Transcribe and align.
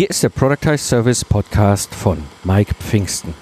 Hier 0.00 0.08
ist 0.08 0.22
der 0.22 0.30
Productize 0.30 0.78
Service 0.78 1.22
Podcast 1.26 1.94
von 1.94 2.16
Mike 2.42 2.72
Pfingsten. 2.76 3.34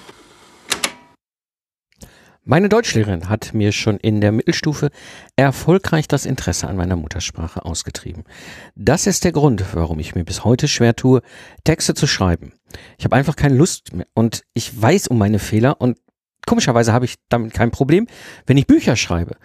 Meine 2.43 2.67
Deutschlehrerin 2.67 3.29
hat 3.29 3.53
mir 3.53 3.71
schon 3.71 3.95
in 3.95 4.19
der 4.19 4.33
Mittelstufe 4.33 4.89
erfolgreich 5.37 6.09
das 6.09 6.25
Interesse 6.25 6.67
an 6.67 6.75
meiner 6.75 6.97
Muttersprache 6.97 7.63
ausgetrieben. 7.63 8.25
Das 8.75 9.07
ist 9.07 9.23
der 9.23 9.31
Grund, 9.31 9.63
warum 9.71 9.99
ich 9.99 10.15
mir 10.15 10.25
bis 10.25 10.43
heute 10.43 10.67
schwer 10.67 10.97
tue, 10.97 11.21
Texte 11.63 11.93
zu 11.93 12.07
schreiben. 12.07 12.51
Ich 12.97 13.05
habe 13.05 13.15
einfach 13.15 13.37
keine 13.37 13.55
Lust 13.55 13.93
mehr 13.93 14.07
und 14.13 14.43
ich 14.53 14.81
weiß 14.81 15.07
um 15.07 15.17
meine 15.17 15.39
Fehler 15.39 15.79
und 15.79 15.97
komischerweise 16.45 16.91
habe 16.91 17.05
ich 17.05 17.15
damit 17.29 17.53
kein 17.53 17.71
Problem, 17.71 18.05
wenn 18.47 18.57
ich 18.57 18.67
Bücher 18.67 18.97
schreibe. 18.97 19.37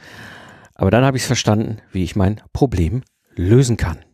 Aber 0.75 0.91
dann 0.91 1.05
habe 1.05 1.17
ich 1.17 1.23
es 1.23 1.29
verstanden, 1.29 1.79
wie 1.93 2.03
ich 2.03 2.17
mein 2.17 2.41
Problem 2.53 3.05
lösen 3.37 3.77
kann. 3.77 4.05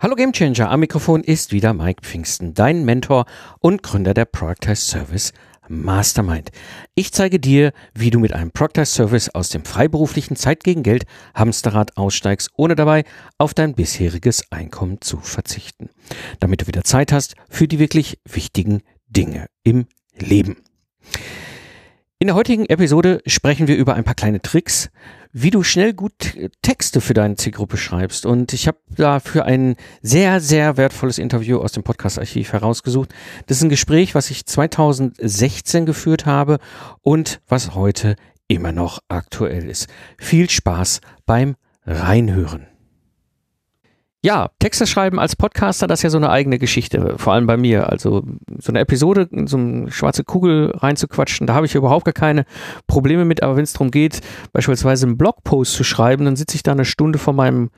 Hallo 0.00 0.16
Gamechanger, 0.16 0.70
am 0.70 0.80
Mikrofon 0.80 1.22
ist 1.22 1.52
wieder 1.52 1.72
Mike 1.72 2.02
Pfingsten, 2.02 2.52
dein 2.52 2.84
Mentor 2.84 3.26
und 3.60 3.84
Gründer 3.84 4.12
der 4.12 4.24
Productize 4.24 4.84
Service 4.84 5.32
Mastermind. 5.68 6.50
Ich 6.96 7.12
zeige 7.12 7.38
dir, 7.38 7.72
wie 7.94 8.10
du 8.10 8.18
mit 8.18 8.32
einem 8.32 8.50
Proctice 8.50 8.92
Service 8.92 9.28
aus 9.30 9.50
dem 9.50 9.64
freiberuflichen 9.64 10.36
Zeit 10.36 10.64
gegen 10.64 10.82
Geld 10.82 11.04
Hamsterrad 11.34 11.96
aussteigst, 11.96 12.50
ohne 12.56 12.74
dabei 12.74 13.04
auf 13.38 13.54
dein 13.54 13.74
bisheriges 13.74 14.50
Einkommen 14.50 15.00
zu 15.00 15.20
verzichten. 15.20 15.88
Damit 16.40 16.62
du 16.62 16.66
wieder 16.66 16.82
Zeit 16.82 17.12
hast 17.12 17.36
für 17.48 17.68
die 17.68 17.78
wirklich 17.78 18.18
wichtigen 18.28 18.82
Dinge 19.08 19.46
im 19.62 19.86
Leben. 20.18 20.56
In 22.24 22.28
der 22.28 22.36
heutigen 22.36 22.64
Episode 22.64 23.20
sprechen 23.26 23.68
wir 23.68 23.76
über 23.76 23.96
ein 23.96 24.04
paar 24.04 24.14
kleine 24.14 24.40
Tricks, 24.40 24.88
wie 25.34 25.50
du 25.50 25.62
schnell 25.62 25.92
gut 25.92 26.34
Texte 26.62 27.02
für 27.02 27.12
deine 27.12 27.36
Zielgruppe 27.36 27.76
schreibst. 27.76 28.24
Und 28.24 28.54
ich 28.54 28.66
habe 28.66 28.78
dafür 28.96 29.44
ein 29.44 29.76
sehr, 30.00 30.40
sehr 30.40 30.78
wertvolles 30.78 31.18
Interview 31.18 31.58
aus 31.58 31.72
dem 31.72 31.82
Podcast-Archiv 31.82 32.54
herausgesucht. 32.54 33.12
Das 33.44 33.58
ist 33.58 33.62
ein 33.62 33.68
Gespräch, 33.68 34.14
was 34.14 34.30
ich 34.30 34.46
2016 34.46 35.84
geführt 35.84 36.24
habe 36.24 36.60
und 37.02 37.42
was 37.46 37.74
heute 37.74 38.16
immer 38.48 38.72
noch 38.72 39.00
aktuell 39.08 39.68
ist. 39.68 39.88
Viel 40.16 40.48
Spaß 40.48 41.02
beim 41.26 41.56
Reinhören. 41.84 42.73
Ja, 44.24 44.48
Texte 44.58 44.86
schreiben 44.86 45.20
als 45.20 45.36
Podcaster, 45.36 45.86
das 45.86 45.98
ist 45.98 46.04
ja 46.04 46.08
so 46.08 46.16
eine 46.16 46.30
eigene 46.30 46.58
Geschichte, 46.58 47.16
vor 47.18 47.34
allem 47.34 47.46
bei 47.46 47.58
mir. 47.58 47.90
Also 47.90 48.22
so 48.58 48.72
eine 48.72 48.80
Episode 48.80 49.28
in 49.30 49.46
so 49.46 49.58
eine 49.58 49.92
schwarze 49.92 50.24
Kugel 50.24 50.72
reinzuquatschen, 50.74 51.46
da 51.46 51.52
habe 51.52 51.66
ich 51.66 51.74
überhaupt 51.74 52.06
gar 52.06 52.14
keine 52.14 52.46
Probleme 52.86 53.26
mit, 53.26 53.42
aber 53.42 53.56
wenn 53.56 53.64
es 53.64 53.74
darum 53.74 53.90
geht, 53.90 54.22
beispielsweise 54.54 55.04
einen 55.04 55.18
Blogpost 55.18 55.74
zu 55.74 55.84
schreiben, 55.84 56.24
dann 56.24 56.36
sitze 56.36 56.56
ich 56.56 56.62
da 56.62 56.72
eine 56.72 56.86
Stunde 56.86 57.18
vor 57.18 57.34
meinem 57.34 57.68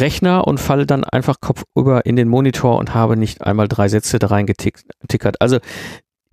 Rechner 0.00 0.48
und 0.48 0.58
falle 0.58 0.84
dann 0.84 1.04
einfach 1.04 1.36
kopfüber 1.40 2.04
in 2.04 2.16
den 2.16 2.26
Monitor 2.26 2.76
und 2.78 2.92
habe 2.92 3.16
nicht 3.16 3.42
einmal 3.42 3.68
drei 3.68 3.86
Sätze 3.86 4.18
da 4.18 4.26
reingetickert. 4.26 5.40
Also 5.40 5.58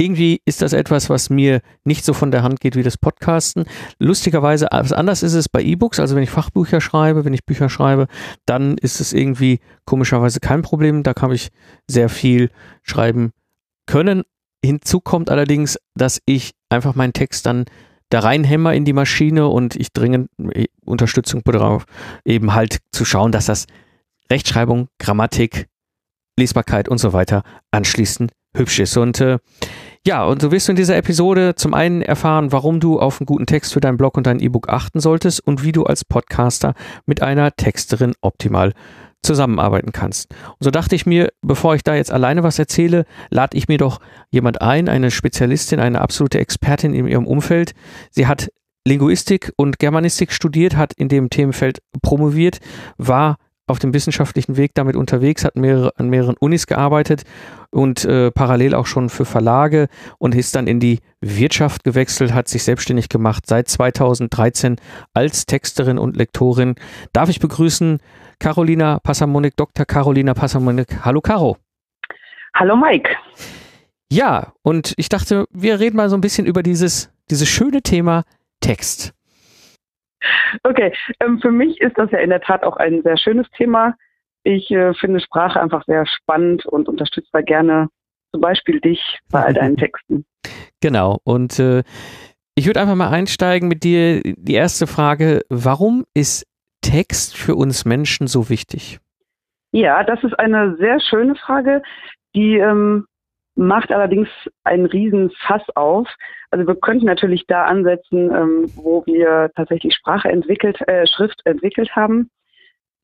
irgendwie 0.02 0.42
ist 0.46 0.62
das 0.62 0.74
etwas, 0.74 1.10
was 1.10 1.30
mir 1.30 1.62
nicht 1.84 2.04
so 2.04 2.14
von 2.14 2.32
der 2.32 2.44
Hand 2.44 2.60
geht 2.60 2.76
wie 2.76 2.84
das 2.84 2.98
Podcasten. 2.98 3.66
Lustigerweise, 4.00 4.72
anders 4.72 5.24
ist 5.24 5.34
es 5.34 5.48
bei 5.48 5.62
E-Books, 5.62 6.00
also 6.00 6.16
wenn 6.16 6.24
ich 6.24 6.30
Fachbücher 6.30 6.82
schreibe, 6.82 7.24
wenn 7.24 7.34
ich 7.34 7.46
Bücher 7.46 7.70
schreibe, 7.70 8.08
dann 8.46 8.78
ist 8.78 9.00
es 9.00 9.14
irgendwie 9.14 9.60
komischerweise 9.86 10.40
kein 10.40 10.62
Problem. 10.62 11.04
Da 11.04 11.14
kann 11.14 11.32
ich 11.32 11.50
sehr 11.88 12.10
viel 12.10 12.50
schreiben 12.84 13.32
können. 13.86 14.24
Hinzu 14.64 15.00
kommt 15.00 15.30
allerdings, 15.30 15.78
dass 15.96 16.22
ich 16.26 16.52
einfach 16.70 16.96
meinen 16.96 17.14
Text 17.14 17.46
dann 17.46 17.66
da 18.10 18.20
reinhämmer 18.20 18.74
in 18.74 18.86
die 18.86 18.94
Maschine 18.94 19.48
und 19.48 19.76
ich 19.76 19.94
dringend 19.94 20.30
äh, 20.54 20.66
Unterstützung 20.86 21.44
bedarf, 21.44 21.86
eben 22.26 22.54
halt 22.54 22.80
zu 22.92 23.06
schauen, 23.06 23.32
dass 23.32 23.46
das 23.46 23.68
Rechtschreibung, 24.30 24.88
Grammatik, 25.00 25.68
Lesbarkeit 26.38 26.90
und 26.90 26.98
so 26.98 27.14
weiter 27.14 27.44
anschließend 27.72 28.32
hübsch 28.56 28.80
ist. 28.80 28.98
Und 28.98 29.22
äh, 29.22 29.40
ja, 30.06 30.24
und 30.26 30.42
so 30.42 30.52
wirst 30.52 30.68
du 30.68 30.72
in 30.72 30.76
dieser 30.76 30.98
Episode 30.98 31.54
zum 31.56 31.74
einen 31.74 32.02
erfahren, 32.02 32.52
warum 32.52 32.80
du 32.80 33.00
auf 33.00 33.20
einen 33.20 33.28
guten 33.28 33.46
Text 33.46 33.74
für 33.74 33.82
deinen 33.82 33.98
Blog 33.98 34.18
und 34.18 34.26
dein 34.26 34.40
E-Book 34.40 34.68
achten 34.70 35.00
solltest 35.00 35.46
und 35.46 35.64
wie 35.64 35.72
du 35.72 35.84
als 35.84 36.04
Podcaster 36.06 36.74
mit 37.06 37.22
einer 37.22 37.56
Texterin 37.56 38.14
optimal 38.22 38.74
zusammenarbeiten 39.22 39.92
kannst. 39.92 40.32
Und 40.32 40.64
so 40.64 40.72
dachte 40.72 40.96
ich 40.96 41.06
mir, 41.06 41.32
bevor 41.44 41.76
ich 41.76 41.84
da 41.84 41.94
jetzt 41.94 42.12
alleine 42.12 42.42
was 42.42 42.58
erzähle, 42.58 43.06
lade 43.30 43.56
ich 43.56 43.68
mir 43.68 43.78
doch 43.78 44.00
jemand 44.32 44.62
ein, 44.62 44.90
eine 44.90 45.12
Spezialistin, 45.12 45.80
eine 45.80 46.02
absolute 46.02 46.40
Expertin 46.40 46.96
in 46.96 47.08
ihrem 47.08 47.28
Umfeld. 47.28 47.74
Sie 48.10 48.26
hat 48.26 48.50
Linguistik 48.88 49.54
und 49.56 49.78
Germanistik 49.78 50.32
studiert, 50.32 50.76
hat 50.76 50.94
in 50.94 51.08
dem 51.08 51.30
Themenfeld 51.30 51.80
promoviert, 52.02 52.60
war 52.98 53.38
auf 53.72 53.80
dem 53.80 53.94
wissenschaftlichen 53.94 54.58
Weg 54.58 54.76
damit 54.76 54.96
unterwegs, 54.96 55.44
hat 55.44 55.56
mehrere, 55.56 55.94
an 55.98 56.10
mehreren 56.10 56.36
Unis 56.38 56.68
gearbeitet 56.68 57.24
und 57.72 58.06
äh, 58.06 58.30
parallel 58.32 58.76
auch 58.76 58.86
schon 58.86 59.10
für 59.10 59.26
Verlage 59.26 59.88
und 60.20 60.36
ist 60.36 60.56
dann 60.56 60.68
in 60.68 60.80
die 60.80 61.00
Wirtschaft 61.22 61.84
gewechselt, 61.84 62.34
hat 62.34 62.48
sich 62.48 62.64
selbstständig 62.64 63.10
gemacht 63.10 63.48
seit 63.48 63.70
2013 63.70 64.76
als 65.14 65.46
Texterin 65.46 65.98
und 65.98 66.18
Lektorin. 66.18 66.76
Darf 67.14 67.30
ich 67.30 67.40
begrüßen 67.40 68.00
Carolina 68.40 69.00
Passamonik, 69.00 69.56
Dr. 69.56 69.86
Carolina 69.86 70.34
Passamonik. 70.34 71.06
Hallo 71.06 71.22
Caro. 71.22 71.58
Hallo 72.54 72.76
Mike. 72.76 73.10
Ja, 74.12 74.52
und 74.62 74.94
ich 74.98 75.08
dachte, 75.08 75.46
wir 75.52 75.80
reden 75.80 75.96
mal 75.96 76.10
so 76.10 76.18
ein 76.18 76.22
bisschen 76.22 76.46
über 76.46 76.64
dieses, 76.64 77.10
dieses 77.30 77.48
schöne 77.48 77.82
Thema 77.82 78.26
Text. 78.60 79.14
Okay, 80.64 80.94
ähm, 81.20 81.40
für 81.40 81.52
mich 81.52 81.80
ist 81.82 81.98
das 81.98 82.12
ja 82.12 82.20
in 82.20 82.30
der 82.30 82.42
Tat 82.42 82.64
auch 82.64 82.78
ein 82.78 83.02
sehr 83.04 83.18
schönes 83.18 83.50
Thema. 83.58 83.96
Ich 84.44 84.72
äh, 84.72 84.94
finde 84.94 85.20
Sprache 85.20 85.62
einfach 85.62 85.84
sehr 85.86 86.06
spannend 86.06 86.66
und 86.66 86.88
unterstütze 86.88 87.30
da 87.32 87.42
gerne 87.42 87.90
zum 88.32 88.42
Beispiel 88.42 88.80
dich 88.80 89.20
bei 89.30 89.44
all 89.44 89.54
deinen 89.54 89.78
Texten. 89.78 90.26
Genau, 90.82 91.20
und 91.24 91.60
äh, 91.60 91.84
ich 92.56 92.66
würde 92.66 92.82
einfach 92.82 92.96
mal 92.96 93.10
einsteigen 93.10 93.70
mit 93.70 93.84
dir. 93.84 94.22
Die 94.24 94.54
erste 94.54 94.88
Frage, 94.88 95.42
warum 95.50 96.06
ist 96.14 96.46
Text 96.82 97.38
für 97.38 97.56
uns 97.56 97.86
Menschen 97.86 98.28
so 98.28 98.50
wichtig? 98.50 99.00
Ja, 99.72 100.04
das 100.04 100.24
ist 100.24 100.38
eine 100.38 100.76
sehr 100.78 101.00
schöne 101.00 101.36
Frage, 101.36 101.82
die 102.36 102.58
ähm, 102.58 103.06
macht 103.56 103.92
allerdings 103.92 104.30
einen 104.64 104.86
riesen 104.86 105.32
Fass 105.46 105.64
auf. 105.76 106.08
Also 106.52 106.68
wir 106.68 106.76
könnten 106.76 107.06
natürlich 107.06 107.46
da 107.48 107.66
ansetzen, 107.66 108.34
ähm, 108.34 108.72
wo 108.76 109.06
wir 109.06 109.52
tatsächlich 109.56 109.94
Sprache 109.94 110.30
entwickelt, 110.30 110.80
äh, 110.88 111.06
Schrift 111.08 111.42
entwickelt 111.46 111.96
haben. 111.96 112.30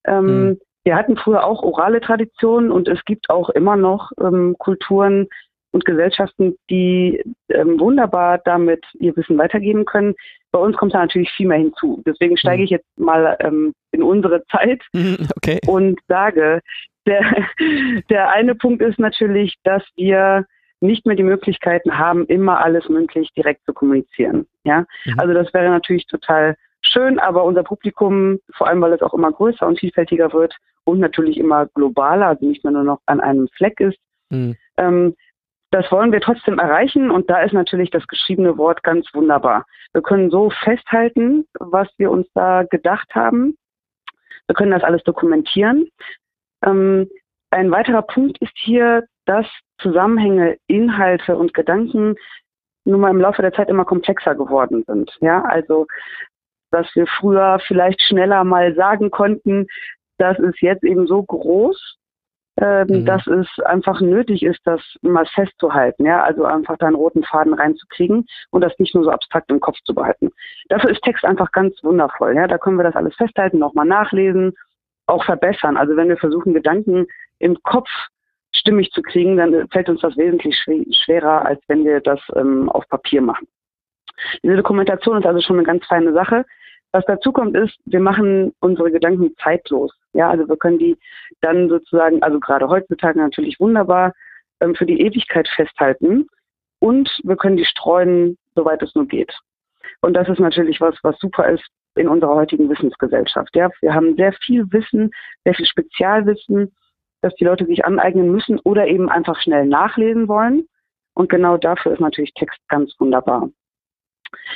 Ähm, 0.06 0.25
mhm. 0.25 0.59
Wir 0.84 0.96
hatten 0.96 1.18
früher 1.18 1.46
auch 1.46 1.63
orale 1.63 2.00
Traditionen 2.00 2.72
und 2.72 2.88
es 2.88 3.03
gibt 3.03 3.30
auch 3.30 3.50
immer 3.50 3.75
noch 3.75 4.12
ähm, 4.22 4.56
Kulturen 4.57 5.28
und 5.72 5.84
Gesellschaften, 5.84 6.56
die 6.69 7.22
ähm, 7.50 7.80
wunderbar 7.80 8.40
damit 8.40 8.86
ihr 8.94 9.16
Wissen 9.18 9.38
weitergeben 9.38 9.86
können. 9.86 10.16
Bei 10.52 10.59
uns 10.59 10.78
kommt 10.78 10.94
da 10.94 11.00
natürlich 11.00 11.30
viel 11.31 11.47
mehr 11.47 11.57
hinzu. 11.57 12.02
Deswegen 12.06 12.38
steige 12.38 12.59
mhm. 12.59 12.63
ich 12.63 12.69
jetzt 12.69 12.88
mal 12.97 13.36
ähm, 13.41 13.74
in 13.91 14.02
unsere 14.02 14.46
Zeit 14.46 14.81
okay. 15.36 15.59
und 15.68 16.00
sage, 16.07 16.62
der, 17.07 17.47
der 18.09 18.29
eine 18.31 18.56
Punkt 18.56 18.81
ist 18.81 19.00
natürlich, 19.00 19.56
dass 19.63 19.84
wir 19.95 20.45
nicht 20.79 21.06
mehr 21.06 21.16
die 21.16 21.23
Möglichkeiten 21.23 21.97
haben, 21.97 22.25
immer 22.28 22.63
alles 22.63 22.88
mündlich 22.88 23.31
direkt 23.34 23.66
zu 23.66 23.73
kommunizieren. 23.73 24.45
Ja, 24.63 24.85
mhm. 25.06 25.19
also 25.19 25.33
das 25.33 25.51
wäre 25.54 25.69
natürlich 25.69 26.06
total 26.06 26.56
schön, 26.81 27.19
aber 27.19 27.44
unser 27.44 27.63
Publikum, 27.63 28.39
vor 28.56 28.68
allem 28.68 28.81
weil 28.81 28.94
es 28.94 29.01
auch 29.01 29.13
immer 29.13 29.31
größer 29.31 29.65
und 29.65 29.80
vielfältiger 29.80 30.31
wird 30.33 30.56
und 30.83 31.00
natürlich 31.00 31.38
immer 31.38 31.65
globaler, 31.68 32.27
also 32.27 32.45
nicht 32.45 32.63
mehr 32.63 32.74
nur 32.74 32.83
noch 32.83 33.01
an 33.07 33.19
einem 33.19 33.48
Fleck 33.50 33.80
ist, 33.80 33.98
mhm. 34.30 34.56
ähm, 34.77 35.15
das 35.71 35.92
wollen 35.92 36.13
wir 36.13 36.21
trotzdem 36.21 36.59
erreichen 36.59 37.12
und 37.12 37.30
da 37.30 37.42
ist 37.42 37.54
natürlich 37.54 37.89
das 37.89 38.07
geschriebene 38.07 38.57
Wort 38.57 38.83
ganz 38.83 39.07
wunderbar. 39.13 39.65
Wir 39.92 40.01
können 40.01 40.30
so 40.30 40.50
festhalten, 40.50 41.45
was 41.59 41.89
wir 41.98 42.09
uns 42.09 42.27
da 42.33 42.63
gedacht 42.63 43.13
haben. 43.13 43.57
Wir 44.48 44.56
können 44.56 44.71
das 44.71 44.83
alles 44.83 45.04
dokumentieren. 45.04 45.89
Ähm, 46.65 47.09
ein 47.51 47.71
weiterer 47.71 48.01
Punkt 48.01 48.38
ist 48.42 48.54
hier, 48.56 49.06
dass 49.25 49.45
Zusammenhänge, 49.80 50.57
Inhalte 50.68 51.36
und 51.36 51.54
Gedanken 51.54 52.15
nun 52.86 53.01
mal 53.01 53.12
im 53.12 53.21
Laufe 53.21 53.42
der 53.42 53.54
Zeit 53.54 53.69
immer 53.69 53.86
komplexer 53.86 54.36
geworden 54.36 54.83
sind. 54.88 55.15
Ja, 55.21 55.44
also 55.44 55.88
dass 56.71 56.88
wir 56.95 57.07
früher 57.07 57.59
vielleicht 57.65 58.01
schneller 58.01 58.44
mal 58.44 58.75
sagen 58.75 59.09
konnten, 59.09 59.68
das 60.18 60.38
ist 60.39 60.62
jetzt 60.62 60.83
eben 60.83 61.07
so 61.07 61.24
groß, 61.24 61.98
ähm, 62.59 62.88
mhm. 62.88 63.06
dass 63.06 63.25
es 63.27 63.48
einfach 63.65 64.01
nötig 64.01 64.44
ist, 64.44 64.59
das 64.65 64.81
mal 65.01 65.25
festzuhalten, 65.27 66.06
ja, 66.06 66.24
also 66.24 66.44
einfach 66.44 66.77
da 66.77 66.88
einen 66.88 66.95
roten 66.95 67.24
Faden 67.24 67.54
reinzukriegen 67.54 68.25
und 68.50 68.63
das 68.63 68.77
nicht 68.80 68.95
nur 68.95 69.04
so 69.04 69.12
abstrakt 69.12 69.51
im 69.51 69.59
Kopf 69.59 69.77
zu 69.86 69.94
behalten. 69.94 70.31
Dafür 70.69 70.89
ist 70.89 71.04
Text 71.04 71.24
einfach 71.24 71.51
ganz 71.51 71.75
wundervoll, 71.83 72.36
ja, 72.36 72.48
da 72.48 72.57
können 72.57 72.77
wir 72.77 72.83
das 72.83 72.95
alles 72.95 73.15
festhalten, 73.15 73.59
nochmal 73.59 73.86
nachlesen 73.86 74.54
auch 75.07 75.24
verbessern. 75.24 75.77
Also 75.77 75.95
wenn 75.95 76.09
wir 76.09 76.18
versuchen, 76.18 76.54
Gedanken 76.54 77.07
im 77.39 77.62
Kopf 77.63 77.89
stimmig 78.51 78.92
zu 78.92 79.01
kriegen, 79.01 79.38
dann 79.38 79.68
fällt 79.69 79.89
uns 79.89 80.01
das 80.01 80.18
wesentlich 80.18 80.57
schwerer, 80.57 81.45
als 81.45 81.62
wenn 81.68 81.86
wir 81.86 82.00
das 82.01 82.19
ähm, 82.36 82.69
auf 82.69 82.88
Papier 82.89 83.21
machen. 83.21 83.48
Diese 84.44 84.57
Dokumentation 84.57 85.19
ist 85.19 85.25
also 85.25 85.42
schon 85.42 85.57
eine 85.57 85.65
ganz 85.65 85.86
feine 85.86 86.13
Sache. 86.13 86.45
Was 86.92 87.06
dazu 87.06 87.31
kommt, 87.31 87.56
ist, 87.56 87.77
wir 87.86 88.00
machen 88.00 88.54
unsere 88.59 88.92
Gedanken 88.92 89.36
zeitlos. 89.44 89.94
Ja, 90.13 90.30
also 90.30 90.48
wir 90.48 90.57
können 90.57 90.80
die 90.80 90.98
dann 91.42 91.69
sozusagen, 91.69 92.24
also 92.24 92.39
gerade 92.39 92.68
heutzutage 92.68 93.19
natürlich 93.19 93.59
wunderbar 93.59 94.13
ähm, 94.62 94.74
für 94.74 94.86
die 94.86 95.01
Ewigkeit 95.01 95.48
festhalten 95.48 96.27
und 96.80 97.09
wir 97.24 97.36
können 97.36 97.57
die 97.57 97.65
streuen, 97.65 98.38
soweit 98.56 98.81
es 98.81 98.95
nur 98.95 99.06
geht. 99.06 99.38
Und 100.01 100.13
das 100.13 100.30
ist 100.30 100.39
natürlich 100.39 100.81
was, 100.81 100.95
was 101.04 101.18
super 101.19 101.48
ist 101.50 101.69
in 101.97 102.07
unserer 102.07 102.35
heutigen 102.35 102.69
Wissensgesellschaft. 102.69 103.55
Ja, 103.55 103.69
wir 103.81 103.94
haben 103.94 104.15
sehr 104.15 104.33
viel 104.33 104.71
Wissen, 104.71 105.11
sehr 105.44 105.53
viel 105.53 105.65
Spezialwissen, 105.65 106.73
das 107.21 107.33
die 107.35 107.45
Leute 107.45 107.65
sich 107.65 107.85
aneignen 107.85 108.31
müssen 108.31 108.59
oder 108.59 108.88
eben 108.88 109.09
einfach 109.09 109.39
schnell 109.41 109.65
nachlesen 109.65 110.27
wollen. 110.27 110.67
Und 111.13 111.29
genau 111.29 111.57
dafür 111.57 111.94
ist 111.94 111.99
natürlich 111.99 112.33
Text 112.33 112.59
ganz 112.67 112.94
wunderbar. 112.99 113.49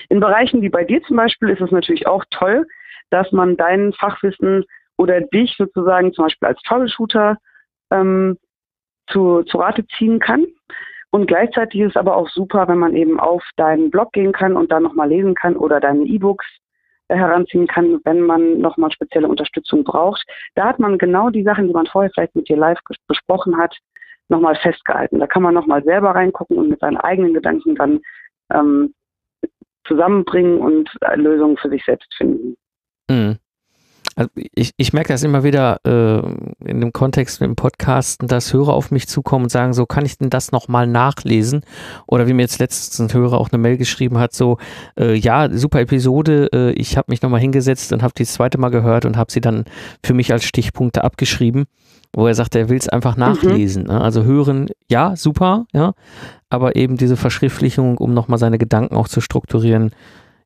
In 0.10 0.20
Bereichen 0.20 0.62
wie 0.62 0.70
bei 0.70 0.84
dir 0.84 1.02
zum 1.04 1.18
Beispiel 1.18 1.50
ist 1.50 1.62
es 1.62 1.72
natürlich 1.72 2.08
auch 2.08 2.24
toll, 2.30 2.68
dass 3.10 3.32
man 3.32 3.58
dein 3.58 3.94
Fachwissen 3.94 4.66
oder 4.98 5.22
dich 5.22 5.56
sozusagen 5.58 6.14
zum 6.14 6.26
Beispiel 6.26 6.50
als 6.50 6.62
Troubleshooter 6.64 7.38
ähm, 7.92 8.38
zu, 9.08 9.44
zu 9.44 9.58
Rate 9.58 9.86
ziehen 9.98 10.20
kann. 10.20 10.46
Und 11.12 11.28
gleichzeitig 11.28 11.82
ist 11.82 11.90
es 11.92 11.96
aber 11.98 12.16
auch 12.16 12.30
super, 12.30 12.68
wenn 12.68 12.78
man 12.78 12.96
eben 12.96 13.20
auf 13.20 13.44
deinen 13.58 13.92
Blog 13.92 14.14
gehen 14.14 14.32
kann 14.32 14.56
und 14.56 14.72
da 14.72 14.80
nochmal 14.80 15.10
lesen 15.10 15.36
kann 15.36 15.58
oder 15.58 15.80
deine 15.80 16.04
E-Books 16.06 16.46
heranziehen 17.16 17.68
kann, 17.68 18.00
wenn 18.04 18.22
man 18.22 18.60
nochmal 18.60 18.92
spezielle 18.92 19.28
Unterstützung 19.28 19.84
braucht. 19.84 20.24
Da 20.56 20.66
hat 20.66 20.80
man 20.80 20.98
genau 20.98 21.30
die 21.30 21.44
Sachen, 21.44 21.68
die 21.68 21.74
man 21.74 21.88
vorher 21.88 22.12
vielleicht 22.14 22.36
mit 22.36 22.50
dir 22.50 22.58
live 22.58 22.80
besprochen 23.08 23.58
hat, 23.58 23.76
nochmal 24.30 24.56
festgehalten. 24.56 25.20
Da 25.20 25.28
kann 25.28 25.44
man 25.44 25.54
nochmal 25.54 25.84
selber 25.84 26.12
reingucken 26.12 26.58
und 26.58 26.70
mit 26.70 26.80
seinen 26.80 26.98
eigenen 26.98 27.34
Gedanken 27.34 27.76
dann 27.76 28.00
ähm, 28.54 28.94
zusammenbringen 29.86 30.60
und 30.60 30.90
Lösungen 31.16 31.58
für 31.58 31.70
sich 31.70 31.84
selbst 31.86 32.14
finden. 32.16 32.56
Mhm. 33.10 33.38
Also 34.16 34.30
ich, 34.36 34.74
ich 34.76 34.94
merke 34.94 35.14
das 35.14 35.24
immer 35.24 35.44
wieder 35.44 35.80
äh, 35.86 36.70
in 36.70 36.82
dem 36.82 36.92
Kontext 36.92 37.42
im 37.42 37.56
Podcasten, 37.56 38.28
dass 38.28 38.52
Hörer 38.52 38.74
auf 38.74 38.92
mich 38.92 39.08
zukommen 39.08 39.46
und 39.46 39.50
sagen, 39.50 39.74
so 39.74 39.86
kann 39.86 40.06
ich 40.06 40.18
denn 40.18 40.30
das 40.30 40.52
nochmal 40.52 40.86
nachlesen? 40.86 41.62
Oder 42.08 42.28
wie 42.28 42.34
mir 42.34 42.42
jetzt 42.42 42.60
letztens 42.60 43.00
ein 43.00 43.18
Hörer 43.18 43.40
auch 43.40 43.50
eine 43.52 43.62
Mail 43.62 43.78
geschrieben 43.78 44.18
hat, 44.18 44.34
so, 44.34 44.58
äh, 45.00 45.16
ja, 45.16 45.50
super 45.52 45.80
Episode, 45.80 46.50
äh, 46.54 46.72
ich 46.72 46.98
habe 46.98 47.10
mich 47.10 47.22
nochmal 47.22 47.40
hingesetzt 47.40 47.94
und 47.94 48.04
habe 48.04 48.14
die 48.18 48.26
zweite 48.26 48.58
Mal 48.58 48.70
gehört 48.70 49.06
und 49.06 49.16
habe 49.16 49.32
sie 49.32 49.42
dann 49.42 49.66
für 50.04 50.14
mich 50.14 50.34
als 50.34 50.44
Stichpunkte 50.44 51.04
abgeschrieben, 51.04 51.66
wo 52.14 52.28
er 52.28 52.36
sagt, 52.36 52.56
er 52.56 52.68
will 52.68 52.78
es 52.78 52.90
einfach 52.90 53.16
mhm. 53.16 53.22
nachlesen. 53.22 53.84
Mhm. 53.84 53.90
Ne? 53.90 54.02
Also 54.02 54.24
hören, 54.24 54.68
ja, 54.90 55.16
super, 55.16 55.66
ja, 55.72 55.94
aber 56.50 56.76
eben 56.76 56.98
diese 56.98 57.16
Verschriftlichung, 57.16 57.98
um 57.98 58.14
nochmal 58.14 58.40
seine 58.40 58.58
Gedanken 58.58 58.96
auch 58.96 59.08
zu 59.08 59.22
strukturieren, 59.22 59.92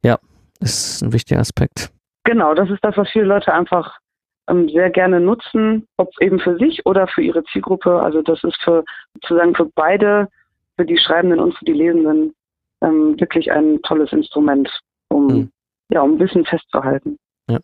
ja, 0.03 0.19
ist 0.59 1.01
ein 1.01 1.13
wichtiger 1.13 1.39
Aspekt. 1.39 1.91
Genau, 2.25 2.55
das 2.55 2.69
ist 2.69 2.83
das, 2.83 2.97
was 2.97 3.09
viele 3.09 3.25
Leute 3.25 3.53
einfach 3.53 3.99
ähm, 4.49 4.67
sehr 4.67 4.89
gerne 4.89 5.19
nutzen, 5.19 5.87
ob 5.97 6.09
eben 6.19 6.39
für 6.39 6.57
sich 6.57 6.85
oder 6.85 7.07
für 7.07 7.21
ihre 7.21 7.43
Zielgruppe. 7.45 8.01
Also 8.01 8.21
das 8.21 8.43
ist 8.43 8.59
für 8.63 8.83
sozusagen 9.13 9.55
für 9.55 9.65
beide, 9.75 10.27
für 10.75 10.85
die 10.85 10.97
Schreibenden 10.97 11.39
und 11.39 11.55
für 11.55 11.65
die 11.65 11.73
Lesenden 11.73 12.33
ähm, 12.81 13.19
wirklich 13.19 13.51
ein 13.51 13.79
tolles 13.83 14.11
Instrument, 14.11 14.69
um 15.09 15.27
mhm. 15.27 15.51
ja, 15.89 16.01
um 16.01 16.19
Wissen 16.19 16.45
festzuhalten. 16.45 17.17
Ja. 17.47 17.59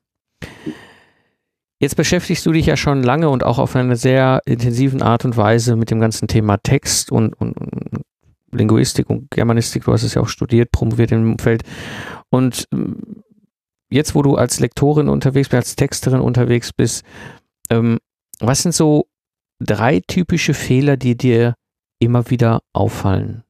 Jetzt 1.79 1.95
beschäftigst 1.95 2.45
du 2.45 2.51
dich 2.51 2.67
ja 2.67 2.77
schon 2.77 3.01
lange 3.01 3.29
und 3.29 3.43
auch 3.43 3.57
auf 3.57 3.75
eine 3.75 3.95
sehr 3.95 4.41
intensiven 4.45 5.01
Art 5.01 5.25
und 5.25 5.37
Weise 5.37 5.75
mit 5.75 5.89
dem 5.89 5.99
ganzen 5.99 6.27
Thema 6.27 6.57
Text 6.57 7.11
und, 7.11 7.33
und, 7.41 7.57
und 7.57 8.03
Linguistik 8.51 9.09
und 9.09 9.31
Germanistik. 9.31 9.85
Du 9.85 9.91
hast 9.91 10.03
es 10.03 10.13
ja 10.13 10.21
auch 10.21 10.27
studiert, 10.27 10.71
promoviert 10.71 11.11
im 11.11 11.39
Feld. 11.39 11.63
Und 12.29 12.67
ähm, 12.71 13.23
jetzt, 13.91 14.15
wo 14.15 14.21
du 14.21 14.35
als 14.35 14.59
Lektorin 14.59 15.09
unterwegs 15.09 15.49
bist, 15.49 15.55
als 15.55 15.75
Texterin 15.75 16.21
unterwegs 16.21 16.73
bist, 16.73 17.05
ähm, 17.69 17.99
was 18.39 18.63
sind 18.63 18.73
so 18.73 19.05
drei 19.59 20.01
typische 20.07 20.53
Fehler, 20.53 20.97
die 20.97 21.15
dir 21.15 21.55
immer 21.99 22.29
wieder 22.29 22.61
auffallen? 22.73 23.43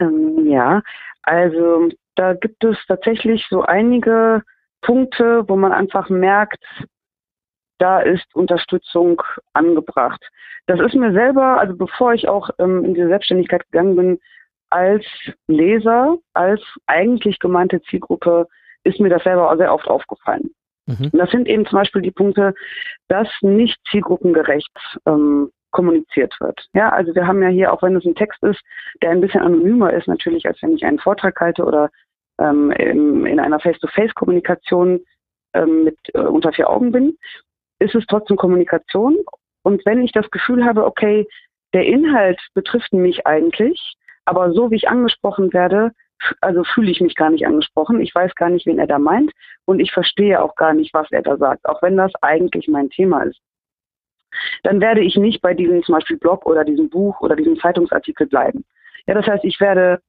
Ähm, 0.00 0.46
ja, 0.46 0.82
also 1.22 1.88
da 2.16 2.34
gibt 2.34 2.62
es 2.64 2.76
tatsächlich 2.86 3.46
so 3.48 3.62
einige 3.62 4.42
Punkte, 4.82 5.48
wo 5.48 5.56
man 5.56 5.72
einfach 5.72 6.10
merkt, 6.10 6.62
da 7.78 8.00
ist 8.00 8.26
Unterstützung 8.34 9.20
angebracht. 9.52 10.22
Das 10.66 10.80
ist 10.80 10.94
mir 10.94 11.12
selber, 11.12 11.58
also 11.58 11.76
bevor 11.76 12.14
ich 12.14 12.28
auch 12.28 12.50
ähm, 12.58 12.84
in 12.84 12.94
die 12.94 13.06
Selbstständigkeit 13.06 13.64
gegangen 13.70 13.96
bin, 13.96 14.20
als 14.70 15.04
Leser, 15.46 16.16
als 16.32 16.60
eigentlich 16.86 17.38
gemeinte 17.38 17.82
Zielgruppe 17.82 18.48
ist 18.84 19.00
mir 19.00 19.08
das 19.08 19.24
selber 19.24 19.50
auch 19.50 19.56
sehr 19.56 19.72
oft 19.72 19.88
aufgefallen. 19.88 20.50
Mhm. 20.86 21.10
Und 21.12 21.18
das 21.18 21.30
sind 21.30 21.48
eben 21.48 21.66
zum 21.66 21.78
Beispiel 21.78 22.02
die 22.02 22.10
Punkte, 22.10 22.54
dass 23.08 23.28
nicht 23.40 23.78
zielgruppengerecht 23.90 24.76
ähm, 25.06 25.50
kommuniziert 25.70 26.34
wird. 26.40 26.68
Ja, 26.72 26.90
also 26.90 27.14
wir 27.14 27.26
haben 27.26 27.42
ja 27.42 27.48
hier, 27.48 27.72
auch 27.72 27.82
wenn 27.82 27.96
es 27.96 28.04
ein 28.04 28.14
Text 28.14 28.42
ist, 28.44 28.60
der 29.02 29.10
ein 29.10 29.20
bisschen 29.20 29.40
anonymer 29.40 29.92
ist, 29.92 30.06
natürlich, 30.06 30.46
als 30.46 30.62
wenn 30.62 30.76
ich 30.76 30.84
einen 30.84 31.00
Vortrag 31.00 31.40
halte 31.40 31.64
oder 31.64 31.90
ähm, 32.38 32.70
in, 32.72 33.26
in, 33.26 33.40
einer 33.40 33.58
Face-to-Face-Kommunikation 33.58 35.00
ähm, 35.54 35.84
mit 35.84 35.98
äh, 36.14 36.20
unter 36.20 36.52
vier 36.52 36.70
Augen 36.70 36.92
bin, 36.92 37.16
ist 37.80 37.94
es 37.94 38.06
trotzdem 38.06 38.36
Kommunikation. 38.36 39.16
Und 39.62 39.84
wenn 39.86 40.02
ich 40.02 40.12
das 40.12 40.30
Gefühl 40.30 40.64
habe, 40.64 40.84
okay, 40.84 41.26
der 41.72 41.86
Inhalt 41.86 42.40
betrifft 42.54 42.92
mich 42.92 43.26
eigentlich, 43.26 43.96
aber 44.26 44.52
so 44.52 44.70
wie 44.70 44.76
ich 44.76 44.88
angesprochen 44.88 45.52
werde, 45.52 45.92
also 46.40 46.64
fühle 46.64 46.90
ich 46.90 47.00
mich 47.00 47.14
gar 47.14 47.30
nicht 47.30 47.46
angesprochen. 47.46 48.00
Ich 48.00 48.14
weiß 48.14 48.34
gar 48.34 48.50
nicht, 48.50 48.66
wen 48.66 48.78
er 48.78 48.86
da 48.86 48.98
meint 48.98 49.32
und 49.64 49.80
ich 49.80 49.92
verstehe 49.92 50.42
auch 50.42 50.54
gar 50.54 50.72
nicht, 50.72 50.94
was 50.94 51.10
er 51.10 51.22
da 51.22 51.36
sagt, 51.36 51.66
auch 51.66 51.82
wenn 51.82 51.96
das 51.96 52.12
eigentlich 52.22 52.68
mein 52.68 52.90
Thema 52.90 53.22
ist. 53.22 53.40
Dann 54.62 54.80
werde 54.80 55.00
ich 55.00 55.16
nicht 55.16 55.42
bei 55.42 55.54
diesem 55.54 55.82
zum 55.82 55.94
Beispiel 55.94 56.16
Blog 56.16 56.46
oder 56.46 56.64
diesem 56.64 56.88
Buch 56.90 57.20
oder 57.20 57.36
diesem 57.36 57.58
Zeitungsartikel 57.58 58.26
bleiben. 58.26 58.64
Ja, 59.06 59.14
das 59.14 59.26
heißt, 59.26 59.44
ich 59.44 59.60
werde 59.60 60.00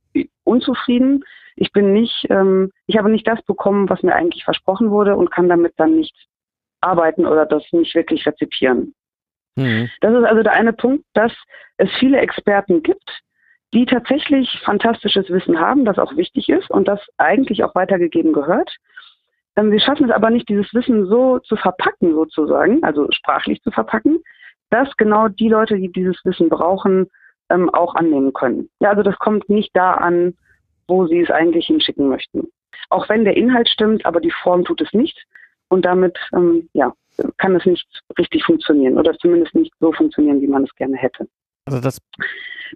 unzufrieden. 0.43 1.23
Ich 1.55 1.71
bin 1.71 1.93
nicht, 1.93 2.25
ähm, 2.29 2.71
ich 2.85 2.97
habe 2.97 3.09
nicht 3.09 3.27
das 3.27 3.41
bekommen, 3.43 3.89
was 3.89 4.03
mir 4.03 4.15
eigentlich 4.15 4.43
versprochen 4.43 4.89
wurde 4.89 5.15
und 5.15 5.31
kann 5.31 5.49
damit 5.49 5.73
dann 5.77 5.95
nicht 5.95 6.15
arbeiten 6.81 7.25
oder 7.25 7.45
das 7.45 7.63
nicht 7.71 7.95
wirklich 7.95 8.25
rezipieren. 8.25 8.93
Mhm. 9.55 9.89
Das 10.01 10.13
ist 10.13 10.25
also 10.25 10.43
der 10.43 10.53
eine 10.53 10.73
Punkt, 10.73 11.05
dass 11.13 11.31
es 11.77 11.89
viele 11.99 12.19
Experten 12.19 12.83
gibt, 12.83 13.21
die 13.75 13.85
tatsächlich 13.85 14.49
fantastisches 14.63 15.29
Wissen 15.29 15.59
haben, 15.59 15.83
das 15.83 15.99
auch 15.99 16.15
wichtig 16.15 16.47
ist 16.47 16.71
und 16.71 16.87
das 16.87 17.01
eigentlich 17.17 17.63
auch 17.63 17.75
weitergegeben 17.75 18.31
gehört. 18.31 18.73
Ähm, 19.57 19.69
sie 19.69 19.81
schaffen 19.81 20.05
es 20.05 20.15
aber 20.15 20.29
nicht, 20.29 20.47
dieses 20.47 20.73
Wissen 20.73 21.07
so 21.07 21.39
zu 21.39 21.57
verpacken, 21.57 22.13
sozusagen, 22.13 22.81
also 22.83 23.07
sprachlich 23.11 23.61
zu 23.63 23.71
verpacken, 23.71 24.23
dass 24.69 24.95
genau 24.95 25.27
die 25.27 25.49
Leute, 25.49 25.75
die 25.75 25.91
dieses 25.91 26.17
Wissen 26.23 26.47
brauchen, 26.47 27.07
ähm, 27.49 27.69
auch 27.69 27.95
annehmen 27.95 28.31
können. 28.31 28.69
Ja, 28.79 28.91
also 28.91 29.03
das 29.03 29.17
kommt 29.19 29.49
nicht 29.49 29.71
da 29.73 29.95
an, 29.95 30.35
wo 30.87 31.05
sie 31.07 31.19
es 31.19 31.29
eigentlich 31.29 31.67
hinschicken 31.67 32.07
möchten. 32.07 32.47
Auch 32.89 33.09
wenn 33.09 33.25
der 33.25 33.35
Inhalt 33.35 33.67
stimmt, 33.67 34.05
aber 34.05 34.21
die 34.21 34.33
Form 34.43 34.63
tut 34.63 34.81
es 34.81 34.93
nicht. 34.93 35.25
Und 35.67 35.83
damit, 35.83 36.17
ähm, 36.33 36.69
ja, 36.73 36.93
kann 37.37 37.55
es 37.55 37.65
nicht 37.65 37.87
richtig 38.17 38.45
funktionieren 38.45 38.97
oder 38.97 39.17
zumindest 39.17 39.53
nicht 39.53 39.73
so 39.79 39.91
funktionieren, 39.91 40.41
wie 40.41 40.47
man 40.47 40.63
es 40.63 40.75
gerne 40.75 40.95
hätte. 40.95 41.27
Also 41.65 41.81
das 41.81 41.99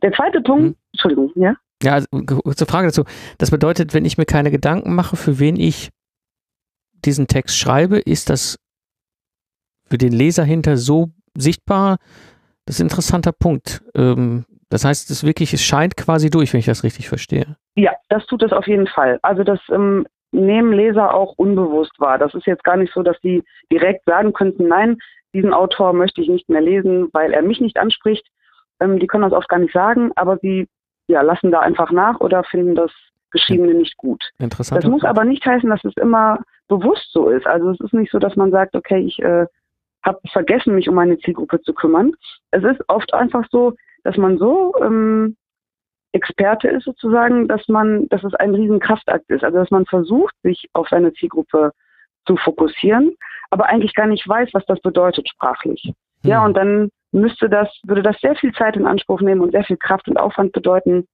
der 0.04 0.12
zweite 0.14 0.42
Punkt, 0.42 0.64
hm. 0.64 0.76
Entschuldigung, 0.94 1.32
ja? 1.36 1.56
Ja, 1.82 1.94
also, 1.94 2.08
kurze 2.12 2.66
Frage 2.66 2.88
dazu. 2.88 3.06
Das 3.38 3.52
bedeutet, 3.52 3.94
wenn 3.94 4.06
ich 4.06 4.18
mir 4.18 4.26
keine 4.26 4.52
Gedanken 4.52 4.96
mache, 4.96 5.16
für 5.16 5.40
wen 5.40 5.56
ich 5.56 5.90
diesen 7.06 7.28
Text 7.28 7.58
schreibe, 7.58 8.00
ist 8.00 8.30
das 8.30 8.58
für 9.90 9.98
den 9.98 10.12
Leser 10.12 10.44
hinter 10.44 10.76
so 10.78 11.10
sichtbar? 11.36 11.98
Das 12.66 12.76
ist 12.76 12.82
ein 12.82 12.88
interessanter 12.88 13.32
Punkt. 13.32 13.82
Ähm, 13.96 14.46
das 14.70 14.86
heißt, 14.86 15.10
es 15.10 15.24
wirklich, 15.24 15.54
es 15.54 15.64
scheint 15.64 15.98
quasi 15.98 16.30
durch, 16.30 16.54
wenn 16.54 16.60
ich 16.60 16.66
das 16.66 16.84
richtig 16.84 17.08
verstehe. 17.08 17.56
Ja, 17.76 17.94
das 18.10 18.26
tut 18.28 18.44
es 18.44 18.52
auf 18.52 18.68
jeden 18.68 18.88
Fall. 18.88 19.20
Also 19.24 19.44
das 19.44 19.60
ähm, 19.72 20.06
nehmen 20.32 20.74
Leser 20.74 21.14
auch 21.14 21.34
unbewusst 21.38 22.00
wahr. 22.00 22.18
Das 22.18 22.34
ist 22.36 22.46
jetzt 22.46 22.64
gar 22.64 22.78
nicht 22.78 22.94
so, 22.94 23.02
dass 23.02 23.20
die 23.22 23.44
direkt 23.72 24.06
sagen 24.06 24.34
könnten, 24.34 24.68
nein, 24.68 24.98
diesen 25.34 25.54
Autor 25.54 25.94
möchte 25.94 26.22
ich 26.22 26.28
nicht 26.28 26.50
mehr 26.50 26.62
lesen, 26.62 27.10
weil 27.14 27.34
er 27.34 27.42
mich 27.42 27.60
nicht 27.60 27.78
anspricht, 27.78 28.28
ähm, 28.80 29.00
die 29.00 29.08
können 29.08 29.24
das 29.24 29.34
oft 29.34 29.50
gar 29.50 29.60
nicht 29.60 29.74
sagen, 29.74 30.12
aber 30.16 30.38
sie 30.38 30.68
ja, 31.08 31.22
lassen 31.22 31.52
da 31.52 31.60
einfach 31.60 31.92
nach 31.92 32.20
oder 32.20 32.44
finden 32.44 32.76
das 32.76 32.92
Geschriebene 33.32 33.74
nicht 33.74 33.98
gut. 33.98 34.24
Interessant. 34.40 34.84
Das 34.84 34.90
muss 34.90 35.04
aber 35.04 35.26
nicht 35.26 35.46
heißen, 35.46 35.70
dass 35.70 35.84
es 35.84 35.96
immer 35.98 36.40
bewusst 36.68 37.12
so 37.12 37.30
ist. 37.30 37.48
Also 37.48 37.72
es 37.72 37.80
ist 37.80 37.94
nicht 37.94 38.12
so, 38.12 38.20
dass 38.20 38.36
man 38.36 38.52
sagt, 38.52 38.76
okay, 38.76 39.00
ich 39.00 39.20
äh, 39.20 39.46
habe 40.04 40.20
vergessen, 40.32 40.76
mich 40.76 40.88
um 40.88 40.96
meine 40.96 41.18
Zielgruppe 41.20 41.62
zu 41.62 41.74
kümmern. 41.74 42.14
Es 42.52 42.64
ist 42.64 42.82
oft 42.88 43.14
einfach 43.14 43.46
so, 43.52 43.74
dass 44.04 44.18
man 44.18 44.38
so 44.38 44.74
ähm, 44.82 45.36
Experte 46.12 46.68
ist 46.70 46.86
sozusagen, 46.86 47.48
dass 47.48 47.68
man, 47.68 48.08
dass 48.10 48.24
es 48.24 48.34
ein 48.36 48.56
riesen 48.56 48.80
Kraftakt 48.80 49.30
ist. 49.30 49.44
Also 49.44 49.58
dass 49.58 49.72
man 49.72 49.86
versucht, 49.86 50.36
sich 50.44 50.70
auf 50.74 50.88
seine 50.90 51.14
Zielgruppe 51.14 51.72
zu 52.26 52.36
fokussieren, 52.38 53.16
aber 53.50 53.66
eigentlich 53.66 53.94
gar 53.96 54.08
nicht 54.08 54.28
weiß, 54.28 54.50
was 54.54 54.66
das 54.66 54.80
bedeutet 54.82 55.28
sprachlich. 55.28 55.94
Mhm. 56.24 56.30
Ja, 56.30 56.46
und 56.46 56.56
dann 56.56 56.90
müsste 57.12 57.50
das, 57.50 57.68
würde 57.84 58.04
das 58.04 58.20
sehr 58.20 58.36
viel 58.36 58.54
Zeit 58.54 58.76
in 58.76 58.86
Anspruch 58.86 59.22
nehmen 59.22 59.42
und 59.42 59.52
sehr 59.52 59.64
viel 59.64 59.78
Kraft 59.78 60.08
und 60.08 60.18
Aufwand 60.18 60.52
bedeuten, 60.52 61.08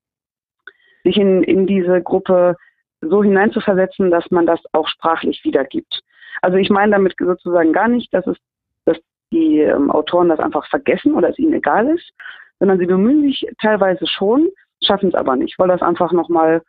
sich 1.04 1.18
in, 1.18 1.44
in 1.44 1.68
diese 1.68 2.02
Gruppe 2.02 2.58
so 3.02 3.24
hineinzuversetzen, 3.24 4.12
dass 4.12 4.30
man 4.32 4.46
das 4.46 4.60
auch 4.74 4.88
sprachlich 4.88 5.44
wiedergibt. 5.44 6.02
Also 6.42 6.58
ich 6.58 6.70
meine 6.70 6.94
damit 6.94 7.16
sozusagen 7.18 7.74
gar 7.74 7.88
nicht, 7.88 8.14
dass 8.14 8.26
es, 8.28 8.38
dass 8.86 8.98
die 9.32 9.60
ähm, 9.60 9.92
Autoren 9.92 10.30
das 10.30 10.40
einfach 10.40 10.68
vergessen 10.68 11.14
oder 11.14 11.30
es 11.30 11.40
ihnen 11.40 11.54
egal 11.54 11.88
ist, 11.90 12.12
sondern 12.60 12.80
sie 12.80 12.86
bemühen 12.86 13.22
sich 13.24 13.48
teilweise 13.62 14.08
schon, 14.08 14.50
schaffen 14.84 15.10
es 15.10 15.16
aber 15.16 15.36
nicht, 15.36 15.58
weil 15.60 15.68
das 15.68 15.82
einfach 15.82 16.12
nochmal 16.12 16.62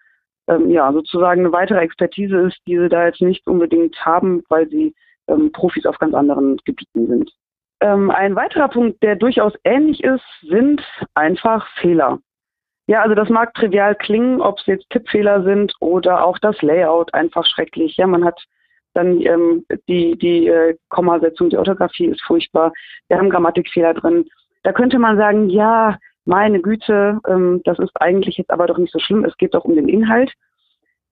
ähm, 0.48 0.70
ja, 0.70 0.92
sozusagen 0.92 1.40
eine 1.40 1.52
weitere 1.52 1.80
Expertise 1.80 2.36
ist, 2.38 2.58
die 2.66 2.78
sie 2.78 2.88
da 2.88 3.06
jetzt 3.06 3.20
nicht 3.20 3.46
unbedingt 3.46 3.96
haben, 4.04 4.44
weil 4.48 4.68
sie 4.68 4.94
ähm, 5.28 5.50
Profis 5.52 5.86
auf 5.86 5.98
ganz 5.98 6.14
anderen 6.14 6.56
Gebieten 6.64 7.06
sind. 7.06 7.32
Ähm, 7.80 8.10
ein 8.10 8.36
weiterer 8.36 8.68
Punkt, 8.68 9.02
der 9.02 9.16
durchaus 9.16 9.52
ähnlich 9.64 10.02
ist, 10.02 10.24
sind 10.42 10.82
einfach 11.14 11.66
Fehler. 11.80 12.18
Ja, 12.86 13.02
also 13.02 13.14
das 13.14 13.28
mag 13.28 13.52
trivial 13.54 13.94
klingen, 13.96 14.40
ob 14.40 14.58
es 14.60 14.66
jetzt 14.66 14.88
Tippfehler 14.90 15.42
sind 15.42 15.74
oder 15.80 16.24
auch 16.24 16.38
das 16.38 16.60
Layout 16.62 17.12
einfach 17.14 17.44
schrecklich. 17.44 17.96
Ja, 17.96 18.06
man 18.06 18.24
hat 18.24 18.40
dann 18.94 19.20
ähm, 19.20 19.66
die, 19.88 20.16
die 20.16 20.46
äh, 20.46 20.76
Kommasetzung, 20.88 21.50
die 21.50 21.58
Orthographie 21.58 22.06
ist 22.06 22.22
furchtbar. 22.22 22.72
Wir 23.08 23.18
haben 23.18 23.28
Grammatikfehler 23.28 23.94
drin. 23.94 24.26
Da 24.62 24.72
könnte 24.72 24.98
man 24.98 25.16
sagen, 25.16 25.50
ja, 25.50 25.98
meine 26.24 26.60
Güte, 26.60 27.20
ähm, 27.28 27.60
das 27.64 27.78
ist 27.78 27.92
eigentlich 28.00 28.36
jetzt 28.38 28.50
aber 28.50 28.66
doch 28.66 28.78
nicht 28.78 28.92
so 28.92 28.98
schlimm, 28.98 29.24
es 29.24 29.36
geht 29.36 29.54
doch 29.54 29.64
um 29.64 29.74
den 29.74 29.88
Inhalt. 29.88 30.32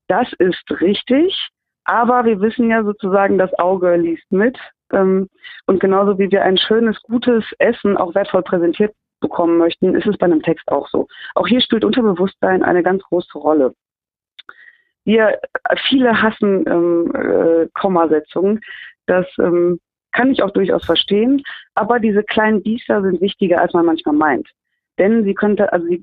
Das 0.09 0.33
ist 0.39 0.65
richtig, 0.81 1.49
aber 1.85 2.25
wir 2.25 2.41
wissen 2.41 2.71
ja 2.71 2.83
sozusagen, 2.83 3.39
das 3.39 3.53
Auge 3.59 3.97
liest 3.97 4.31
mit. 4.31 4.59
Ähm, 4.93 5.29
und 5.67 5.81
genauso 5.81 6.19
wie 6.19 6.31
wir 6.31 6.43
ein 6.43 6.59
schönes, 6.59 7.01
gutes 7.03 7.45
Essen 7.59 7.97
auch 7.97 8.15
wertvoll 8.15 8.43
präsentiert 8.43 8.95
bekommen 9.21 9.59
möchten, 9.59 9.95
ist 9.95 10.07
es 10.07 10.19
bei 10.19 10.27
einem 10.27 10.43
Text 10.43 10.69
auch 10.69 10.89
so. 10.89 11.07
Auch 11.35 11.47
hier 11.47 11.61
spielt 11.61 11.85
Unterbewusstsein 11.85 12.63
eine 12.63 12.83
ganz 12.83 13.03
große 13.05 13.39
Rolle. 13.39 13.75
Wir, 15.05 15.39
viele 15.89 16.21
hassen 16.23 16.65
ähm, 16.67 17.13
äh, 17.15 17.69
Kommasetzungen. 17.75 18.61
Das 19.07 19.27
ähm, 19.39 19.81
kann 20.13 20.31
ich 20.31 20.43
auch 20.43 20.51
durchaus 20.51 20.85
verstehen, 20.85 21.43
aber 21.75 21.99
diese 22.01 22.23
kleinen 22.23 22.63
Biester 22.63 23.03
sind 23.03 23.21
wichtiger, 23.21 23.61
als 23.61 23.73
man 23.73 23.87
manchmal 23.87 24.15
meint 24.15 24.49
denn 24.99 25.25
sie 25.25 25.35
könnte, 25.35 25.73
also 25.73 25.87
sie 25.87 26.03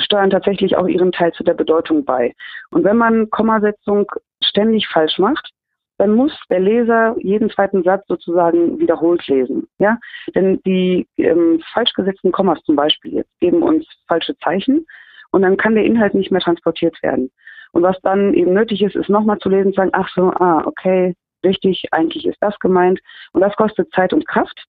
steuern 0.00 0.30
tatsächlich 0.30 0.76
auch 0.76 0.86
ihren 0.86 1.12
Teil 1.12 1.32
zu 1.32 1.42
der 1.42 1.54
Bedeutung 1.54 2.04
bei. 2.04 2.34
Und 2.70 2.84
wenn 2.84 2.96
man 2.96 3.30
Kommasetzung 3.30 4.10
ständig 4.42 4.86
falsch 4.88 5.18
macht, 5.18 5.50
dann 5.98 6.14
muss 6.14 6.32
der 6.48 6.60
Leser 6.60 7.16
jeden 7.18 7.50
zweiten 7.50 7.82
Satz 7.82 8.06
sozusagen 8.06 8.78
wiederholt 8.78 9.26
lesen. 9.26 9.68
Ja, 9.78 9.98
denn 10.34 10.60
die 10.64 11.06
ähm, 11.16 11.60
falsch 11.72 11.92
gesetzten 11.92 12.32
Kommas 12.32 12.62
zum 12.62 12.76
Beispiel 12.76 13.14
jetzt 13.14 13.40
geben 13.40 13.62
uns 13.62 13.86
falsche 14.06 14.36
Zeichen 14.38 14.86
und 15.30 15.42
dann 15.42 15.56
kann 15.56 15.74
der 15.74 15.84
Inhalt 15.84 16.14
nicht 16.14 16.30
mehr 16.30 16.40
transportiert 16.40 17.02
werden. 17.02 17.30
Und 17.72 17.82
was 17.82 18.00
dann 18.02 18.32
eben 18.34 18.54
nötig 18.54 18.80
ist, 18.82 18.96
ist 18.96 19.10
nochmal 19.10 19.38
zu 19.38 19.48
lesen, 19.48 19.72
zu 19.72 19.76
sagen, 19.76 19.90
ach 19.92 20.08
so, 20.14 20.32
ah, 20.32 20.62
okay, 20.64 21.14
richtig, 21.44 21.84
eigentlich 21.90 22.26
ist 22.26 22.38
das 22.40 22.58
gemeint. 22.60 23.00
Und 23.32 23.40
das 23.40 23.54
kostet 23.56 23.92
Zeit 23.92 24.12
und 24.12 24.26
Kraft. 24.26 24.64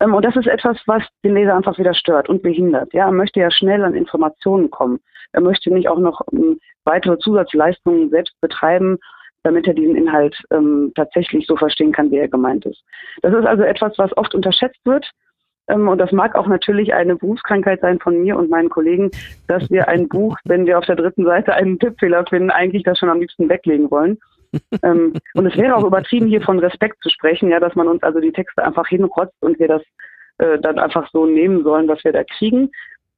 Ähm, 0.00 0.14
und 0.14 0.24
das 0.24 0.36
ist 0.36 0.46
etwas, 0.46 0.78
was 0.86 1.02
den 1.24 1.34
Leser 1.34 1.54
einfach 1.54 1.78
wieder 1.78 1.94
stört 1.94 2.28
und 2.28 2.42
behindert. 2.42 2.92
Ja, 2.92 3.06
er 3.06 3.12
möchte 3.12 3.40
ja 3.40 3.50
schnell 3.50 3.84
an 3.84 3.94
Informationen 3.94 4.70
kommen. 4.70 4.98
Er 5.32 5.40
möchte 5.42 5.72
nicht 5.72 5.88
auch 5.88 5.98
noch 5.98 6.22
ähm, 6.32 6.58
weitere 6.84 7.18
Zusatzleistungen 7.18 8.10
selbst 8.10 8.34
betreiben, 8.40 8.98
damit 9.46 9.66
er 9.66 9.74
diesen 9.74 9.96
Inhalt 9.96 10.36
ähm, 10.50 10.92
tatsächlich 10.94 11.46
so 11.46 11.56
verstehen 11.56 11.92
kann, 11.92 12.10
wie 12.10 12.18
er 12.18 12.28
gemeint 12.28 12.66
ist. 12.66 12.82
Das 13.22 13.32
ist 13.32 13.46
also 13.46 13.62
etwas, 13.62 13.96
was 13.96 14.16
oft 14.16 14.34
unterschätzt 14.34 14.80
wird. 14.84 15.08
Ähm, 15.68 15.88
und 15.88 15.98
das 15.98 16.12
mag 16.12 16.34
auch 16.34 16.46
natürlich 16.46 16.92
eine 16.92 17.16
Berufskrankheit 17.16 17.80
sein 17.80 17.98
von 18.00 18.20
mir 18.22 18.36
und 18.36 18.50
meinen 18.50 18.70
Kollegen, 18.70 19.10
dass 19.48 19.70
wir 19.70 19.88
ein 19.88 20.08
Buch, 20.08 20.36
wenn 20.44 20.66
wir 20.66 20.78
auf 20.78 20.86
der 20.86 20.96
dritten 20.96 21.24
Seite 21.24 21.54
einen 21.54 21.78
Tippfehler 21.78 22.24
finden, 22.26 22.50
eigentlich 22.50 22.82
das 22.82 22.98
schon 22.98 23.10
am 23.10 23.20
liebsten 23.20 23.48
weglegen 23.48 23.90
wollen 23.90 24.18
ähm, 24.82 25.14
und 25.34 25.46
es 25.46 25.56
wäre 25.56 25.76
auch 25.76 25.84
übertrieben, 25.84 26.26
hier 26.26 26.42
von 26.42 26.58
Respekt 26.58 27.02
zu 27.02 27.10
sprechen, 27.10 27.50
ja, 27.50 27.60
dass 27.60 27.74
man 27.74 27.88
uns 27.88 28.02
also 28.02 28.20
die 28.20 28.32
Texte 28.32 28.64
einfach 28.64 28.86
hinrotzt 28.88 29.36
und 29.40 29.58
wir 29.58 29.68
das 29.68 29.82
äh, 30.38 30.58
dann 30.58 30.78
einfach 30.78 31.08
so 31.12 31.26
nehmen 31.26 31.62
sollen, 31.62 31.88
was 31.88 32.02
wir 32.04 32.12
da 32.12 32.24
kriegen. 32.24 32.70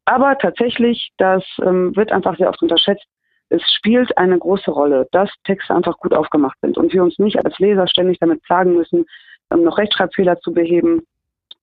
Aber 0.05 0.39
tatsächlich, 0.39 1.11
das 1.19 1.45
ähm, 1.63 1.95
wird 1.97 2.13
einfach 2.13 2.37
sehr 2.39 2.49
oft 2.49 2.63
unterschätzt. 2.63 3.05
Es 3.51 3.63
spielt 3.73 4.17
eine 4.19 4.39
große 4.39 4.71
Rolle, 4.71 5.07
dass 5.13 5.31
Texte 5.45 5.75
einfach 5.75 5.97
gut 5.99 6.13
aufgemacht 6.13 6.59
sind 6.61 6.77
und 6.77 6.93
wir 6.93 7.03
uns 7.03 7.19
nicht 7.19 7.43
als 7.45 7.59
Leser 7.59 7.89
ständig 7.89 8.19
damit 8.19 8.43
plagen 8.43 8.75
müssen, 8.75 9.07
ähm, 9.51 9.65
noch 9.65 9.79
Rechtschreibfehler 9.79 10.39
zu 10.41 10.53
beheben 10.53 11.03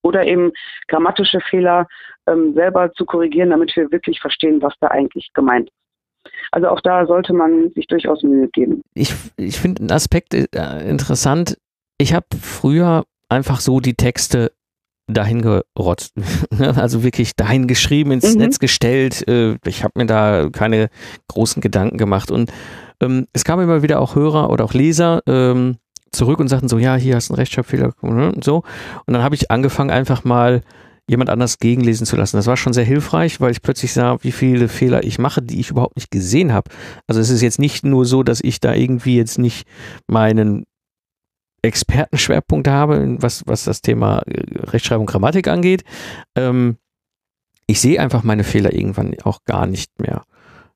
oder 0.02 0.26
eben 0.26 0.52
grammatische 0.88 1.40
Fehler 1.42 1.88
ähm, 2.28 2.54
selber 2.54 2.92
zu 2.94 3.06
korrigieren, 3.06 3.50
damit 3.50 3.76
wir 3.76 3.92
wirklich 3.92 4.20
verstehen, 4.20 4.62
was 4.62 4.74
da 4.80 4.88
eigentlich 4.88 5.30
gemeint 5.34 5.70
ist. 5.70 6.32
Also 6.52 6.70
auch 6.70 6.82
da 6.82 7.06
sollte 7.06 7.34
man 7.34 7.70
sich 7.72 7.88
durchaus 7.88 8.24
Mühe 8.24 8.48
geben. 8.50 8.82
Ich, 8.94 9.14
ich 9.38 9.60
finde 9.60 9.82
einen 9.82 9.92
Aspekt 9.92 10.34
äh, 10.34 10.90
interessant. 10.90 11.58
Ich 12.00 12.14
habe 12.14 12.26
früher 12.42 13.04
einfach 13.30 13.60
so 13.60 13.80
die 13.80 13.94
Texte 13.94 14.52
dahin 15.08 15.42
gerotzt. 15.42 16.14
also 16.60 17.04
wirklich 17.04 17.36
dahin 17.36 17.68
geschrieben, 17.68 18.12
ins 18.12 18.34
mhm. 18.34 18.42
Netz 18.42 18.60
gestellt. 18.60 19.28
Äh, 19.28 19.58
ich 19.66 19.84
habe 19.84 19.94
mir 19.96 20.06
da 20.06 20.50
keine 20.52 20.90
großen 21.28 21.62
Gedanken 21.62 21.98
gemacht. 21.98 22.32
Und 22.32 22.52
ähm, 23.02 23.28
es 23.34 23.44
kamen 23.44 23.64
immer 23.64 23.84
wieder 23.84 24.02
auch 24.02 24.16
Hörer 24.16 24.50
oder 24.50 24.66
auch 24.66 24.74
Leser 24.74 25.22
ähm, 25.28 25.78
zurück 26.12 26.40
und 26.40 26.48
sagten 26.48 26.70
so, 26.70 26.78
ja, 26.78 26.96
hier 26.96 27.16
hast 27.16 27.30
du 27.30 27.34
einen 27.34 27.40
Rechtschreibfehler 27.40 27.94
und 28.02 28.44
so. 28.44 28.64
Und 29.06 29.14
dann 29.14 29.24
habe 29.24 29.36
ich 29.36 29.52
angefangen, 29.52 29.92
einfach 29.92 30.24
mal 30.24 30.62
jemand 31.08 31.30
anders 31.30 31.60
gegenlesen 31.60 32.08
zu 32.08 32.16
lassen. 32.16 32.38
Das 32.38 32.48
war 32.48 32.58
schon 32.58 32.74
sehr 32.74 32.84
hilfreich, 32.84 33.40
weil 33.40 33.52
ich 33.52 33.62
plötzlich 33.62 33.94
sah, 33.94 34.18
wie 34.22 34.32
viele 34.32 34.68
Fehler 34.68 35.04
ich 35.04 35.20
mache, 35.20 35.42
die 35.42 35.60
ich 35.60 35.70
überhaupt 35.70 35.98
nicht 35.98 36.10
gesehen 36.10 36.52
habe. 36.52 36.72
Also 37.08 37.22
es 37.22 37.30
ist 37.30 37.42
jetzt 37.42 37.60
nicht 37.60 37.86
nur 37.86 38.06
so, 38.06 38.24
dass 38.24 38.42
ich 38.42 38.60
da 38.60 38.74
irgendwie 38.74 39.16
jetzt 39.16 39.38
nicht 39.38 39.68
meinen 40.08 40.66
Expertenschwerpunkt 41.66 42.68
habe, 42.68 43.18
was, 43.20 43.44
was 43.46 43.64
das 43.64 43.82
Thema 43.82 44.20
äh, 44.26 44.44
Rechtschreibung, 44.60 45.06
Grammatik 45.06 45.48
angeht. 45.48 45.84
Ähm, 46.36 46.78
ich 47.68 47.82
sehe 47.82 48.00
einfach 48.00 48.24
meine 48.24 48.44
Fehler 48.44 48.74
irgendwann 48.74 49.16
auch 49.24 49.40
gar 49.46 49.66
nicht 49.66 50.00
mehr. 50.00 50.24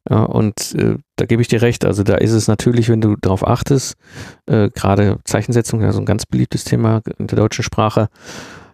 Ja, 0.10 0.24
und 0.24 0.74
äh, 0.75 0.96
da 1.17 1.25
gebe 1.25 1.41
ich 1.41 1.48
dir 1.48 1.62
recht. 1.62 1.86
Also 1.86 2.03
da 2.03 2.15
ist 2.15 2.31
es 2.31 2.48
natürlich, 2.48 2.89
wenn 2.89 3.01
du 3.01 3.15
darauf 3.15 3.46
achtest, 3.46 3.96
äh, 4.48 4.69
gerade 4.69 5.19
Zeichensetzung, 5.24 5.81
ja 5.81 5.91
so 5.91 6.00
ein 6.00 6.05
ganz 6.05 6.25
beliebtes 6.25 6.63
Thema 6.63 7.01
in 7.17 7.27
der 7.27 7.38
deutschen 7.38 7.63
Sprache, 7.63 8.10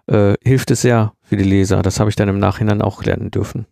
äh, 0.08 0.36
hilft 0.44 0.72
es 0.72 0.82
sehr 0.82 1.14
für 1.24 1.36
die 1.36 1.44
Leser. 1.44 1.82
Das 1.82 2.00
habe 2.00 2.10
ich 2.10 2.16
dann 2.16 2.30
im 2.30 2.40
Nachhinein 2.40 2.82
auch 2.82 3.04
lernen 3.04 3.32
dürfen. 3.32 3.66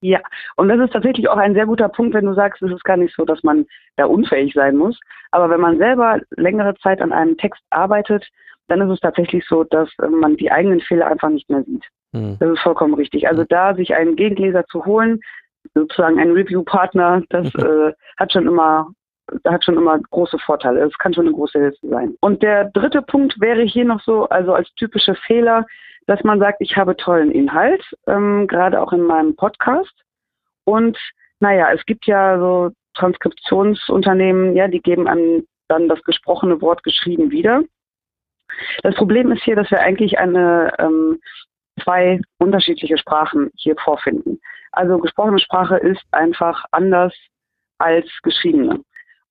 Ja, 0.00 0.20
und 0.56 0.68
das 0.68 0.78
ist 0.78 0.92
tatsächlich 0.92 1.28
auch 1.28 1.38
ein 1.38 1.54
sehr 1.54 1.66
guter 1.66 1.88
Punkt, 1.88 2.14
wenn 2.14 2.26
du 2.26 2.34
sagst, 2.34 2.62
es 2.62 2.70
ist 2.70 2.84
gar 2.84 2.96
nicht 2.96 3.14
so, 3.14 3.24
dass 3.24 3.42
man 3.42 3.66
da 3.96 4.04
unfähig 4.04 4.52
sein 4.54 4.76
muss. 4.76 4.98
Aber 5.30 5.48
wenn 5.48 5.60
man 5.60 5.78
selber 5.78 6.20
längere 6.30 6.74
Zeit 6.76 7.00
an 7.00 7.12
einem 7.12 7.36
Text 7.38 7.62
arbeitet, 7.70 8.26
dann 8.68 8.80
ist 8.82 8.92
es 8.92 9.00
tatsächlich 9.00 9.44
so, 9.48 9.64
dass 9.64 9.88
äh, 10.02 10.08
man 10.08 10.36
die 10.36 10.50
eigenen 10.50 10.80
Fehler 10.80 11.06
einfach 11.06 11.30
nicht 11.30 11.48
mehr 11.48 11.62
sieht. 11.62 11.84
Hm. 12.12 12.36
Das 12.38 12.50
ist 12.50 12.60
vollkommen 12.60 12.94
richtig. 12.94 13.26
Also 13.28 13.42
hm. 13.42 13.48
da 13.48 13.74
sich 13.74 13.94
einen 13.94 14.16
Gegenleser 14.16 14.64
zu 14.66 14.84
holen, 14.84 15.20
sozusagen 15.74 16.18
einen 16.18 16.32
Review-Partner, 16.32 17.22
das 17.30 17.46
äh, 17.54 17.92
hat 18.18 18.32
schon 18.32 18.46
immer 18.46 18.88
hat 19.44 19.64
schon 19.64 19.76
immer 19.76 19.98
große 19.98 20.38
Vorteile. 20.38 20.84
Es 20.84 20.96
kann 20.98 21.12
schon 21.12 21.26
eine 21.26 21.34
große 21.34 21.58
Hilfe 21.58 21.88
sein. 21.88 22.14
Und 22.20 22.44
der 22.44 22.66
dritte 22.66 23.02
Punkt 23.02 23.40
wäre 23.40 23.62
hier 23.62 23.84
noch 23.84 24.00
so, 24.02 24.28
also 24.28 24.54
als 24.54 24.72
typische 24.74 25.16
Fehler, 25.26 25.66
dass 26.06 26.22
man 26.24 26.38
sagt, 26.38 26.60
ich 26.60 26.76
habe 26.76 26.96
tollen 26.96 27.30
Inhalt, 27.30 27.82
ähm, 28.06 28.46
gerade 28.46 28.80
auch 28.80 28.92
in 28.92 29.02
meinem 29.02 29.34
Podcast. 29.36 29.92
Und 30.64 30.98
naja, 31.40 31.72
es 31.72 31.84
gibt 31.84 32.06
ja 32.06 32.38
so 32.38 32.70
Transkriptionsunternehmen, 32.94 34.54
ja, 34.56 34.68
die 34.68 34.80
geben 34.80 35.06
einem 35.06 35.46
dann 35.68 35.88
das 35.88 36.02
gesprochene 36.02 36.60
Wort 36.60 36.82
geschrieben 36.82 37.30
wieder. 37.30 37.62
Das 38.82 38.94
Problem 38.94 39.32
ist 39.32 39.42
hier, 39.42 39.56
dass 39.56 39.70
wir 39.70 39.80
eigentlich 39.80 40.18
eine 40.18 40.72
ähm, 40.78 41.20
zwei 41.82 42.20
unterschiedliche 42.38 42.96
Sprachen 42.96 43.50
hier 43.56 43.76
vorfinden. 43.76 44.40
Also 44.72 44.98
gesprochene 44.98 45.38
Sprache 45.38 45.76
ist 45.76 46.02
einfach 46.12 46.64
anders 46.70 47.12
als 47.78 48.06
geschriebene. 48.22 48.80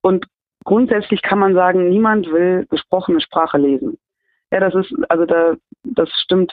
Und 0.02 0.26
grundsätzlich 0.64 1.22
kann 1.22 1.38
man 1.38 1.54
sagen, 1.54 1.88
niemand 1.88 2.30
will 2.30 2.66
gesprochene 2.70 3.20
Sprache 3.20 3.58
lesen. 3.58 3.98
Ja, 4.52 4.60
das 4.60 4.74
ist, 4.74 4.94
also 5.08 5.24
da, 5.26 5.54
das 5.82 6.08
stimmt 6.22 6.52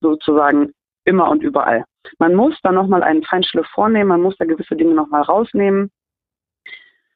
sozusagen 0.00 0.72
immer 1.04 1.28
und 1.30 1.42
überall. 1.42 1.84
Man 2.18 2.34
muss 2.34 2.58
da 2.62 2.72
nochmal 2.72 3.02
einen 3.02 3.24
Feinschliff 3.24 3.66
vornehmen, 3.68 4.08
man 4.08 4.22
muss 4.22 4.36
da 4.38 4.44
gewisse 4.44 4.76
Dinge 4.76 4.94
nochmal 4.94 5.22
rausnehmen, 5.22 5.90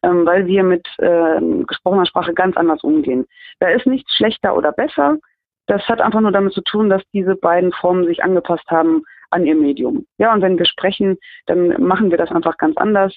ähm, 0.03 0.27
weil 0.27 0.47
wir 0.47 0.63
mit 0.63 0.87
äh, 0.99 1.41
gesprochener 1.67 2.07
Sprache 2.07 2.35
ganz 2.35 2.57
anders 2.57 2.83
umgehen. 2.83 3.27
Da 3.61 3.69
ist 3.69 3.87
nichts 3.87 4.13
schlechter 4.15 4.57
oder 4.57 4.73
besser. 4.73 5.19
Das 5.67 5.83
hat 5.89 6.01
einfach 6.01 6.21
nur 6.21 6.33
damit 6.33 6.53
zu 6.53 6.63
tun, 6.63 6.89
dass 6.89 7.03
diese 7.13 7.35
beiden 7.35 7.73
Formen 7.73 8.05
sich 8.07 8.23
angepasst 8.23 8.69
haben 8.69 9.03
an 9.31 9.47
ihr 9.47 9.57
Medium. 9.57 10.07
Ja, 10.19 10.33
und 10.33 10.43
wenn 10.43 10.59
wir 10.59 10.67
sprechen, 10.67 11.19
dann 11.47 11.83
machen 11.83 12.11
wir 12.11 12.19
das 12.19 12.31
einfach 12.31 12.57
ganz 12.57 12.77
anders, 12.77 13.15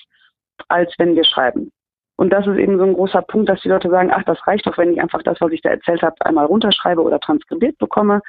als 0.67 0.93
wenn 0.97 1.15
wir 1.15 1.23
schreiben. 1.23 1.71
Und 2.19 2.31
das 2.31 2.45
ist 2.45 2.57
eben 2.57 2.77
so 2.77 2.83
ein 2.83 2.95
großer 2.95 3.21
Punkt, 3.21 3.47
dass 3.47 3.61
die 3.61 3.69
Leute 3.69 3.89
sagen, 3.89 4.11
ach, 4.13 4.23
das 4.25 4.45
reicht 4.45 4.67
doch, 4.67 4.77
wenn 4.77 4.91
ich 4.91 4.99
einfach 4.99 5.23
das, 5.23 5.39
was 5.39 5.53
ich 5.53 5.61
da 5.61 5.69
erzählt 5.69 6.01
habe, 6.01 6.17
einmal 6.19 6.47
runterschreibe 6.47 7.01
oder 7.01 7.17
transkribiert 7.17 7.77
bekomme. 7.77 8.21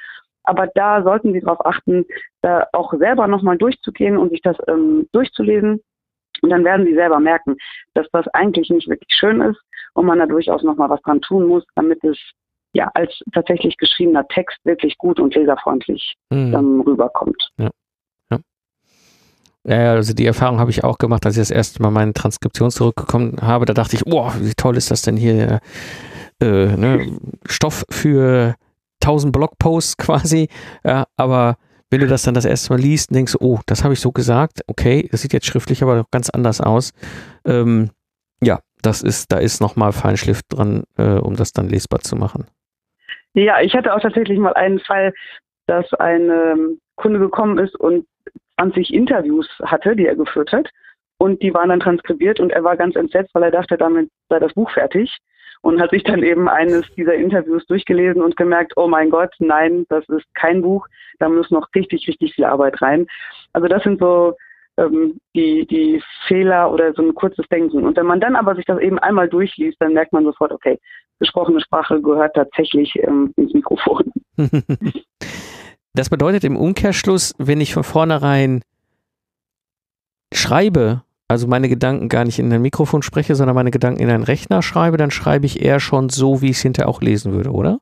Aber 0.45 0.69
da 0.69 1.03
sollten 1.03 1.33
Sie 1.33 1.41
darauf 1.41 1.67
achten, 1.67 2.07
da 2.41 2.69
auch 2.73 2.95
selber 2.95 3.27
nochmal 3.27 3.59
durchzugehen 3.59 4.17
und 4.17 4.31
sich 4.31 4.43
das 4.43 4.57
ähm, 4.69 5.09
durchzulesen. 5.11 5.83
Und 6.41 6.51
dann 6.51 6.65
werden 6.65 6.87
Sie 6.87 6.95
selber 6.95 7.19
merken, 7.19 7.57
dass 7.95 8.07
das 8.13 8.29
eigentlich 8.29 8.71
nicht 8.71 8.89
wirklich 8.89 9.13
schön 9.13 9.41
ist 9.41 9.61
und 9.95 10.07
man 10.07 10.21
da 10.21 10.27
durchaus 10.27 10.63
nochmal 10.63 10.89
was 10.89 11.03
dran 11.03 11.21
tun 11.21 11.49
muss, 11.49 11.65
damit 11.75 12.05
es 12.05 12.17
ja 12.73 12.93
als 12.95 13.21
tatsächlich 13.33 13.77
geschriebener 13.77 14.25
Text 14.29 14.57
wirklich 14.63 14.99
gut 14.99 15.19
und 15.19 15.35
leserfreundlich 15.35 16.15
mhm. 16.31 16.55
ähm, 16.55 16.81
rüberkommt. 16.83 17.51
Ja. 17.59 17.71
Ja, 19.65 19.93
also 19.93 20.15
die 20.15 20.27
Erfahrung 20.27 20.59
habe 20.59 20.71
ich 20.71 20.85
auch 20.85 20.99
gemacht, 20.99 21.27
als 21.27 21.37
ich 21.37 21.43
das 21.43 21.51
erste 21.51 21.83
Mal 21.83 21.91
meine 21.91 22.15
Transkription 22.15 22.71
zurückgekommen 22.71 23.37
habe. 23.43 23.67
Da 23.67 23.75
dachte 23.75 23.97
ich, 23.97 24.07
oh, 24.07 24.31
wie 24.41 24.55
toll 24.55 24.77
ist 24.77 24.91
das 24.91 25.03
denn 25.03 25.17
hier? 25.17 25.61
Äh, 26.41 26.77
ne? 26.77 27.19
Stoff 27.47 27.85
für 27.91 28.55
1000 29.03 29.33
Blogposts 29.33 29.97
quasi. 29.99 30.49
Ja, 30.85 31.07
aber 31.17 31.57
wenn 31.91 32.01
du 32.01 32.07
das 32.07 32.23
dann 32.23 32.35
das 32.35 32.45
erste 32.45 32.73
Mal 32.73 32.81
liest, 32.81 33.15
denkst 33.15 33.33
du, 33.33 33.39
oh, 33.41 33.61
das 33.67 33.85
habe 33.85 33.95
ich 33.95 34.01
so 34.01 34.13
gesagt. 34.13 34.61
Okay, 34.67 35.09
das 35.11 35.23
sieht 35.23 35.33
jetzt 35.33 35.47
schriftlich 35.47 35.83
aber 35.83 36.07
ganz 36.11 36.31
anders 36.31 36.61
aus. 36.61 36.93
Ähm, 37.45 37.91
ja, 38.43 38.61
das 38.81 39.03
ist, 39.03 39.33
da 39.33 39.39
ist 39.39 39.61
nochmal 39.61 39.93
Feinschliff 39.93 40.41
dran, 40.49 40.85
äh, 40.97 41.19
um 41.19 41.37
das 41.37 41.53
dann 41.53 41.69
lesbar 41.69 42.01
zu 42.01 42.17
machen. 42.17 42.47
Ja, 43.35 43.61
ich 43.61 43.75
hatte 43.75 43.95
auch 43.95 44.01
tatsächlich 44.01 44.39
mal 44.39 44.55
einen 44.55 44.79
Fall, 44.79 45.13
dass 45.67 45.93
ein 45.95 46.31
ähm, 46.31 46.81
Kunde 46.97 47.19
gekommen 47.19 47.59
ist 47.59 47.77
und 47.77 48.07
20 48.61 48.93
Interviews 48.93 49.49
hatte, 49.63 49.97
die 49.97 50.07
er 50.07 50.17
geführt 50.17 50.53
hat. 50.53 50.69
Und 51.19 51.43
die 51.43 51.53
waren 51.53 51.69
dann 51.69 51.81
transkribiert 51.81 52.41
und 52.41 52.51
er 52.51 52.65
war 52.65 52.77
ganz 52.77 52.97
entsetzt, 52.97 53.35
weil 53.35 53.43
er 53.43 53.51
dachte, 53.51 53.77
damit 53.77 54.11
sei 54.29 54.39
das 54.39 54.55
Buch 54.55 54.71
fertig. 54.71 55.19
Und 55.63 55.79
hat 55.79 55.91
sich 55.91 56.03
dann 56.05 56.23
eben 56.23 56.49
eines 56.49 56.87
dieser 56.95 57.15
Interviews 57.15 57.67
durchgelesen 57.67 58.23
und 58.23 58.37
gemerkt, 58.37 58.73
oh 58.77 58.89
mein 58.89 59.11
Gott, 59.11 59.35
nein, 59.41 59.85
das 59.91 60.09
ist 60.09 60.25
kein 60.35 60.63
Buch, 60.63 60.87
da 61.19 61.29
muss 61.29 61.51
noch 61.51 61.69
richtig, 61.75 62.09
richtig 62.09 62.35
viel 62.35 62.47
Arbeit 62.47 62.81
rein. 62.81 63.07
Also 63.53 63.69
das 63.69 63.83
sind 63.83 64.01
so 64.01 64.35
ähm, 64.79 65.21
die, 65.35 65.67
die 65.67 66.03
Fehler 66.27 66.73
oder 66.73 66.95
so 66.95 67.03
ein 67.03 67.15
kurzes 67.15 67.47
Denken. 67.49 67.85
Und 67.85 67.99
wenn 67.99 68.07
man 68.07 68.21
dann 68.21 68.37
aber 68.37 68.55
sich 68.55 68.65
das 68.65 68.81
eben 68.81 68.99
einmal 68.99 69.29
durchliest, 69.29 69.77
dann 69.81 69.93
merkt 69.93 70.15
man 70.15 70.25
sofort, 70.25 70.53
okay, 70.53 70.79
gesprochene 71.19 71.61
Sprache 71.61 72.01
gehört 72.01 72.35
tatsächlich 72.35 72.97
ähm, 73.03 73.35
ins 73.37 73.53
Mikrofon. 73.53 74.11
Das 75.95 76.09
bedeutet 76.09 76.45
im 76.45 76.57
Umkehrschluss, 76.57 77.35
wenn 77.39 77.61
ich 77.61 77.75
von 77.75 77.85
vornherein 77.85 78.63
schreibe, 80.33 81.03
also 81.29 81.49
meine 81.49 81.69
Gedanken 81.69 82.09
gar 82.09 82.25
nicht 82.25 82.39
in 82.39 82.53
ein 82.53 82.63
Mikrofon 82.63 83.03
spreche, 83.03 83.35
sondern 83.35 83.57
meine 83.57 83.71
Gedanken 83.71 84.03
in 84.03 84.11
einen 84.11 84.25
Rechner 84.25 84.63
schreibe, 84.63 84.97
dann 84.97 85.11
schreibe 85.11 85.47
ich 85.47 85.65
eher 85.65 85.81
schon 85.81 86.09
so, 86.09 86.43
wie 86.43 86.51
ich 86.51 86.57
es 86.57 86.63
hinterher 86.63 86.89
auch 86.89 87.03
lesen 87.03 87.33
würde, 87.33 87.51
oder? 87.51 87.79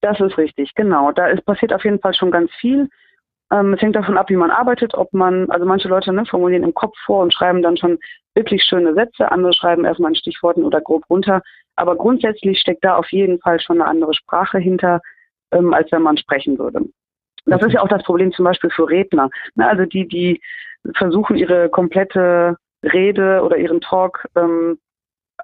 Das 0.00 0.18
ist 0.20 0.36
richtig, 0.36 0.74
genau. 0.74 1.12
Da 1.12 1.28
ist, 1.28 1.44
passiert 1.44 1.72
auf 1.72 1.84
jeden 1.84 2.00
Fall 2.00 2.14
schon 2.14 2.30
ganz 2.30 2.50
viel. 2.60 2.88
Ähm, 3.52 3.74
es 3.74 3.82
hängt 3.82 3.96
davon 3.96 4.18
ab, 4.18 4.30
wie 4.30 4.36
man 4.36 4.50
arbeitet, 4.50 4.94
ob 4.94 5.12
man, 5.12 5.50
also 5.50 5.66
manche 5.66 5.88
Leute 5.88 6.12
ne, 6.12 6.24
formulieren 6.26 6.64
im 6.64 6.74
Kopf 6.74 6.96
vor 7.04 7.22
und 7.22 7.32
schreiben 7.32 7.62
dann 7.62 7.76
schon 7.76 7.98
wirklich 8.34 8.64
schöne 8.64 8.94
Sätze, 8.94 9.30
andere 9.30 9.52
schreiben 9.52 9.84
erstmal 9.84 10.10
in 10.10 10.16
Stichworten 10.16 10.64
oder 10.64 10.80
grob 10.80 11.08
runter. 11.08 11.42
Aber 11.76 11.96
grundsätzlich 11.96 12.58
steckt 12.58 12.84
da 12.84 12.96
auf 12.96 13.10
jeden 13.12 13.38
Fall 13.40 13.60
schon 13.60 13.80
eine 13.80 13.88
andere 13.88 14.14
Sprache 14.14 14.58
hinter, 14.58 15.00
ähm, 15.52 15.72
als 15.72 15.92
wenn 15.92 16.02
man 16.02 16.16
sprechen 16.16 16.58
würde. 16.58 16.80
Das 17.46 17.56
okay. 17.56 17.66
ist 17.66 17.72
ja 17.74 17.82
auch 17.82 17.88
das 17.88 18.02
Problem 18.02 18.32
zum 18.32 18.44
Beispiel 18.44 18.70
für 18.70 18.88
Redner. 18.88 19.30
Ne, 19.54 19.68
also 19.68 19.84
die, 19.84 20.06
die 20.06 20.40
versuchen, 20.94 21.36
ihre 21.36 21.68
komplette 21.68 22.56
Rede 22.82 23.42
oder 23.42 23.56
ihren 23.56 23.80
Talk 23.80 24.26
ähm, 24.36 24.78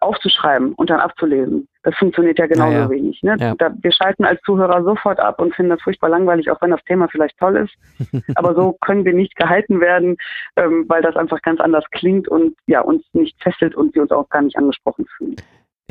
aufzuschreiben 0.00 0.75
und 0.75 0.90
dann 0.90 1.00
abzulesen. 1.00 1.69
Das 1.83 1.95
funktioniert 1.97 2.38
ja 2.38 2.47
genauso 2.47 2.73
ja, 2.73 2.81
ja. 2.81 2.90
wenig. 2.90 3.23
Ne? 3.23 3.37
Ja. 3.38 3.55
Da, 3.57 3.73
wir 3.81 3.93
schalten 3.93 4.25
als 4.25 4.40
Zuhörer 4.43 4.82
sofort 4.82 5.19
ab 5.19 5.41
und 5.41 5.54
finden 5.54 5.71
das 5.71 5.82
furchtbar 5.82 6.08
langweilig, 6.08 6.50
auch 6.50 6.61
wenn 6.61 6.71
das 6.71 6.84
Thema 6.84 7.08
vielleicht 7.08 7.39
toll 7.39 7.56
ist. 7.56 8.23
Aber 8.37 8.54
so 8.54 8.76
können 8.80 9.04
wir 9.04 9.15
nicht 9.15 9.37
gehalten 9.37 9.80
werden, 9.80 10.17
ähm, 10.56 10.84
weil 10.89 11.02
das 11.02 11.17
einfach 11.17 11.41
ganz 11.43 11.61
anders 11.61 11.84
klingt 11.91 12.28
und 12.28 12.56
ja 12.67 12.80
uns 12.80 13.04
nicht 13.13 13.41
fesselt 13.43 13.75
und 13.75 13.95
wir 13.95 14.02
uns 14.02 14.11
auch 14.11 14.28
gar 14.28 14.43
nicht 14.43 14.56
angesprochen 14.56 15.06
fühlen. 15.17 15.37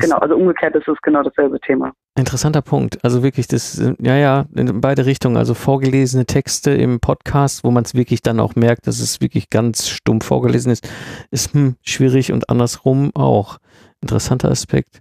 Genau, 0.00 0.16
also 0.18 0.36
umgekehrt 0.36 0.76
ist 0.76 0.86
es 0.86 0.96
genau 1.02 1.22
dasselbe 1.24 1.58
Thema. 1.60 1.92
Interessanter 2.16 2.62
Punkt. 2.62 3.04
Also 3.04 3.24
wirklich, 3.24 3.48
das, 3.48 3.82
ja, 3.98 4.16
ja, 4.16 4.46
in 4.54 4.80
beide 4.80 5.06
Richtungen. 5.06 5.36
Also 5.36 5.54
vorgelesene 5.54 6.24
Texte 6.24 6.70
im 6.70 7.00
Podcast, 7.00 7.64
wo 7.64 7.72
man 7.72 7.82
es 7.82 7.94
wirklich 7.94 8.22
dann 8.22 8.38
auch 8.38 8.54
merkt, 8.54 8.86
dass 8.86 9.00
es 9.00 9.20
wirklich 9.20 9.50
ganz 9.50 9.88
stumpf 9.88 10.26
vorgelesen 10.26 10.70
ist, 10.70 10.88
ist 11.32 11.52
hm, 11.52 11.74
schwierig 11.82 12.32
und 12.32 12.48
andersrum 12.48 13.10
auch. 13.14 13.58
Interessanter 14.00 14.50
Aspekt. 14.50 15.00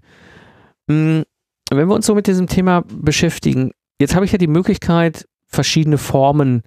Hm, 0.89 1.23
wenn 1.69 1.87
wir 1.87 1.95
uns 1.95 2.07
so 2.07 2.15
mit 2.15 2.25
diesem 2.25 2.47
Thema 2.47 2.83
beschäftigen, 2.87 3.71
jetzt 3.99 4.15
habe 4.15 4.25
ich 4.25 4.31
ja 4.31 4.39
die 4.39 4.47
Möglichkeit, 4.47 5.27
verschiedene 5.47 5.99
Formen 5.99 6.63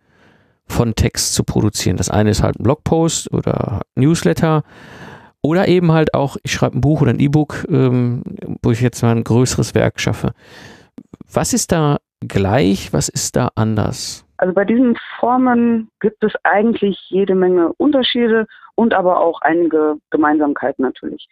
von 0.69 0.95
Text 0.95 1.35
zu 1.35 1.43
produzieren. 1.43 1.97
Das 1.97 2.11
eine 2.11 2.31
ist 2.31 2.43
halt 2.43 2.61
ein 2.61 2.63
Blogpost 2.63 3.33
oder 3.33 3.81
Newsletter. 3.97 4.63
Oder 5.43 5.69
eben 5.69 5.93
halt 5.93 6.15
auch, 6.15 6.37
ich 6.43 6.53
schreibe 6.53 6.79
ein 6.79 6.83
Buch 6.83 7.01
oder 7.01 7.13
ein 7.13 7.21
E-Book, 7.21 7.67
ähm, 7.69 8.23
wo 8.63 8.71
ich 8.71 8.81
jetzt 8.81 9.03
mal 9.03 9.17
ein 9.17 9.25
größeres 9.25 9.75
Werk 9.75 9.99
schaffe. 9.99 10.33
Was 11.33 11.53
ist 11.55 11.73
da 11.73 11.99
gleich, 12.21 12.93
was 12.93 13.09
ist 13.09 13.37
da 13.37 13.49
anders? 13.55 14.27
Also 14.37 14.55
bei 14.55 14.65
diesen 14.65 14.97
Formen 15.19 15.91
gibt 16.01 16.23
es 16.25 16.33
eigentlich 16.45 16.99
jede 17.09 17.35
Menge 17.35 17.73
Unterschiede 17.75 18.47
und 18.75 18.95
aber 18.95 19.21
auch 19.21 19.41
einige 19.43 19.97
Gemeinsamkeiten 20.11 20.83
natürlich. 20.83 21.29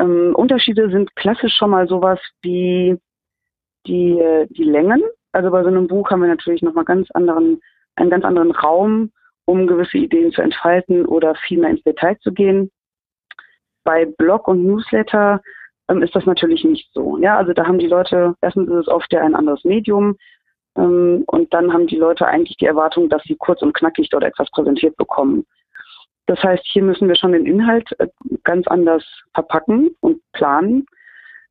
Ähm, 0.00 0.34
Unterschiede 0.34 0.90
sind 0.90 1.14
klassisch 1.16 1.54
schon 1.56 1.70
mal 1.70 1.88
sowas 1.88 2.20
wie 2.42 2.98
die, 3.86 4.46
die 4.50 4.64
Längen. 4.64 5.02
Also 5.32 5.50
bei 5.50 5.62
so 5.62 5.68
einem 5.68 5.86
Buch 5.86 6.10
haben 6.10 6.20
wir 6.20 6.28
natürlich 6.28 6.62
nochmal 6.62 6.84
ganz 6.84 7.10
anderen, 7.12 7.60
einen 7.96 8.10
ganz 8.10 8.24
anderen 8.24 8.50
Raum, 8.52 9.12
um 9.44 9.66
gewisse 9.66 9.98
Ideen 9.98 10.32
zu 10.32 10.42
entfalten 10.42 11.06
oder 11.06 11.34
viel 11.34 11.60
mehr 11.60 11.70
ins 11.70 11.82
Detail 11.82 12.18
zu 12.20 12.32
gehen. 12.32 12.70
Bei 13.88 14.04
Blog 14.04 14.48
und 14.48 14.66
Newsletter 14.66 15.40
ähm, 15.88 16.02
ist 16.02 16.14
das 16.14 16.26
natürlich 16.26 16.62
nicht 16.62 16.92
so. 16.92 17.16
Ja, 17.16 17.38
also 17.38 17.54
da 17.54 17.66
haben 17.66 17.78
die 17.78 17.86
Leute, 17.86 18.34
erstens 18.42 18.68
ist 18.68 18.80
es 18.80 18.88
oft 18.88 19.10
ja 19.10 19.22
ein 19.22 19.34
anderes 19.34 19.64
Medium 19.64 20.18
ähm, 20.76 21.24
und 21.26 21.54
dann 21.54 21.72
haben 21.72 21.86
die 21.86 21.96
Leute 21.96 22.26
eigentlich 22.26 22.58
die 22.58 22.66
Erwartung, 22.66 23.08
dass 23.08 23.22
sie 23.22 23.36
kurz 23.36 23.62
und 23.62 23.72
knackig 23.72 24.10
dort 24.10 24.24
etwas 24.24 24.50
präsentiert 24.50 24.94
bekommen. 24.98 25.46
Das 26.26 26.38
heißt, 26.42 26.62
hier 26.66 26.82
müssen 26.82 27.08
wir 27.08 27.16
schon 27.16 27.32
den 27.32 27.46
Inhalt 27.46 27.88
äh, 27.98 28.08
ganz 28.44 28.66
anders 28.66 29.06
verpacken 29.32 29.96
und 30.00 30.20
planen. 30.34 30.84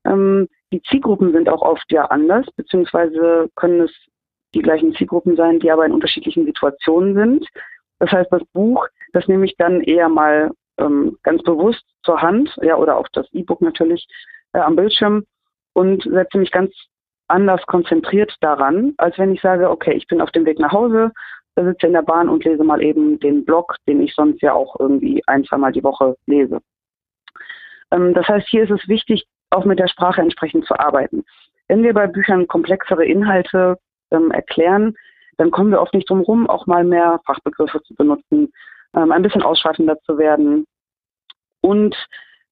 Ähm, 0.05 0.47
die 0.71 0.83
Zielgruppen 0.83 1.31
sind 1.31 1.49
auch 1.49 1.63
oft 1.63 1.91
ja 1.91 2.05
anders, 2.05 2.45
beziehungsweise 2.55 3.49
können 3.55 3.81
es 3.81 3.91
die 4.53 4.61
gleichen 4.61 4.93
Zielgruppen 4.93 5.35
sein, 5.37 5.59
die 5.59 5.71
aber 5.71 5.87
in 5.87 5.91
unterschiedlichen 5.91 6.45
Situationen 6.45 7.15
sind. 7.15 7.47
Das 7.97 8.11
heißt, 8.11 8.31
das 8.31 8.45
Buch, 8.53 8.85
das 9.13 9.27
nehme 9.27 9.45
ich 9.45 9.55
dann 9.57 9.81
eher 9.81 10.07
mal 10.07 10.51
ähm, 10.77 11.17
ganz 11.23 11.43
bewusst 11.43 11.83
zur 12.03 12.21
Hand, 12.21 12.55
ja, 12.61 12.75
oder 12.75 12.97
auch 12.97 13.07
das 13.13 13.27
E-Book 13.33 13.61
natürlich 13.61 14.07
äh, 14.53 14.59
am 14.59 14.75
Bildschirm 14.75 15.25
und 15.73 16.03
setze 16.03 16.37
mich 16.37 16.51
ganz 16.51 16.73
anders 17.27 17.65
konzentriert 17.67 18.33
daran, 18.41 18.93
als 18.97 19.17
wenn 19.17 19.33
ich 19.33 19.41
sage, 19.41 19.69
okay, 19.69 19.93
ich 19.93 20.07
bin 20.07 20.21
auf 20.21 20.31
dem 20.31 20.45
Weg 20.45 20.59
nach 20.59 20.71
Hause, 20.71 21.11
da 21.55 21.63
sitze 21.63 21.87
in 21.87 21.93
der 21.93 22.03
Bahn 22.03 22.29
und 22.29 22.45
lese 22.45 22.63
mal 22.63 22.81
eben 22.81 23.19
den 23.19 23.43
Blog, 23.43 23.75
den 23.87 24.01
ich 24.01 24.13
sonst 24.13 24.41
ja 24.41 24.53
auch 24.53 24.79
irgendwie 24.79 25.23
ein, 25.27 25.43
zweimal 25.43 25.71
die 25.71 25.83
Woche 25.83 26.15
lese. 26.25 26.59
Ähm, 27.91 28.13
das 28.13 28.27
heißt, 28.27 28.47
hier 28.47 28.63
ist 28.63 28.71
es 28.71 28.87
wichtig, 28.87 29.25
auch 29.49 29.65
mit 29.65 29.79
der 29.79 29.87
Sprache 29.87 30.21
entsprechend 30.21 30.65
zu 30.65 30.77
arbeiten. 30.79 31.25
Wenn 31.67 31.83
wir 31.83 31.93
bei 31.93 32.07
Büchern 32.07 32.47
komplexere 32.47 33.05
Inhalte 33.05 33.77
ähm, 34.11 34.31
erklären, 34.31 34.95
dann 35.37 35.51
kommen 35.51 35.71
wir 35.71 35.81
oft 35.81 35.93
nicht 35.93 36.09
drum 36.09 36.21
rum, 36.21 36.49
auch 36.49 36.65
mal 36.65 36.83
mehr 36.83 37.19
Fachbegriffe 37.25 37.81
zu 37.83 37.93
benutzen, 37.95 38.51
ähm, 38.95 39.11
ein 39.11 39.21
bisschen 39.21 39.43
ausschweifender 39.43 39.99
zu 40.01 40.17
werden. 40.17 40.65
Und 41.61 41.95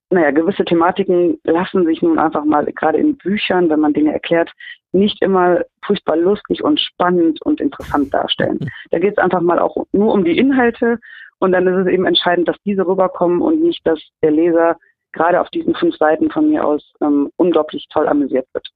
naja, 0.10 0.32
gewisse 0.32 0.66
Thematiken 0.66 1.40
lassen 1.44 1.86
sich 1.86 2.02
nun 2.02 2.20
einfach 2.20 2.46
mal, 2.46 2.66
gerade 2.66 3.00
in 3.00 3.18
Büchern, 3.18 3.70
wenn 3.70 3.80
man 3.80 3.94
Dinge 3.94 4.14
erklärt, 4.14 4.52
nicht 4.92 5.22
immer 5.22 5.62
furchtbar 5.84 6.16
lustig 6.16 6.64
und 6.64 6.80
spannend 6.80 7.42
und 7.42 7.60
interessant 7.60 8.14
darstellen. 8.14 8.60
Da 8.92 9.00
geht 9.00 9.18
es 9.18 9.18
einfach 9.18 9.42
mal 9.42 9.60
auch 9.60 9.86
nur 9.92 10.14
um 10.14 10.24
die 10.24 10.38
Inhalte 10.38 11.00
und 11.40 11.52
dann 11.52 11.68
ist 11.68 11.86
es 11.86 11.94
eben 11.94 12.06
entscheidend, 12.06 12.48
dass 12.48 12.56
diese 12.66 12.88
rüberkommen 12.88 13.42
und 13.42 13.62
nicht, 13.62 13.86
dass 13.86 14.00
der 14.22 14.32
Leser 14.32 14.78
gerade 15.12 15.42
auf 15.42 15.50
diesen 15.50 15.76
fünf 15.76 15.96
Seiten 15.98 16.30
von 16.30 16.50
mir 16.50 16.66
aus 16.66 16.94
ähm, 17.02 17.32
unglaublich 17.38 17.88
toll 17.90 18.08
amüsiert 18.08 18.48
wird. 18.54 18.68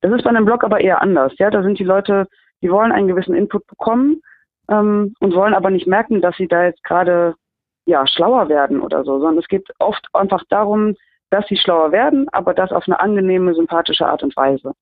Das 0.00 0.12
ist 0.12 0.24
bei 0.24 0.30
einem 0.30 0.44
Blog 0.44 0.64
aber 0.64 0.80
eher 0.80 1.00
anders. 1.00 1.32
Ja, 1.38 1.50
da 1.50 1.62
sind 1.62 1.78
die 1.78 1.84
Leute, 1.84 2.26
die 2.60 2.70
wollen 2.70 2.92
einen 2.92 3.08
gewissen 3.08 3.34
Input 3.34 3.66
bekommen 3.66 4.20
ähm, 4.68 5.14
und 5.20 5.34
wollen 5.34 5.54
aber 5.54 5.70
nicht 5.70 5.86
merken, 5.86 6.20
dass 6.20 6.36
sie 6.36 6.48
da 6.48 6.64
jetzt 6.64 6.82
gerade 6.84 7.34
ja 7.86 8.06
schlauer 8.06 8.48
werden 8.48 8.80
oder 8.80 9.04
so, 9.04 9.18
sondern 9.18 9.38
es 9.38 9.48
geht 9.48 9.68
oft 9.78 10.06
einfach 10.12 10.44
darum, 10.48 10.96
dass 11.30 11.46
sie 11.48 11.56
schlauer 11.56 11.92
werden, 11.92 12.28
aber 12.30 12.54
das 12.54 12.72
auf 12.72 12.86
eine 12.86 13.00
angenehme, 13.00 13.54
sympathische 13.54 14.06
Art 14.06 14.22
und 14.22 14.36
Weise. 14.36 14.72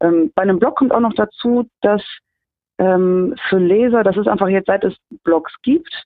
Ähm, 0.00 0.30
bei 0.34 0.42
einem 0.42 0.58
Blog 0.58 0.76
kommt 0.76 0.92
auch 0.92 1.00
noch 1.00 1.14
dazu, 1.14 1.68
dass 1.80 2.02
ähm, 2.78 3.34
für 3.48 3.58
Leser, 3.58 4.04
das 4.04 4.16
ist 4.16 4.28
einfach 4.28 4.48
jetzt 4.48 4.66
seit 4.66 4.84
es 4.84 4.94
Blogs 5.24 5.52
gibt, 5.62 6.04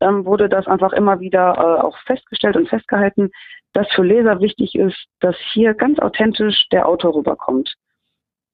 ähm, 0.00 0.24
wurde 0.24 0.48
das 0.48 0.66
einfach 0.66 0.92
immer 0.92 1.20
wieder 1.20 1.54
äh, 1.56 1.82
auch 1.82 1.98
festgestellt 2.06 2.56
und 2.56 2.68
festgehalten, 2.68 3.30
dass 3.72 3.88
für 3.92 4.04
Leser 4.04 4.40
wichtig 4.40 4.74
ist, 4.74 5.06
dass 5.20 5.36
hier 5.52 5.74
ganz 5.74 5.98
authentisch 5.98 6.68
der 6.70 6.88
Autor 6.88 7.14
rüberkommt. 7.14 7.74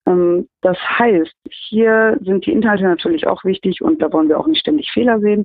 Ähm, 0.07 0.49
das 0.61 0.79
heißt, 0.79 1.35
hier 1.51 2.19
sind 2.23 2.47
die 2.47 2.53
Inhalte 2.53 2.85
natürlich 2.85 3.27
auch 3.27 3.45
wichtig 3.45 3.83
und 3.83 4.01
da 4.03 4.12
wollen 4.12 4.29
wir 4.29 4.38
auch 4.38 4.47
nicht 4.47 4.61
ständig 4.61 4.91
Fehler 4.93 5.21
sehen. 5.21 5.45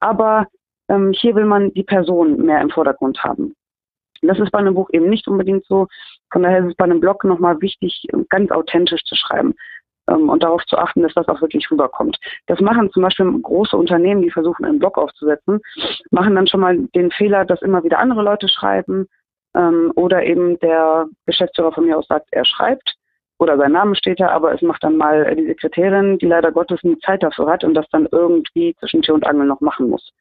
Aber 0.00 0.46
ähm, 0.88 1.12
hier 1.12 1.34
will 1.34 1.44
man 1.44 1.72
die 1.74 1.84
Person 1.84 2.44
mehr 2.44 2.60
im 2.60 2.70
Vordergrund 2.70 3.22
haben. 3.22 3.54
Das 4.22 4.38
ist 4.38 4.50
bei 4.50 4.58
einem 4.58 4.74
Buch 4.74 4.90
eben 4.92 5.08
nicht 5.08 5.26
unbedingt 5.28 5.64
so. 5.64 5.86
Von 6.30 6.42
daher 6.42 6.60
ist 6.60 6.70
es 6.70 6.74
bei 6.74 6.84
einem 6.84 7.00
Blog 7.00 7.24
nochmal 7.24 7.60
wichtig, 7.60 8.06
ganz 8.28 8.50
authentisch 8.50 9.02
zu 9.04 9.14
schreiben 9.14 9.54
ähm, 10.08 10.28
und 10.28 10.42
darauf 10.42 10.64
zu 10.66 10.76
achten, 10.76 11.02
dass 11.02 11.14
das 11.14 11.28
auch 11.28 11.40
wirklich 11.40 11.70
rüberkommt. 11.70 12.18
Das 12.46 12.60
machen 12.60 12.90
zum 12.92 13.02
Beispiel 13.02 13.40
große 13.40 13.76
Unternehmen, 13.76 14.22
die 14.22 14.30
versuchen, 14.30 14.64
einen 14.64 14.78
Blog 14.78 14.98
aufzusetzen, 14.98 15.60
machen 16.10 16.34
dann 16.34 16.46
schon 16.46 16.60
mal 16.60 16.78
den 16.94 17.10
Fehler, 17.10 17.44
dass 17.44 17.62
immer 17.62 17.82
wieder 17.82 17.98
andere 17.98 18.22
Leute 18.22 18.48
schreiben 18.48 19.06
oder 19.96 20.22
eben 20.22 20.60
der 20.60 21.08
Geschäftsführer 21.26 21.72
von 21.72 21.84
mir 21.84 21.98
aus 21.98 22.06
sagt, 22.06 22.28
er 22.30 22.44
schreibt 22.44 22.94
oder 23.40 23.56
sein 23.56 23.72
Name 23.72 23.96
steht 23.96 24.20
da, 24.20 24.28
aber 24.28 24.52
es 24.52 24.60
macht 24.60 24.84
dann 24.84 24.98
mal 24.98 25.34
die 25.34 25.46
Sekretärin, 25.46 26.18
die 26.18 26.26
leider 26.26 26.52
Gottes 26.52 26.82
nie 26.82 26.98
Zeit 26.98 27.22
dafür 27.22 27.46
hat 27.50 27.64
und 27.64 27.72
das 27.72 27.88
dann 27.90 28.06
irgendwie 28.12 28.76
zwischen 28.78 29.00
Tür 29.00 29.14
und 29.14 29.26
Angel 29.26 29.46
noch 29.46 29.62
machen 29.62 29.88
muss. 29.88 30.12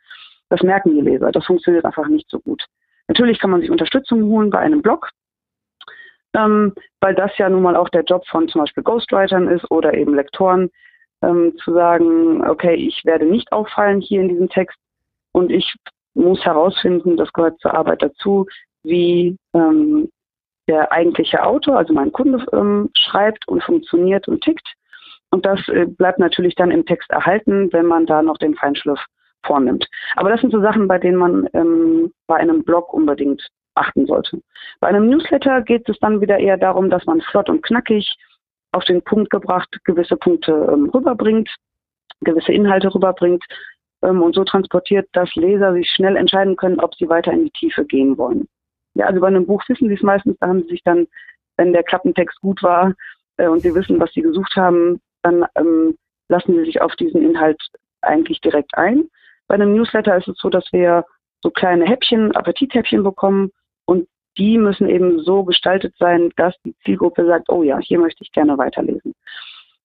Das 0.47 0.63
merken 0.63 0.95
die 0.95 1.01
Leser. 1.01 1.29
Das 1.32 1.45
funktioniert 1.45 1.84
einfach 1.84 2.08
nicht 2.08 2.29
so 2.29 2.39
gut. 2.39 2.65
Natürlich 3.10 3.39
kann 3.39 3.49
man 3.51 3.60
sich 3.60 3.69
Unterstützung 3.69 4.23
holen 4.23 4.49
bei 4.49 4.60
einem 4.60 4.82
Blog, 4.82 5.10
ähm, 6.34 6.73
weil 7.01 7.13
das 7.13 7.38
ja 7.38 7.49
nun 7.49 7.62
mal 7.62 7.75
auch 7.75 7.89
der 7.89 8.03
Job 8.03 8.25
von 8.27 8.47
zum 8.47 8.62
Beispiel 8.62 8.84
Ghostwritern 8.84 9.49
ist 9.49 9.69
oder 9.69 9.93
eben 9.93 10.15
Lektoren, 10.15 10.69
ähm, 11.21 11.53
zu 11.62 11.73
sagen, 11.73 12.47
okay, 12.47 12.75
ich 12.75 13.03
werde 13.03 13.25
nicht 13.25 13.51
auffallen 13.51 13.99
hier 13.99 14.21
in 14.21 14.29
diesem 14.29 14.47
Text 14.47 14.77
und 15.34 15.51
ich 15.51 15.75
muss 16.13 16.43
herausfinden, 16.45 17.17
das 17.17 17.34
gehört 17.34 17.60
zur 17.60 17.73
Arbeit 17.73 18.01
dazu, 18.01 18.45
wie 18.84 19.36
ähm, 19.53 20.10
der 20.69 20.91
eigentliche 20.91 21.43
Autor, 21.43 21.77
also 21.77 21.93
mein 21.93 22.12
Kunde, 22.12 22.45
ähm, 22.53 22.89
schreibt 22.93 23.47
und 23.47 23.63
funktioniert 23.63 24.27
und 24.27 24.41
tickt. 24.41 24.67
Und 25.32 25.45
das 25.45 25.67
äh, 25.67 25.86
bleibt 25.86 26.19
natürlich 26.19 26.55
dann 26.55 26.71
im 26.71 26.86
Text 26.86 27.10
erhalten, 27.10 27.73
wenn 27.73 27.88
man 27.88 28.05
da 28.05 28.21
noch 28.21 28.38
den 28.38 28.55
Feinschliff 28.55 28.99
vornimmt. 29.45 29.88
Aber 30.15 30.29
das 30.29 30.41
sind 30.41 30.51
so 30.51 30.62
Sachen, 30.62 30.88
bei 30.88 30.99
denen 30.99 31.17
man 31.17 31.49
ähm, 31.53 32.13
bei 32.27 32.36
einem 32.36 32.63
Blog 32.63 32.93
unbedingt 32.93 33.45
achten 33.75 34.05
sollte. 34.05 34.41
Bei 34.79 34.88
einem 34.88 35.10
Newsletter 35.10 35.62
geht 35.62 35.89
es 35.89 35.97
dann 35.99 36.21
wieder 36.21 36.38
eher 36.38 36.58
darum, 36.58 36.89
dass 36.89 37.05
man 37.05 37.21
flott 37.21 37.49
und 37.49 37.63
knackig 37.63 38.15
auf 38.71 38.84
den 38.86 39.01
Punkt 39.01 39.32
gebracht 39.32 39.69
gewisse 39.86 40.17
Punkte 40.17 40.51
ähm, 40.71 40.89
rüberbringt, 40.93 41.49
gewisse 42.21 42.51
Inhalte 42.51 42.93
rüberbringt 42.93 43.43
ähm, 44.03 44.21
und 44.21 44.36
so 44.36 44.43
transportiert, 44.43 45.08
dass 45.13 45.34
Leser 45.36 45.73
sich 45.73 45.89
schnell 45.89 46.15
entscheiden 46.15 46.55
können, 46.55 46.79
ob 46.79 46.93
sie 46.95 47.10
weiter 47.10 47.32
in 47.32 47.45
die 47.45 47.51
Tiefe 47.51 47.86
gehen 47.86 48.17
wollen. 48.17 48.47
Ja, 48.99 49.05
also 49.05 49.21
bei 49.21 49.27
einem 49.27 49.45
Buch 49.45 49.63
wissen 49.69 49.88
sie 49.88 49.93
es 49.93 50.03
meistens, 50.03 50.38
da 50.39 50.47
haben 50.47 50.63
sie 50.63 50.71
sich 50.71 50.83
dann, 50.83 51.07
wenn 51.55 51.71
der 51.71 51.83
Klappentext 51.83 52.41
gut 52.41 52.62
war 52.62 52.93
äh, 53.38 53.47
und 53.47 53.62
sie 53.62 53.73
wissen, 53.73 53.97
was 53.97 54.12
sie 54.12 54.21
gesucht 54.21 54.57
haben, 54.57 54.99
dann 55.21 55.45
ähm, 55.55 55.97
lassen 56.27 56.53
sie 56.55 56.65
sich 56.65 56.81
auf 56.81 56.93
diesen 56.97 57.21
Inhalt 57.21 57.62
eigentlich 58.01 58.41
direkt 58.41 58.77
ein. 58.77 59.07
Bei 59.47 59.55
einem 59.55 59.73
Newsletter 59.73 60.17
ist 60.17 60.27
es 60.27 60.38
so, 60.38 60.49
dass 60.49 60.65
wir 60.73 61.05
so 61.41 61.49
kleine 61.49 61.85
Häppchen, 61.85 62.35
Appetithäppchen 62.35 63.01
bekommen 63.01 63.51
und 63.85 64.05
die 64.38 64.57
müssen 64.57 64.89
eben 64.89 65.19
so 65.23 65.45
gestaltet 65.45 65.95
sein, 65.97 66.31
dass 66.35 66.53
die 66.65 66.75
Zielgruppe 66.83 67.25
sagt, 67.25 67.47
oh 67.47 67.63
ja, 67.63 67.79
hier 67.79 67.99
möchte 67.99 68.25
ich 68.25 68.33
gerne 68.33 68.57
weiterlesen. 68.57 69.15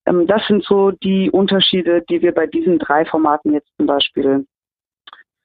Ähm, 0.06 0.26
das 0.26 0.44
sind 0.48 0.64
so 0.64 0.90
die 0.90 1.30
Unterschiede, 1.30 2.02
die 2.10 2.20
wir 2.20 2.34
bei 2.34 2.48
diesen 2.48 2.80
drei 2.80 3.04
Formaten 3.04 3.52
jetzt 3.52 3.70
zum 3.76 3.86
Beispiel 3.86 4.44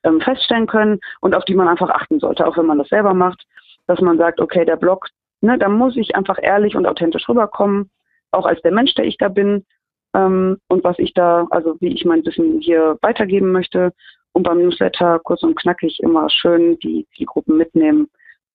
ähm, 0.04 0.22
feststellen 0.22 0.68
können 0.68 1.00
und 1.22 1.36
auf 1.36 1.46
die 1.46 1.56
man 1.56 1.68
einfach 1.68 1.90
achten 1.90 2.20
sollte, 2.20 2.46
auch 2.46 2.58
wenn 2.58 2.66
man 2.66 2.78
das 2.78 2.90
selber 2.90 3.14
macht, 3.14 3.46
dass 3.88 4.02
man 4.02 4.18
sagt, 4.18 4.40
okay, 4.40 4.66
der 4.66 4.78
Blog, 4.78 5.08
ne, 5.42 5.58
da 5.58 5.70
muss 5.70 5.98
ich 5.98 6.16
einfach 6.16 6.38
ehrlich 6.42 6.76
und 6.76 6.86
authentisch 6.86 7.28
rüberkommen, 7.28 7.90
auch 8.32 8.46
als 8.46 8.62
der 8.62 8.72
Mensch, 8.72 8.94
der 8.96 9.06
ich 9.06 9.18
da 9.18 9.30
bin 9.30 9.66
ähm, 10.14 10.58
und 10.68 10.84
was 10.84 11.00
ich 11.00 11.14
da, 11.14 11.48
also 11.50 11.76
wie 11.80 11.94
ich 11.94 12.06
mein 12.06 12.26
Wissen 12.26 12.60
hier 12.62 12.98
weitergeben 13.02 13.52
möchte. 13.52 13.94
Und 14.32 14.44
beim 14.44 14.60
Newsletter 14.60 15.20
kurz 15.20 15.42
und 15.42 15.56
knackig 15.56 16.00
immer 16.02 16.30
schön 16.30 16.78
die 16.80 17.08
Zielgruppen 17.16 17.58
mitnehmen 17.58 18.10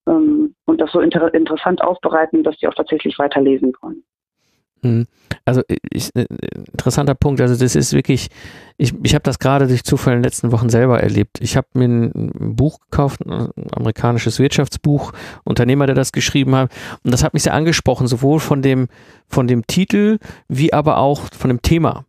ähm, 0.07 0.55
und 0.67 0.81
das 0.81 0.93
so 0.93 1.01
inter 1.01 1.35
interessant 1.35 1.83
aufbereiten, 1.83 2.45
dass 2.45 2.57
die 2.59 2.69
auch 2.69 2.75
tatsächlich 2.75 3.19
weiterlesen 3.19 3.73
wollen. 3.81 4.05
Hm. 4.85 5.07
Also 5.47 5.63
ich, 5.91 6.15
äh, 6.15 6.27
interessanter 6.73 7.15
Punkt. 7.15 7.41
Also 7.41 7.57
das 7.57 7.75
ist 7.75 7.95
wirklich, 7.95 8.29
ich, 8.77 8.95
ich 9.03 9.15
habe 9.15 9.23
das 9.23 9.39
gerade 9.39 9.67
durch 9.67 9.83
Zufall 9.83 10.13
in 10.13 10.19
den 10.19 10.25
letzten 10.25 10.53
Wochen 10.53 10.69
selber 10.69 11.01
erlebt. 11.01 11.39
Ich 11.41 11.57
habe 11.57 11.67
mir 11.73 11.87
ein 11.87 12.55
Buch 12.55 12.79
gekauft, 12.91 13.21
ein 13.27 13.49
amerikanisches 13.73 14.39
Wirtschaftsbuch, 14.39 15.13
Unternehmer, 15.43 15.87
der 15.87 15.95
das 15.95 16.13
geschrieben 16.13 16.55
hat. 16.55 16.71
Und 17.03 17.13
das 17.13 17.25
hat 17.25 17.33
mich 17.33 17.45
sehr 17.45 17.55
angesprochen, 17.55 18.07
sowohl 18.07 18.41
von 18.41 18.61
dem, 18.61 18.89
von 19.27 19.47
dem 19.49 19.67
Titel 19.67 20.19
wie 20.49 20.73
aber 20.73 20.99
auch 20.99 21.23
von 21.37 21.49
dem 21.49 21.63
Thema. 21.63 22.05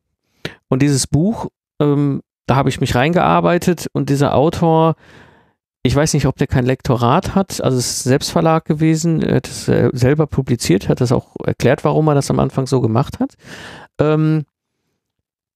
Und 0.68 0.82
dieses 0.82 1.08
Buch, 1.08 1.48
ähm, 1.80 2.22
da 2.46 2.58
habe 2.58 2.70
ich 2.70 2.82
mich 2.82 2.94
reingearbeitet 2.94 3.88
und 3.94 4.10
dieser 4.10 4.36
Autor 4.36 4.96
ich 5.86 5.95
weiß 5.95 6.15
nicht, 6.15 6.26
ob 6.26 6.36
der 6.36 6.48
kein 6.48 6.65
Lektorat 6.65 7.36
hat, 7.36 7.62
also 7.62 7.78
es 7.78 7.86
ist 7.86 8.04
Selbstverlag 8.06 8.65
gewesen, 8.65 9.21
er 9.21 9.36
hat 9.36 9.48
es 9.48 9.65
selber 9.65 10.26
publiziert, 10.26 10.89
hat 10.89 11.00
das 11.00 11.12
auch 11.12 11.36
erklärt, 11.43 11.84
warum 11.84 12.08
er 12.08 12.15
das 12.15 12.32
am 12.32 12.39
Anfang 12.39 12.65
so 12.65 12.82
gemacht 12.82 13.19
hat. 13.19 13.36
Ähm, 14.00 14.45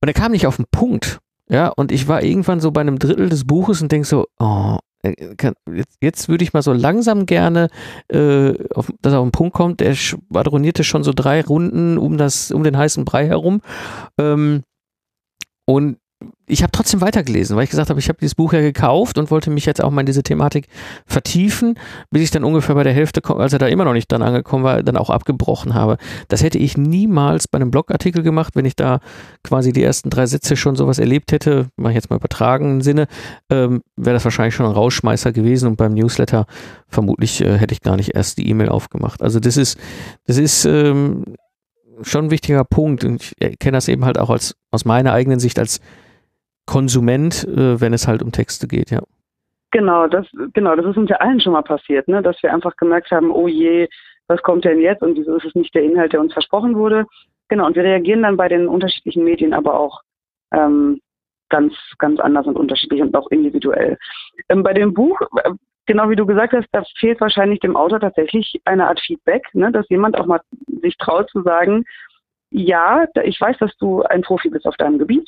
und 0.01 0.07
er 0.07 0.13
kam 0.13 0.31
nicht 0.31 0.45
auf 0.45 0.57
den 0.57 0.67
Punkt. 0.69 1.17
Ja, 1.49 1.69
und 1.69 1.91
ich 1.91 2.07
war 2.07 2.21
irgendwann 2.21 2.59
so 2.59 2.69
bei 2.69 2.81
einem 2.81 2.99
Drittel 2.99 3.27
des 3.27 3.45
Buches 3.45 3.81
und 3.81 3.91
denke 3.91 4.07
so, 4.07 4.27
oh, 4.37 4.77
jetzt, 5.03 5.97
jetzt 5.99 6.29
würde 6.29 6.43
ich 6.43 6.53
mal 6.53 6.61
so 6.61 6.73
langsam 6.73 7.25
gerne, 7.25 7.69
äh, 8.09 8.53
auf, 8.75 8.93
dass 9.01 9.13
er 9.13 9.21
auf 9.21 9.27
den 9.27 9.31
Punkt 9.31 9.55
kommt. 9.55 9.81
Er 9.81 9.95
schwadronierte 9.95 10.83
schon 10.83 11.03
so 11.03 11.11
drei 11.11 11.41
Runden 11.41 11.97
um 11.97 12.19
das, 12.19 12.51
um 12.51 12.63
den 12.63 12.77
heißen 12.77 13.03
Brei 13.03 13.25
herum. 13.25 13.61
Ähm, 14.19 14.61
und 15.65 15.97
ich 16.47 16.63
habe 16.63 16.71
trotzdem 16.71 16.99
weitergelesen, 16.99 17.55
weil 17.55 17.63
ich 17.63 17.69
gesagt 17.69 17.89
habe, 17.89 17.99
ich 17.99 18.09
habe 18.09 18.17
dieses 18.19 18.35
Buch 18.35 18.51
ja 18.51 18.59
gekauft 18.59 19.17
und 19.17 19.31
wollte 19.31 19.51
mich 19.51 19.65
jetzt 19.65 19.81
auch 19.81 19.91
mal 19.91 20.01
in 20.01 20.05
diese 20.05 20.23
Thematik 20.23 20.67
vertiefen, 21.05 21.75
bis 22.09 22.23
ich 22.23 22.31
dann 22.31 22.43
ungefähr 22.43 22.75
bei 22.75 22.83
der 22.83 22.91
Hälfte, 22.91 23.21
als 23.35 23.53
er 23.53 23.59
da 23.59 23.67
immer 23.67 23.85
noch 23.85 23.93
nicht 23.93 24.11
dann 24.11 24.21
angekommen 24.21 24.63
war, 24.63 24.83
dann 24.83 24.97
auch 24.97 25.09
abgebrochen 25.09 25.75
habe. 25.75 25.97
Das 26.27 26.43
hätte 26.43 26.57
ich 26.57 26.77
niemals 26.77 27.47
bei 27.47 27.57
einem 27.57 27.71
Blogartikel 27.71 28.23
gemacht, 28.23 28.55
wenn 28.55 28.65
ich 28.65 28.75
da 28.75 28.99
quasi 29.43 29.71
die 29.71 29.83
ersten 29.83 30.09
drei 30.09 30.25
Sätze 30.25 30.57
schon 30.57 30.75
sowas 30.75 30.99
erlebt 30.99 31.31
hätte, 31.31 31.67
mache 31.77 31.91
ich 31.91 31.95
jetzt 31.95 32.09
mal 32.09 32.17
übertragenen 32.17 32.81
Sinne, 32.81 33.07
ähm, 33.49 33.81
wäre 33.95 34.15
das 34.15 34.25
wahrscheinlich 34.25 34.55
schon 34.55 34.65
ein 34.65 34.73
Rausschmeißer 34.73 35.31
gewesen 35.31 35.67
und 35.67 35.77
beim 35.77 35.93
Newsletter 35.93 36.47
vermutlich 36.87 37.41
äh, 37.41 37.57
hätte 37.57 37.73
ich 37.73 37.81
gar 37.81 37.95
nicht 37.95 38.15
erst 38.15 38.39
die 38.39 38.49
E-Mail 38.49 38.69
aufgemacht. 38.69 39.21
Also 39.21 39.39
das 39.39 39.55
ist, 39.55 39.77
das 40.25 40.37
ist 40.37 40.65
ähm, 40.65 41.23
schon 42.01 42.25
ein 42.25 42.31
wichtiger 42.31 42.63
Punkt 42.63 43.03
und 43.03 43.33
ich 43.37 43.59
kenne 43.59 43.77
das 43.77 43.87
eben 43.87 44.03
halt 44.03 44.17
auch 44.17 44.29
als 44.29 44.55
aus 44.71 44.85
meiner 44.85 45.13
eigenen 45.13 45.39
Sicht 45.39 45.59
als 45.59 45.79
Konsument, 46.69 47.47
äh, 47.47 47.81
wenn 47.81 47.93
es 47.93 48.07
halt 48.07 48.21
um 48.21 48.31
Texte 48.31 48.67
geht, 48.67 48.91
ja. 48.91 49.01
Genau, 49.71 50.07
das, 50.07 50.27
genau, 50.53 50.75
das 50.75 50.85
ist 50.85 50.97
uns 50.97 51.09
ja 51.09 51.15
allen 51.15 51.41
schon 51.41 51.53
mal 51.53 51.63
passiert, 51.63 52.07
ne? 52.07 52.21
dass 52.21 52.41
wir 52.43 52.53
einfach 52.53 52.75
gemerkt 52.75 53.09
haben, 53.09 53.31
oh 53.31 53.47
je, 53.47 53.87
was 54.27 54.39
kommt 54.43 54.65
denn 54.65 54.79
jetzt 54.79 55.01
und 55.01 55.17
wieso 55.17 55.35
ist 55.37 55.45
es 55.45 55.55
nicht 55.55 55.73
der 55.73 55.81
Inhalt, 55.81 56.13
der 56.13 56.21
uns 56.21 56.31
versprochen 56.31 56.75
wurde. 56.75 57.07
Genau, 57.47 57.65
und 57.65 57.75
wir 57.75 57.83
reagieren 57.83 58.21
dann 58.21 58.37
bei 58.37 58.47
den 58.47 58.67
unterschiedlichen 58.67 59.23
Medien 59.23 59.55
aber 59.55 59.79
auch 59.79 60.01
ähm, 60.53 61.01
ganz, 61.49 61.73
ganz 61.97 62.19
anders 62.19 62.45
und 62.45 62.55
unterschiedlich 62.55 63.01
und 63.01 63.15
auch 63.15 63.31
individuell. 63.31 63.97
Ähm, 64.49 64.61
bei 64.61 64.73
dem 64.73 64.93
Buch, 64.93 65.19
äh, 65.43 65.51
genau 65.87 66.07
wie 66.11 66.15
du 66.15 66.27
gesagt 66.27 66.53
hast, 66.53 66.67
da 66.71 66.83
fehlt 66.99 67.19
wahrscheinlich 67.19 67.61
dem 67.61 67.75
Autor 67.75 67.99
tatsächlich 67.99 68.61
eine 68.65 68.87
Art 68.87 68.99
Feedback, 68.99 69.43
ne? 69.53 69.71
dass 69.71 69.89
jemand 69.89 70.19
auch 70.19 70.27
mal 70.27 70.41
sich 70.83 70.95
traut 70.97 71.31
zu 71.31 71.41
sagen, 71.41 71.83
ja, 72.51 73.07
ich 73.23 73.41
weiß, 73.41 73.57
dass 73.57 73.75
du 73.77 74.03
ein 74.03 74.21
Profi 74.21 74.49
bist 74.49 74.67
auf 74.67 74.77
deinem 74.77 74.99
Gebiet, 74.99 75.27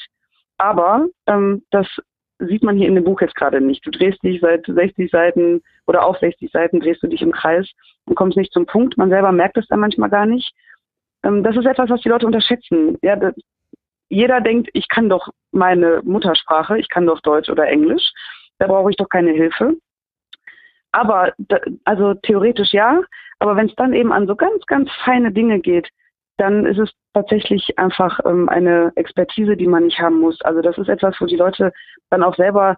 aber 0.58 1.08
ähm, 1.28 1.64
das 1.72 1.88
sieht 2.40 2.64
man 2.64 2.76
hier 2.76 2.88
in 2.88 2.96
dem 2.96 3.04
Buch 3.04 3.22
jetzt 3.22 3.36
gerade 3.36 3.62
nicht. 3.62 3.86
Du 3.86 3.92
drehst 3.92 4.22
dich 4.24 4.42
seit 4.42 4.66
60 4.66 5.12
Seiten 5.12 5.62
oder 5.86 6.06
auf 6.06 6.18
60 6.18 6.52
Seiten 6.52 6.80
drehst 6.80 7.04
du 7.04 7.08
dich 7.08 7.22
im 7.22 7.32
Kreis 7.32 7.70
und 8.06 8.16
kommst 8.16 8.38
nicht 8.38 8.52
zum 8.52 8.66
Punkt. 8.66 8.98
Man 8.98 9.10
selber 9.10 9.32
merkt 9.32 9.58
es 9.58 9.68
dann 9.68 9.80
manchmal 9.80 10.10
gar 10.10 10.26
nicht. 10.26 10.54
Ähm, 11.24 11.44
das 11.44 11.56
ist 11.56 11.66
etwas, 11.66 11.90
was 11.90 12.02
die 12.02 12.10
Leute 12.10 12.26
unterschätzen. 12.26 12.98
Ja, 13.02 13.16
das, 13.16 13.36
jeder 14.10 14.42
denkt, 14.42 14.70
ich 14.74 14.88
kann 14.90 15.10
doch 15.10 15.30
meine 15.52 16.02
Muttersprache, 16.04 16.78
ich 16.78 16.90
kann 16.90 17.06
doch 17.06 17.22
Deutsch 17.22 17.50
oder 17.50 17.68
Englisch. 17.68 18.12
Da 18.60 18.68
brauche 18.68 18.90
ich 18.90 18.98
doch 18.98 19.10
keine 19.10 19.32
Hilfe. 19.32 19.78
Aber 20.92 21.34
also 21.86 22.16
theoretisch 22.16 22.74
ja, 22.74 23.02
aber 23.40 23.56
wenn 23.56 23.68
es 23.68 23.76
dann 23.76 23.94
eben 23.94 24.12
an 24.12 24.28
so 24.28 24.36
ganz, 24.36 24.66
ganz 24.66 24.90
feine 25.06 25.32
Dinge 25.32 25.60
geht, 25.60 25.90
dann 26.38 26.66
ist 26.66 26.80
es 26.80 26.92
tatsächlich 27.14 27.78
einfach 27.78 28.20
ähm, 28.26 28.50
eine 28.50 28.92
Expertise, 28.96 29.56
die 29.56 29.68
man 29.68 29.84
nicht 29.86 30.00
haben 30.00 30.20
muss. 30.20 30.42
Also 30.42 30.62
das 30.62 30.78
ist 30.78 30.90
etwas, 30.90 31.16
wo 31.20 31.26
die 31.26 31.36
Leute 31.36 31.72
dann 32.10 32.24
auch 32.24 32.36
selber 32.36 32.78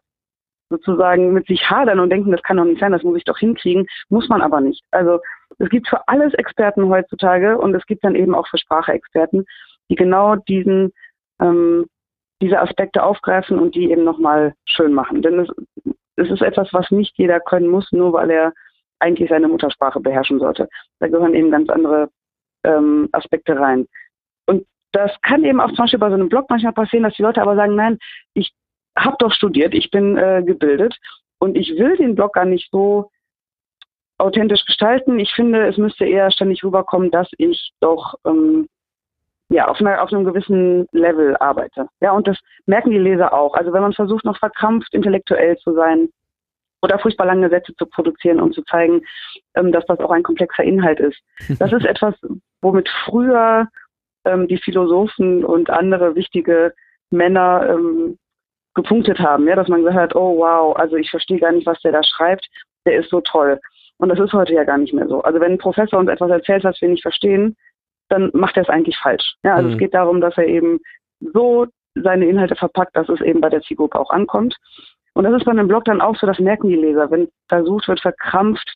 sozusagen 0.69 1.33
mit 1.33 1.45
sich 1.47 1.69
hadern 1.69 1.99
und 1.99 2.09
denken, 2.09 2.31
das 2.31 2.41
kann 2.41 2.57
doch 2.57 2.65
nicht 2.65 2.79
sein, 2.79 2.91
das 2.91 3.03
muss 3.03 3.17
ich 3.17 3.23
doch 3.23 3.37
hinkriegen, 3.37 3.85
muss 4.09 4.27
man 4.27 4.41
aber 4.41 4.59
nicht. 4.59 4.83
Also 4.91 5.19
es 5.59 5.69
gibt 5.69 5.87
für 5.87 6.07
alles 6.07 6.33
Experten 6.33 6.89
heutzutage 6.89 7.57
und 7.57 7.75
es 7.75 7.85
gibt 7.85 8.03
dann 8.03 8.15
eben 8.15 8.33
auch 8.33 8.47
für 8.47 8.57
Sprache 8.57 8.93
Experten, 8.93 9.45
die 9.89 9.95
genau 9.95 10.35
diesen, 10.35 10.91
ähm, 11.39 11.85
diese 12.41 12.59
Aspekte 12.59 13.03
aufgreifen 13.03 13.59
und 13.59 13.75
die 13.75 13.91
eben 13.91 14.03
nochmal 14.03 14.53
schön 14.65 14.93
machen. 14.93 15.21
Denn 15.21 15.39
es, 15.39 15.49
es 16.15 16.31
ist 16.31 16.41
etwas, 16.41 16.69
was 16.73 16.89
nicht 16.91 17.17
jeder 17.17 17.39
können 17.39 17.67
muss, 17.67 17.91
nur 17.91 18.13
weil 18.13 18.31
er 18.31 18.53
eigentlich 18.99 19.29
seine 19.29 19.47
Muttersprache 19.47 19.99
beherrschen 19.99 20.39
sollte. 20.39 20.69
Da 20.99 21.07
gehören 21.07 21.35
eben 21.35 21.51
ganz 21.51 21.69
andere 21.69 22.09
ähm, 22.63 23.09
Aspekte 23.11 23.59
rein. 23.59 23.87
Und 24.45 24.65
das 24.91 25.11
kann 25.21 25.43
eben 25.43 25.59
auch 25.59 25.69
zum 25.69 25.77
Beispiel 25.77 25.99
bei 25.99 26.09
so 26.09 26.15
einem 26.15 26.29
Blog 26.29 26.45
manchmal 26.49 26.73
passieren, 26.73 27.03
dass 27.03 27.15
die 27.15 27.23
Leute 27.23 27.41
aber 27.41 27.55
sagen, 27.55 27.75
nein, 27.75 27.97
ich 28.33 28.53
habe 28.97 29.15
doch 29.19 29.31
studiert, 29.31 29.73
ich 29.73 29.89
bin 29.91 30.17
äh, 30.17 30.43
gebildet 30.45 30.95
und 31.39 31.57
ich 31.57 31.69
will 31.77 31.97
den 31.97 32.15
Blog 32.15 32.33
gar 32.33 32.45
nicht 32.45 32.69
so 32.71 33.09
authentisch 34.17 34.65
gestalten. 34.65 35.19
Ich 35.19 35.33
finde, 35.33 35.67
es 35.67 35.77
müsste 35.77 36.05
eher 36.05 36.31
ständig 36.31 36.63
rüberkommen, 36.63 37.11
dass 37.11 37.27
ich 37.37 37.71
doch 37.79 38.15
ähm, 38.25 38.67
ja, 39.49 39.67
auf, 39.67 39.79
einer, 39.79 40.01
auf 40.01 40.11
einem 40.11 40.23
gewissen 40.23 40.87
Level 40.91 41.35
arbeite. 41.37 41.87
Ja, 41.99 42.11
und 42.11 42.27
das 42.27 42.39
merken 42.65 42.91
die 42.91 42.97
Leser 42.97 43.33
auch. 43.33 43.53
Also 43.55 43.73
wenn 43.73 43.81
man 43.81 43.93
versucht, 43.93 44.25
noch 44.25 44.37
verkrampft 44.37 44.93
intellektuell 44.93 45.57
zu 45.57 45.73
sein 45.73 46.09
oder 46.81 46.99
furchtbar 46.99 47.25
lange 47.25 47.49
Sätze 47.49 47.73
zu 47.75 47.85
produzieren 47.85 48.39
und 48.39 48.53
zu 48.53 48.63
zeigen, 48.63 49.01
ähm, 49.55 49.71
dass 49.71 49.85
das 49.85 49.99
auch 49.99 50.11
ein 50.11 50.23
komplexer 50.23 50.63
Inhalt 50.63 50.99
ist. 50.99 51.19
Das 51.59 51.71
ist 51.71 51.85
etwas, 51.85 52.15
womit 52.63 52.89
früher 53.05 53.67
ähm, 54.25 54.47
die 54.47 54.57
Philosophen 54.57 55.43
und 55.45 55.69
andere 55.69 56.15
wichtige 56.15 56.73
Männer 57.11 57.67
ähm, 57.69 58.17
gepunktet 58.73 59.19
haben, 59.19 59.47
ja, 59.47 59.55
dass 59.55 59.67
man 59.67 59.81
gesagt 59.81 59.97
hat, 59.97 60.15
oh 60.15 60.37
wow, 60.37 60.75
also 60.75 60.95
ich 60.95 61.09
verstehe 61.09 61.39
gar 61.39 61.51
nicht, 61.51 61.67
was 61.67 61.79
der 61.81 61.91
da 61.91 62.01
schreibt, 62.03 62.47
der 62.85 62.99
ist 62.99 63.09
so 63.09 63.21
toll. 63.21 63.59
Und 63.97 64.09
das 64.09 64.19
ist 64.19 64.33
heute 64.33 64.53
ja 64.53 64.63
gar 64.63 64.77
nicht 64.77 64.93
mehr 64.93 65.07
so. 65.07 65.21
Also 65.21 65.39
wenn 65.39 65.53
ein 65.53 65.57
Professor 65.59 65.99
uns 65.99 66.09
etwas 66.09 66.31
erzählt, 66.31 66.63
was 66.63 66.81
wir 66.81 66.89
nicht 66.89 67.03
verstehen, 67.03 67.55
dann 68.09 68.31
macht 68.33 68.57
er 68.57 68.63
es 68.63 68.69
eigentlich 68.69 68.97
falsch. 68.97 69.35
Ja, 69.43 69.55
also 69.55 69.67
mhm. 69.67 69.73
es 69.73 69.79
geht 69.79 69.93
darum, 69.93 70.21
dass 70.21 70.37
er 70.37 70.47
eben 70.47 70.79
so 71.19 71.67
seine 71.95 72.25
Inhalte 72.25 72.55
verpackt, 72.55 72.95
dass 72.95 73.07
es 73.09 73.21
eben 73.21 73.41
bei 73.41 73.49
der 73.49 73.61
Zielgruppe 73.61 73.99
auch 73.99 74.09
ankommt. 74.09 74.55
Und 75.13 75.25
das 75.25 75.33
ist 75.33 75.45
bei 75.45 75.51
einem 75.51 75.67
Blog 75.67 75.85
dann 75.85 76.01
auch 76.01 76.15
so, 76.15 76.25
das 76.25 76.39
merken 76.39 76.69
die 76.69 76.75
Leser, 76.75 77.11
wenn 77.11 77.29
versucht 77.47 77.87
wird, 77.87 78.01
verkrampft 78.01 78.73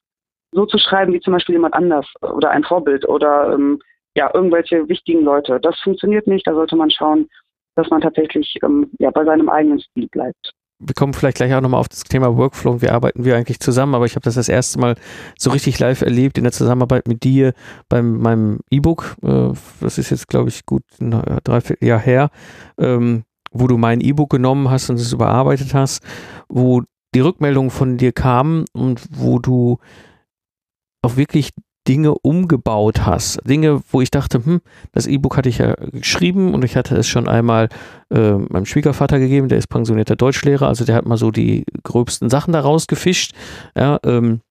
so 0.52 0.66
zu 0.66 0.78
schreiben 0.78 1.14
wie 1.14 1.20
zum 1.20 1.34
Beispiel 1.34 1.56
jemand 1.56 1.74
anders 1.74 2.06
oder 2.22 2.52
ein 2.52 2.64
Vorbild 2.64 3.08
oder 3.08 3.54
ähm, 3.54 3.80
ja, 4.16 4.32
irgendwelche 4.34 4.88
wichtigen 4.90 5.24
Leute. 5.24 5.60
Das 5.60 5.80
funktioniert 5.80 6.28
nicht, 6.28 6.48
da 6.48 6.54
sollte 6.54 6.76
man 6.76 6.90
schauen, 6.90 7.30
dass 7.76 7.90
man 7.90 8.02
tatsächlich 8.02 8.58
ähm, 8.64 8.90
ja, 9.00 9.12
bei 9.12 9.24
seinem 9.26 9.50
eigenen 9.50 9.80
Stil 9.80 10.08
bleibt 10.08 10.54
wir 10.80 10.94
kommen 10.94 11.14
vielleicht 11.14 11.38
gleich 11.38 11.54
auch 11.54 11.62
nochmal 11.62 11.80
auf 11.80 11.90
das 11.90 12.04
Thema 12.04 12.38
Workflow 12.38 12.72
und 12.72 12.82
wie 12.82 12.90
arbeiten 12.90 13.26
wir 13.26 13.36
eigentlich 13.36 13.60
zusammen, 13.60 13.96
aber 13.96 14.06
ich 14.06 14.16
habe 14.16 14.24
das 14.24 14.36
das 14.36 14.50
erste 14.50 14.80
Mal 14.80 14.96
so 15.38 15.50
richtig 15.50 15.80
live 15.80 16.02
erlebt 16.02 16.38
in 16.38 16.44
der 16.44 16.54
Zusammenarbeit 16.54 17.08
mit 17.08 17.24
dir 17.24 17.54
bei 17.90 18.02
meinem 18.02 18.60
E-Book. 18.70 19.16
Äh, 19.24 19.54
das 19.82 19.98
ist 19.98 20.12
jetzt, 20.12 20.28
glaube 20.28 20.50
ich, 20.50 20.66
gut 20.66 20.84
ein 21.02 21.12
Dreivierteljahr 21.44 22.00
her, 22.00 22.30
ähm, 22.78 23.24
wo 23.52 23.68
du 23.68 23.78
mein 23.78 24.02
E-Book 24.02 24.30
genommen 24.30 24.70
hast 24.70 24.90
und 24.90 24.98
es 24.98 25.12
überarbeitet 25.12 25.74
hast, 25.74 26.04
wo 26.48 26.84
die 27.16 27.22
Rückmeldungen 27.22 27.72
von 27.72 27.98
dir 27.98 28.12
kamen 28.12 28.66
und 28.74 29.02
wo 29.10 29.40
du 29.40 29.80
auch 31.08 31.16
wirklich 31.16 31.52
Dinge 31.88 32.16
umgebaut 32.16 33.06
hast. 33.06 33.40
Dinge, 33.48 33.82
wo 33.92 34.02
ich 34.02 34.12
dachte, 34.12 34.44
hm, 34.44 34.60
das 34.92 35.08
E-Book 35.08 35.38
hatte 35.38 35.48
ich 35.48 35.60
ja 35.60 35.74
geschrieben 35.94 36.54
und 36.54 36.66
ich 36.66 36.76
hatte 36.76 36.98
es 36.98 37.08
schon 37.08 37.30
einmal 37.30 37.70
äh, 38.10 38.34
meinem 38.34 38.66
Schwiegervater 38.66 39.20
gegeben, 39.20 39.48
der 39.48 39.58
ist 39.58 39.68
pensionierter 39.68 40.18
Deutschlehrer, 40.18 40.68
also 40.68 40.84
der 40.84 40.96
hat 40.96 41.06
mal 41.06 41.18
so 41.18 41.32
die 41.32 41.64
gröbsten 41.84 42.30
Sachen 42.30 42.52
da 42.52 42.60
rausgefischt. 42.60 43.34
Ja, 43.78 44.00
ähm, 44.04 44.42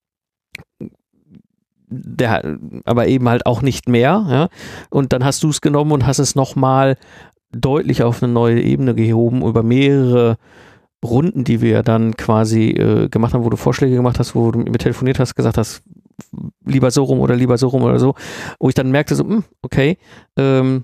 der, 1.89 2.57
aber 2.85 3.07
eben 3.07 3.29
halt 3.29 3.45
auch 3.45 3.61
nicht 3.61 3.87
mehr. 3.87 4.25
Ja? 4.29 4.49
Und 4.89 5.13
dann 5.13 5.23
hast 5.23 5.43
du 5.43 5.49
es 5.49 5.61
genommen 5.61 5.91
und 5.91 6.05
hast 6.05 6.19
es 6.19 6.35
nochmal 6.35 6.97
deutlich 7.51 8.03
auf 8.03 8.21
eine 8.21 8.33
neue 8.33 8.61
Ebene 8.61 8.95
gehoben 8.95 9.41
über 9.43 9.63
mehrere 9.63 10.37
Runden, 11.05 11.43
die 11.43 11.61
wir 11.61 11.83
dann 11.83 12.17
quasi 12.17 12.69
äh, 12.71 13.07
gemacht 13.09 13.33
haben, 13.33 13.45
wo 13.45 13.49
du 13.49 13.57
Vorschläge 13.57 13.95
gemacht 13.95 14.19
hast, 14.19 14.35
wo 14.35 14.51
du 14.51 14.59
mit 14.59 14.71
mir 14.71 14.79
telefoniert 14.79 15.19
hast, 15.19 15.35
gesagt 15.35 15.57
hast, 15.57 15.83
lieber 16.65 16.91
so 16.91 17.03
rum 17.03 17.19
oder 17.19 17.35
lieber 17.35 17.57
so 17.57 17.67
rum 17.67 17.83
oder 17.83 17.99
so, 17.99 18.15
wo 18.59 18.69
ich 18.69 18.75
dann 18.75 18.91
merkte, 18.91 19.15
so, 19.15 19.23
hm, 19.23 19.43
okay, 19.61 19.97
ähm, 20.37 20.83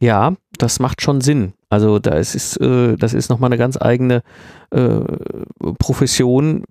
ja, 0.00 0.34
das 0.58 0.78
macht 0.78 1.00
schon 1.00 1.20
Sinn. 1.20 1.54
Also 1.68 1.98
da 1.98 2.14
ist, 2.14 2.60
äh, 2.60 2.96
das 2.96 3.14
ist 3.14 3.28
nochmal 3.28 3.48
eine 3.48 3.58
ganz 3.58 3.80
eigene 3.80 4.22
äh, 4.70 5.00
Profession, 5.78 6.64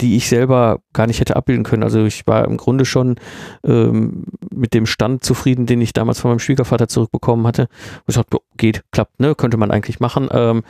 die 0.00 0.16
ich 0.16 0.28
selber 0.28 0.78
gar 0.92 1.06
nicht 1.06 1.20
hätte 1.20 1.36
abbilden 1.36 1.64
können. 1.64 1.82
Also 1.82 2.04
ich 2.04 2.26
war 2.26 2.44
im 2.44 2.56
Grunde 2.56 2.84
schon 2.84 3.16
ähm, 3.64 4.24
mit 4.54 4.74
dem 4.74 4.86
Stand 4.86 5.24
zufrieden, 5.24 5.66
den 5.66 5.80
ich 5.80 5.92
damals 5.92 6.20
von 6.20 6.30
meinem 6.30 6.38
Schwiegervater 6.38 6.88
zurückbekommen 6.88 7.46
hatte. 7.46 7.68
Ich 8.06 8.14
dachte, 8.14 8.38
geht, 8.56 8.84
klappt, 8.90 9.20
ne, 9.20 9.34
könnte 9.34 9.56
man 9.56 9.70
eigentlich 9.70 10.00
machen. 10.00 10.28
Ähm, 10.30 10.62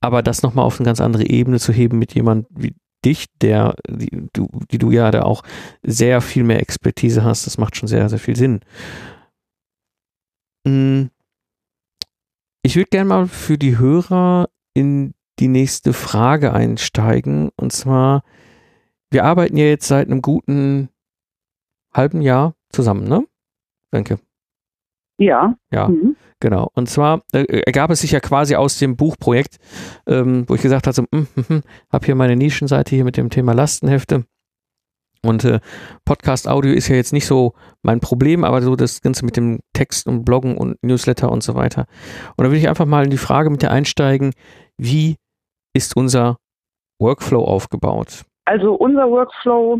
aber 0.00 0.22
das 0.22 0.42
nochmal 0.42 0.66
auf 0.66 0.78
eine 0.78 0.86
ganz 0.86 1.00
andere 1.00 1.24
Ebene 1.24 1.58
zu 1.58 1.72
heben 1.72 1.98
mit 1.98 2.14
jemand 2.14 2.46
wie 2.50 2.74
dich, 3.04 3.26
der, 3.40 3.74
die 3.88 4.28
du, 4.32 4.48
die 4.70 4.78
du 4.78 4.90
ja 4.90 5.10
da 5.10 5.22
auch 5.22 5.42
sehr 5.82 6.20
viel 6.20 6.44
mehr 6.44 6.60
Expertise 6.60 7.24
hast, 7.24 7.46
das 7.46 7.58
macht 7.58 7.76
schon 7.76 7.88
sehr, 7.88 8.08
sehr 8.08 8.18
viel 8.18 8.36
Sinn. 8.36 8.60
Hm. 10.66 11.10
Ich 12.62 12.76
würde 12.76 12.90
gerne 12.90 13.08
mal 13.08 13.26
für 13.26 13.58
die 13.58 13.78
Hörer 13.78 14.48
in 14.74 15.14
die 15.40 15.48
nächste 15.48 15.92
Frage 15.92 16.52
einsteigen. 16.52 17.50
Und 17.56 17.72
zwar, 17.72 18.22
wir 19.10 19.24
arbeiten 19.24 19.56
ja 19.56 19.64
jetzt 19.64 19.88
seit 19.88 20.06
einem 20.06 20.22
guten 20.22 20.88
halben 21.92 22.22
Jahr 22.22 22.54
zusammen, 22.70 23.08
ne? 23.08 23.26
Danke. 23.90 24.18
Ja. 25.18 25.56
Ja. 25.72 25.88
Mhm. 25.88 26.11
Genau. 26.42 26.72
Und 26.74 26.90
zwar 26.90 27.22
äh, 27.32 27.44
ergab 27.66 27.90
es 27.90 28.00
sich 28.00 28.10
ja 28.10 28.18
quasi 28.18 28.56
aus 28.56 28.76
dem 28.76 28.96
Buchprojekt, 28.96 29.58
ähm, 30.08 30.44
wo 30.48 30.56
ich 30.56 30.62
gesagt 30.62 30.88
habe, 30.88 30.94
so, 30.94 31.02
mm, 31.02 31.28
mm, 31.36 31.54
mm, 31.54 31.62
habe 31.92 32.04
hier 32.04 32.16
meine 32.16 32.34
Nischenseite 32.34 32.96
hier 32.96 33.04
mit 33.04 33.16
dem 33.16 33.30
Thema 33.30 33.52
Lastenhefte. 33.54 34.24
Und 35.24 35.44
äh, 35.44 35.60
Podcast-Audio 36.04 36.72
ist 36.72 36.88
ja 36.88 36.96
jetzt 36.96 37.12
nicht 37.12 37.26
so 37.26 37.54
mein 37.82 38.00
Problem, 38.00 38.42
aber 38.42 38.60
so 38.60 38.74
das 38.74 39.02
Ganze 39.02 39.24
mit 39.24 39.36
dem 39.36 39.60
Text 39.72 40.08
und 40.08 40.24
Bloggen 40.24 40.56
und 40.58 40.82
Newsletter 40.82 41.30
und 41.30 41.44
so 41.44 41.54
weiter. 41.54 41.86
Und 42.36 42.44
da 42.44 42.50
will 42.50 42.58
ich 42.58 42.68
einfach 42.68 42.86
mal 42.86 43.04
in 43.04 43.10
die 43.10 43.18
Frage 43.18 43.48
mit 43.48 43.62
dir 43.62 43.70
einsteigen, 43.70 44.32
wie 44.76 45.18
ist 45.74 45.96
unser 45.96 46.38
Workflow 47.00 47.44
aufgebaut? 47.44 48.24
Also 48.46 48.74
unser 48.74 49.08
Workflow 49.08 49.78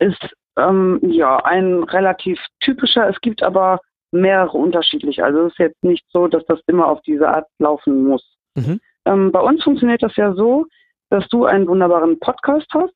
ist 0.00 0.28
ähm, 0.58 0.98
ja 1.04 1.36
ein 1.36 1.84
relativ 1.84 2.40
typischer. 2.58 3.08
Es 3.08 3.20
gibt 3.20 3.44
aber 3.44 3.78
mehrere 4.12 4.56
unterschiedliche. 4.56 5.24
Also 5.24 5.46
es 5.46 5.52
ist 5.52 5.58
jetzt 5.58 5.84
nicht 5.84 6.04
so, 6.10 6.28
dass 6.28 6.44
das 6.46 6.60
immer 6.66 6.86
auf 6.86 7.00
diese 7.02 7.28
Art 7.28 7.48
laufen 7.58 8.04
muss. 8.06 8.36
Mhm. 8.54 8.80
Ähm, 9.06 9.32
bei 9.32 9.40
uns 9.40 9.64
funktioniert 9.64 10.02
das 10.02 10.14
ja 10.16 10.34
so, 10.34 10.66
dass 11.10 11.28
du 11.28 11.44
einen 11.44 11.66
wunderbaren 11.66 12.18
Podcast 12.20 12.66
hast 12.72 12.94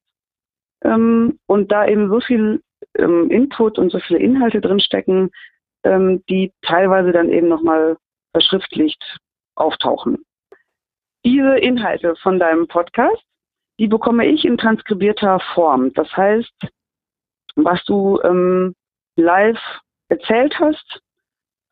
ähm, 0.83 1.39
und 1.47 1.73
da 1.73 1.87
eben 1.87 2.09
so 2.09 2.21
viel 2.21 2.63
ähm, 2.99 3.31
Input 3.31 3.79
und 3.79 3.91
so 3.91 3.99
viele 4.01 4.19
Inhalte 4.19 4.61
drinstecken, 4.61 5.31
ähm, 5.85 6.23
die 6.29 6.53
teilweise 6.63 7.13
dann 7.13 7.31
eben 7.31 7.49
nochmal 7.49 7.97
verschriftlicht 8.33 9.03
auftauchen. 9.55 10.25
Diese 11.25 11.59
Inhalte 11.59 12.15
von 12.17 12.39
deinem 12.39 12.69
Podcast, 12.69 13.23
die 13.79 13.89
bekomme 13.89 14.27
ich 14.27 14.45
in 14.45 14.59
transkribierter 14.59 15.41
Form. 15.55 15.93
Das 15.95 16.15
heißt, 16.17 16.55
was 17.57 17.83
du 17.85 18.21
ähm, 18.23 18.75
live 19.17 19.61
erzählt 20.09 20.59
hast, 20.61 21.01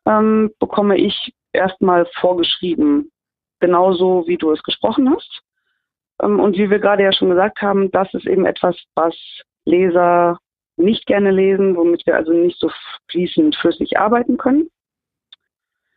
ähm, 0.05 0.51
bekomme 0.59 0.97
ich 0.97 1.33
erstmal 1.53 2.05
vorgeschrieben, 2.19 3.11
genauso 3.59 4.25
wie 4.27 4.37
du 4.37 4.51
es 4.51 4.61
gesprochen 4.63 5.09
hast. 5.13 5.41
Ähm, 6.21 6.39
und 6.39 6.57
wie 6.57 6.69
wir 6.69 6.79
gerade 6.79 7.03
ja 7.03 7.11
schon 7.11 7.29
gesagt 7.29 7.61
haben, 7.61 7.91
das 7.91 8.13
ist 8.13 8.27
eben 8.27 8.45
etwas, 8.45 8.77
was 8.95 9.15
Leser 9.65 10.39
nicht 10.77 11.05
gerne 11.05 11.31
lesen, 11.31 11.75
womit 11.75 12.05
wir 12.05 12.15
also 12.15 12.33
nicht 12.33 12.59
so 12.59 12.69
fließend 13.09 13.55
flüssig 13.55 13.97
arbeiten 13.97 14.37
können. 14.37 14.69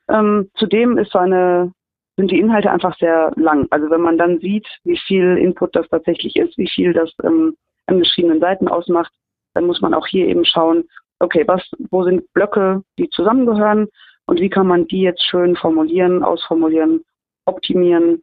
Ähm, 0.08 0.50
zudem 0.54 0.96
ist 0.98 1.12
so 1.12 1.18
eine, 1.18 1.72
sind 2.16 2.30
die 2.30 2.38
Inhalte 2.38 2.70
einfach 2.70 2.96
sehr 2.98 3.32
lang. 3.36 3.66
Also 3.70 3.90
wenn 3.90 4.00
man 4.00 4.18
dann 4.18 4.38
sieht, 4.40 4.66
wie 4.84 4.98
viel 5.06 5.36
Input 5.36 5.74
das 5.76 5.88
tatsächlich 5.88 6.36
ist, 6.36 6.56
wie 6.56 6.68
viel 6.68 6.92
das 6.92 7.12
ähm, 7.24 7.56
an 7.86 7.98
geschriebenen 7.98 8.40
Seiten 8.40 8.68
ausmacht, 8.68 9.12
dann 9.54 9.66
muss 9.66 9.80
man 9.80 9.94
auch 9.94 10.06
hier 10.06 10.26
eben 10.26 10.44
schauen, 10.44 10.84
okay, 11.20 11.44
was, 11.46 11.62
wo 11.90 12.04
sind 12.04 12.32
Blöcke, 12.32 12.82
die 12.98 13.08
zusammengehören 13.10 13.88
und 14.26 14.40
wie 14.40 14.50
kann 14.50 14.66
man 14.66 14.86
die 14.86 15.02
jetzt 15.02 15.22
schön 15.22 15.56
formulieren, 15.56 16.22
ausformulieren, 16.22 17.04
optimieren, 17.46 18.22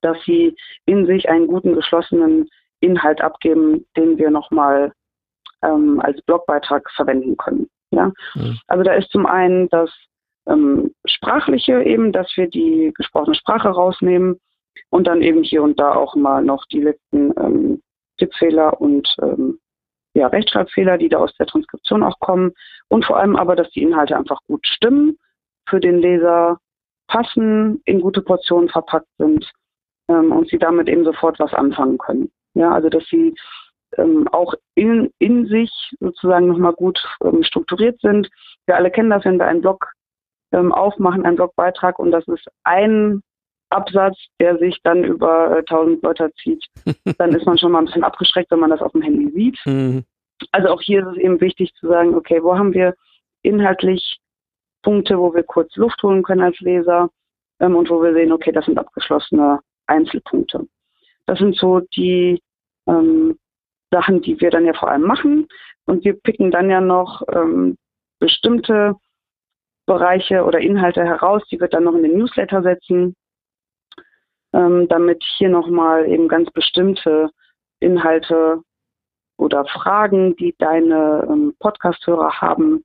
dass 0.00 0.16
sie 0.24 0.54
in 0.86 1.06
sich 1.06 1.28
einen 1.28 1.46
guten 1.46 1.74
geschlossenen 1.74 2.48
Inhalt 2.80 3.20
abgeben, 3.20 3.86
den 3.96 4.18
wir 4.18 4.30
nochmal 4.30 4.92
ähm, 5.62 6.00
als 6.00 6.20
Blogbeitrag 6.22 6.88
verwenden 6.90 7.36
können. 7.36 7.68
Ja? 7.90 8.12
Mhm. 8.34 8.58
Also 8.66 8.84
da 8.84 8.92
ist 8.94 9.10
zum 9.10 9.26
einen 9.26 9.68
das 9.70 9.90
ähm, 10.46 10.94
Sprachliche 11.06 11.82
eben, 11.82 12.12
dass 12.12 12.30
wir 12.36 12.48
die 12.48 12.92
gesprochene 12.94 13.34
Sprache 13.34 13.68
rausnehmen 13.68 14.38
und 14.90 15.06
dann 15.06 15.22
eben 15.22 15.42
hier 15.42 15.62
und 15.62 15.80
da 15.80 15.94
auch 15.94 16.14
mal 16.14 16.44
noch 16.44 16.64
die 16.66 16.82
letzten 16.82 17.32
ähm, 17.38 17.82
Tippfehler 18.18 18.80
und 18.80 19.08
ähm, 19.22 19.58
ja, 20.14 20.28
Rechtschreibfehler, 20.28 20.98
die 20.98 21.08
da 21.08 21.18
aus 21.18 21.34
der 21.34 21.46
Transkription 21.46 22.02
auch 22.02 22.18
kommen 22.20 22.52
und 22.88 23.04
vor 23.04 23.18
allem 23.18 23.36
aber, 23.36 23.56
dass 23.56 23.70
die 23.70 23.82
Inhalte 23.82 24.16
einfach 24.16 24.40
gut 24.46 24.66
stimmen 24.66 25.18
für 25.68 25.80
den 25.80 25.98
Leser 25.98 26.58
passen, 27.08 27.82
in 27.84 28.00
gute 28.00 28.22
Portionen 28.22 28.68
verpackt 28.68 29.08
sind 29.18 29.50
ähm, 30.08 30.32
und 30.32 30.48
sie 30.48 30.58
damit 30.58 30.88
eben 30.88 31.04
sofort 31.04 31.38
was 31.38 31.52
anfangen 31.52 31.98
können. 31.98 32.30
Ja, 32.54 32.72
also 32.72 32.88
dass 32.88 33.04
sie 33.10 33.34
ähm, 33.98 34.28
auch 34.28 34.54
in, 34.74 35.12
in 35.18 35.46
sich 35.46 35.70
sozusagen 36.00 36.46
nochmal 36.46 36.72
gut 36.72 37.04
ähm, 37.22 37.42
strukturiert 37.42 38.00
sind. 38.00 38.28
Wir 38.66 38.76
alle 38.76 38.90
kennen 38.90 39.10
das, 39.10 39.24
wenn 39.24 39.38
wir 39.38 39.46
einen 39.46 39.60
Blog 39.60 39.92
ähm, 40.52 40.72
aufmachen, 40.72 41.24
einen 41.24 41.36
Blogbeitrag 41.36 41.98
und 41.98 42.12
das 42.12 42.26
ist 42.28 42.46
ein 42.62 43.22
Absatz, 43.70 44.16
der 44.40 44.58
sich 44.58 44.78
dann 44.82 45.04
über 45.04 45.58
äh, 45.58 45.58
1000 45.60 46.02
Wörter 46.02 46.30
zieht, 46.34 46.64
dann 47.18 47.34
ist 47.34 47.46
man 47.46 47.58
schon 47.58 47.72
mal 47.72 47.80
ein 47.80 47.86
bisschen 47.86 48.04
abgeschreckt, 48.04 48.50
wenn 48.50 48.60
man 48.60 48.70
das 48.70 48.82
auf 48.82 48.92
dem 48.92 49.02
Handy 49.02 49.30
sieht. 49.32 49.58
Mhm. 49.64 50.04
Also 50.52 50.68
auch 50.68 50.80
hier 50.80 51.00
ist 51.00 51.16
es 51.16 51.22
eben 51.22 51.40
wichtig 51.40 51.72
zu 51.74 51.88
sagen, 51.88 52.14
okay, 52.14 52.42
wo 52.42 52.56
haben 52.56 52.74
wir 52.74 52.94
inhaltlich 53.42 54.18
Punkte, 54.82 55.18
wo 55.18 55.34
wir 55.34 55.42
kurz 55.42 55.74
Luft 55.76 56.02
holen 56.02 56.22
können 56.22 56.42
als 56.42 56.58
Leser 56.60 57.10
ähm, 57.60 57.76
und 57.76 57.90
wo 57.90 58.02
wir 58.02 58.12
sehen, 58.12 58.32
okay, 58.32 58.52
das 58.52 58.66
sind 58.66 58.78
abgeschlossene 58.78 59.60
Einzelpunkte. 59.86 60.66
Das 61.26 61.38
sind 61.38 61.56
so 61.56 61.80
die 61.80 62.40
ähm, 62.86 63.38
Sachen, 63.90 64.22
die 64.22 64.40
wir 64.40 64.50
dann 64.50 64.66
ja 64.66 64.74
vor 64.74 64.90
allem 64.90 65.02
machen. 65.02 65.48
Und 65.86 66.04
wir 66.04 66.14
picken 66.14 66.50
dann 66.50 66.70
ja 66.70 66.80
noch 66.80 67.22
ähm, 67.32 67.76
bestimmte 68.18 68.94
Bereiche 69.86 70.44
oder 70.44 70.60
Inhalte 70.60 71.04
heraus, 71.04 71.42
die 71.50 71.60
wir 71.60 71.68
dann 71.68 71.84
noch 71.84 71.94
in 71.94 72.02
den 72.02 72.18
Newsletter 72.18 72.62
setzen, 72.62 73.14
ähm, 74.54 74.86
damit 74.88 75.22
hier 75.36 75.48
nochmal 75.48 76.08
eben 76.08 76.28
ganz 76.28 76.50
bestimmte 76.52 77.30
Inhalte 77.80 78.62
oder 79.36 79.64
Fragen, 79.66 80.36
die 80.36 80.54
deine 80.58 81.26
ähm, 81.28 81.54
Podcast-Hörer 81.58 82.40
haben, 82.40 82.84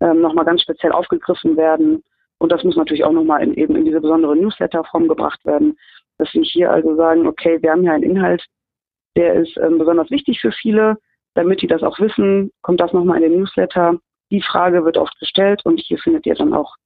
ähm, 0.00 0.20
nochmal 0.20 0.44
ganz 0.44 0.62
speziell 0.62 0.92
aufgegriffen 0.92 1.56
werden. 1.56 2.04
Und 2.38 2.52
das 2.52 2.62
muss 2.62 2.76
natürlich 2.76 3.04
auch 3.04 3.12
nochmal 3.12 3.42
in, 3.42 3.54
eben 3.54 3.74
in 3.74 3.84
diese 3.84 4.00
besondere 4.00 4.36
Newsletter-Form 4.36 5.08
gebracht 5.08 5.44
werden, 5.44 5.76
dass 6.18 6.32
wir 6.32 6.42
hier 6.42 6.70
also 6.70 6.94
sagen, 6.94 7.26
okay, 7.26 7.60
wir 7.60 7.72
haben 7.72 7.82
hier 7.82 7.92
einen 7.92 8.04
Inhalt, 8.04 8.44
der 9.16 9.34
ist 9.34 9.56
ähm, 9.56 9.78
besonders 9.78 10.10
wichtig 10.10 10.40
für 10.40 10.52
viele. 10.52 10.96
Damit 11.34 11.62
die 11.62 11.66
das 11.66 11.82
auch 11.82 11.98
wissen, 11.98 12.50
kommt 12.62 12.80
das 12.80 12.92
nochmal 12.92 13.22
in 13.22 13.30
den 13.30 13.40
Newsletter. 13.40 13.98
Die 14.30 14.42
Frage 14.42 14.84
wird 14.84 14.96
oft 14.96 15.18
gestellt 15.18 15.64
und 15.64 15.78
hier 15.78 15.98
findet 15.98 16.26
ihr 16.26 16.34
dann 16.34 16.54
auch 16.54 16.76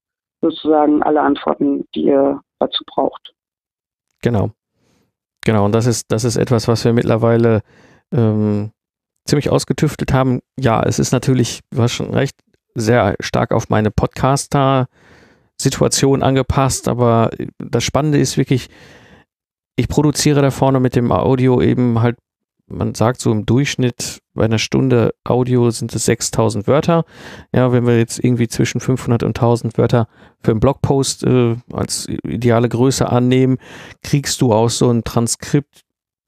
sozusagen 0.41 1.03
alle 1.03 1.21
Antworten, 1.21 1.87
die 1.95 2.05
ihr 2.05 2.41
dazu 2.59 2.85
braucht. 2.87 3.35
Genau. 4.23 4.53
Genau, 5.45 5.65
und 5.65 5.73
das 5.73 5.87
ist, 5.87 6.07
das 6.11 6.25
ist 6.25 6.37
etwas, 6.37 6.67
was 6.69 6.85
wir 6.85 6.93
mittlerweile 6.93 7.63
ähm, 8.13 8.71
ziemlich 9.27 9.51
ausgetüftelt 9.51 10.13
haben. 10.13 10.39
Ja, 10.59 10.83
es 10.83 10.99
ist 10.99 11.13
natürlich, 11.13 11.61
du 11.71 11.83
hast 11.83 11.93
schon 11.93 12.13
recht, 12.15 12.37
sehr 12.75 13.17
stark 13.21 13.53
auf 13.53 13.69
meine 13.69 13.91
Podcaster-Situation 13.91 16.23
angepasst, 16.23 16.89
aber 16.89 17.29
das 17.59 17.85
Spannende 17.85 18.19
ist 18.19 18.39
wirklich, 18.39 18.71
ich 19.77 19.89
produziere 19.89 20.43
da 20.43 20.51
vorne 20.51 20.81
mit 20.81 20.97
dem 20.97 21.13
Audio 21.13 21.61
eben 21.61 22.01
halt, 22.01 22.17
man 22.67 22.95
sagt 22.95 23.21
so 23.21 23.31
im 23.33 23.45
Durchschnitt 23.45 24.22
bei 24.35 24.45
einer 24.45 24.59
Stunde 24.59 25.15
Audio 25.25 25.71
sind 25.71 25.95
es 25.95 26.07
6000 26.07 26.67
Wörter. 26.67 27.05
Ja, 27.55 27.73
wenn 27.73 27.87
wir 27.87 27.99
jetzt 27.99 28.23
irgendwie 28.23 28.49
zwischen 28.49 28.81
500 28.81 29.23
und 29.23 29.37
1000 29.37 29.77
Wörter 29.77 30.09
für 30.43 30.53
einen 30.53 30.61
Blogpost 30.61 31.25
äh, 31.25 31.57
als 31.73 32.09
ideale 32.25 32.69
Größe 32.69 33.09
annehmen, 33.09 33.59
kriegst 34.03 34.41
du 34.41 34.53
aus 34.53 34.79
so 34.79 34.91
ein 34.91 35.05
Transkript, 35.05 35.83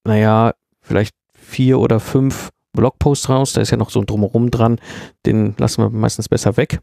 naja, 0.05 0.53
vielleicht 0.83 1.15
vier 1.35 1.79
oder 1.79 2.01
fünf 2.01 2.51
Blogposts 2.73 3.29
raus. 3.29 3.53
Da 3.53 3.63
ist 3.63 3.71
ja 3.71 3.77
noch 3.77 3.91
so 3.91 4.01
ein 4.01 4.07
Drumherum 4.07 4.51
dran. 4.51 4.79
Den 5.25 5.55
lassen 5.59 5.83
wir 5.83 5.91
meistens 5.91 6.29
besser 6.29 6.57
weg. 6.57 6.81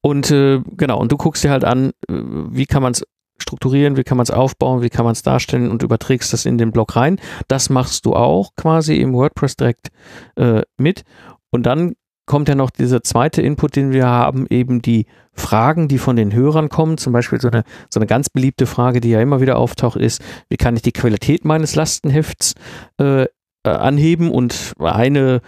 Und 0.00 0.30
äh, 0.30 0.60
genau, 0.76 0.98
und 0.98 1.12
du 1.12 1.16
guckst 1.16 1.44
dir 1.44 1.50
halt 1.50 1.64
an, 1.64 1.90
äh, 2.08 2.14
wie 2.50 2.66
kann 2.66 2.82
man 2.82 2.92
es 2.92 3.04
strukturieren, 3.48 3.96
wie 3.96 4.04
kann 4.04 4.16
man 4.18 4.24
es 4.24 4.30
aufbauen, 4.30 4.82
wie 4.82 4.90
kann 4.90 5.04
man 5.04 5.12
es 5.12 5.22
darstellen 5.22 5.70
und 5.70 5.82
überträgst 5.82 6.32
das 6.32 6.44
in 6.44 6.58
den 6.58 6.70
Blog 6.70 6.96
rein. 6.96 7.18
Das 7.48 7.70
machst 7.70 8.04
du 8.04 8.14
auch 8.14 8.54
quasi 8.56 8.96
im 8.96 9.14
WordPress 9.14 9.56
direkt 9.56 9.88
äh, 10.36 10.62
mit. 10.76 11.02
Und 11.50 11.64
dann 11.64 11.94
kommt 12.26 12.48
ja 12.48 12.54
noch 12.54 12.70
dieser 12.70 13.02
zweite 13.02 13.40
Input, 13.40 13.74
den 13.74 13.90
wir 13.92 14.06
haben, 14.06 14.46
eben 14.50 14.82
die 14.82 15.06
Fragen, 15.32 15.88
die 15.88 15.96
von 15.96 16.14
den 16.14 16.34
Hörern 16.34 16.68
kommen. 16.68 16.98
Zum 16.98 17.14
Beispiel 17.14 17.40
so 17.40 17.48
eine, 17.48 17.64
so 17.88 17.98
eine 17.98 18.06
ganz 18.06 18.28
beliebte 18.28 18.66
Frage, 18.66 19.00
die 19.00 19.10
ja 19.10 19.20
immer 19.20 19.40
wieder 19.40 19.56
auftaucht, 19.56 19.96
ist, 19.96 20.22
wie 20.50 20.58
kann 20.58 20.76
ich 20.76 20.82
die 20.82 20.92
Qualität 20.92 21.46
meines 21.46 21.74
Lastenhefts 21.74 22.54
äh, 23.00 23.22
äh, 23.22 23.70
anheben 23.70 24.30
und 24.30 24.74
eine 24.78 25.40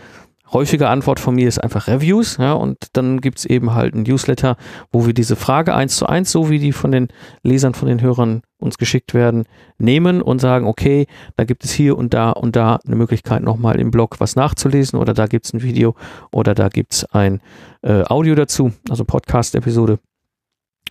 häufige 0.52 0.88
Antwort 0.88 1.20
von 1.20 1.34
mir 1.34 1.48
ist 1.48 1.58
einfach 1.58 1.88
Reviews, 1.88 2.36
ja, 2.38 2.52
und 2.52 2.76
dann 2.92 3.20
gibt 3.20 3.38
es 3.38 3.44
eben 3.44 3.74
halt 3.74 3.94
ein 3.94 4.02
Newsletter, 4.02 4.56
wo 4.92 5.06
wir 5.06 5.14
diese 5.14 5.36
Frage 5.36 5.74
eins 5.74 5.96
zu 5.96 6.06
eins, 6.06 6.30
so 6.32 6.50
wie 6.50 6.58
die 6.58 6.72
von 6.72 6.92
den 6.92 7.08
Lesern, 7.42 7.74
von 7.74 7.88
den 7.88 8.00
Hörern 8.00 8.42
uns 8.58 8.76
geschickt 8.78 9.14
werden, 9.14 9.44
nehmen 9.78 10.20
und 10.20 10.40
sagen, 10.40 10.66
okay, 10.66 11.06
da 11.36 11.44
gibt 11.44 11.64
es 11.64 11.72
hier 11.72 11.96
und 11.96 12.12
da 12.12 12.30
und 12.30 12.56
da 12.56 12.78
eine 12.86 12.96
Möglichkeit, 12.96 13.42
nochmal 13.42 13.80
im 13.80 13.90
Blog 13.90 14.20
was 14.20 14.36
nachzulesen 14.36 14.98
oder 14.98 15.14
da 15.14 15.26
gibt 15.26 15.46
es 15.46 15.54
ein 15.54 15.62
Video 15.62 15.94
oder 16.30 16.54
da 16.54 16.68
gibt 16.68 16.92
es 16.92 17.04
ein 17.06 17.40
äh, 17.82 18.02
Audio 18.04 18.34
dazu, 18.34 18.72
also 18.88 19.04
Podcast-Episode 19.04 19.98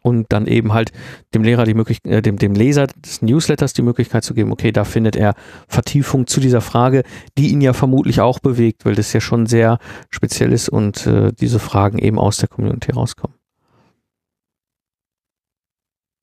und 0.02 0.32
dann 0.32 0.48
eben 0.48 0.74
halt 0.74 0.92
dem 1.34 1.44
Lehrer 1.44 1.66
die 1.66 1.74
Möglichkeit, 1.74 2.12
äh, 2.12 2.22
dem, 2.22 2.38
dem 2.38 2.54
Leser 2.54 2.88
des 2.88 3.22
Newsletters 3.22 3.74
die 3.74 3.82
Möglichkeit 3.82 4.24
zu 4.24 4.34
geben, 4.34 4.52
okay, 4.52 4.72
da 4.72 4.84
findet 4.84 5.16
er 5.16 5.34
Vertiefung 5.68 6.28
zu 6.28 6.40
dieser 6.40 6.62
Frage, 6.62 7.04
die 7.38 7.52
ihn 7.52 7.62
ja 7.62 7.74
vermutlich 7.74 8.22
auch 8.22 8.40
bewegt, 8.40 8.86
weil 8.86 8.96
das 8.96 9.14
ja 9.14 9.22
schon 9.22 9.46
sehr 9.46 9.80
speziell 10.10 10.52
ist 10.52 10.70
und 10.70 11.06
äh, 11.08 11.32
diese 11.34 11.60
Fragen 11.60 12.00
eben 12.00 12.20
aus 12.20 12.38
der 12.38 12.50
Community 12.50 12.92
rauskommen. 12.92 13.36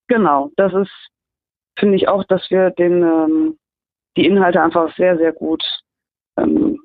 Genau, 0.09 0.51
das 0.57 0.73
ist, 0.73 0.93
finde 1.79 1.97
ich 1.97 2.09
auch, 2.09 2.25
dass 2.25 2.49
wir 2.51 2.71
den, 2.71 3.03
ähm, 3.03 3.59
die 4.17 4.27
Inhalte 4.27 4.63
einfach 4.63 4.95
sehr, 4.97 5.17
sehr 5.19 5.33
gut 5.33 5.65
ähm, 6.37 6.79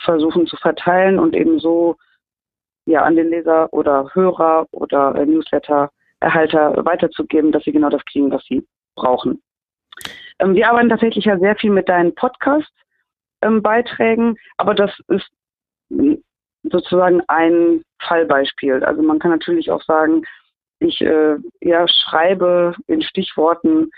versuchen 0.00 0.46
zu 0.46 0.56
verteilen 0.56 1.18
und 1.18 1.34
eben 1.34 1.60
so 1.60 1.96
ja 2.86 3.02
an 3.02 3.16
den 3.16 3.28
Leser 3.28 3.72
oder 3.72 4.10
Hörer 4.14 4.66
oder 4.72 5.14
äh, 5.14 5.26
Newsletter 5.26 5.90
Erhalter 6.20 6.84
weiterzugeben, 6.84 7.52
dass 7.52 7.64
sie 7.64 7.72
genau 7.72 7.90
das 7.90 8.04
kriegen, 8.06 8.30
was 8.30 8.42
sie 8.44 8.66
brauchen. 8.94 9.42
Ähm, 10.38 10.54
wir 10.54 10.68
arbeiten 10.68 10.88
tatsächlich 10.88 11.24
ja 11.24 11.36
sehr 11.38 11.56
viel 11.56 11.70
mit 11.70 11.88
deinen 11.88 12.14
Podcast-Beiträgen, 12.14 14.28
ähm, 14.28 14.36
aber 14.56 14.74
das 14.74 14.92
ist 15.08 15.28
sozusagen 16.62 17.22
ein 17.28 17.82
Fallbeispiel. 18.02 18.82
Also 18.84 19.02
man 19.02 19.18
kann 19.18 19.30
natürlich 19.30 19.70
auch 19.70 19.82
sagen, 19.82 20.22
ich 20.80 21.00
äh, 21.00 21.36
ja, 21.60 21.86
schreibe 21.88 22.74
in 22.86 23.02
Stichworten 23.02 23.90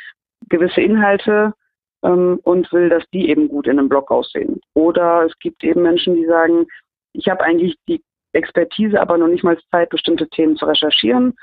gewisse 0.49 0.81
Inhalte 0.81 1.55
ähm, 2.03 2.39
und 2.43 2.73
will, 2.73 2.89
dass 2.89 3.05
die 3.13 3.31
eben 3.31 3.49
gut 3.49 3.67
in 3.67 3.79
einem 3.79 3.89
Blog 3.89 4.11
aussehen. 4.11 4.61
Oder 4.75 5.27
es 5.27 5.39
gibt 5.39 5.65
eben 5.65 5.83
Menschen, 5.83 6.15
die 6.15 6.27
sagen, 6.27 6.67
ich 7.15 7.29
habe 7.29 7.43
eigentlich 7.43 7.77
die 7.89 8.03
Expertise, 8.33 9.01
aber 9.01 9.19
noch 9.19 9.29
nicht 9.29 9.43
mal 9.43 9.59
Zeit, 9.71 9.89
bestimmte 9.89 10.29
Themen 10.29 10.57
zu 10.57 10.67
recherchieren 10.67 11.35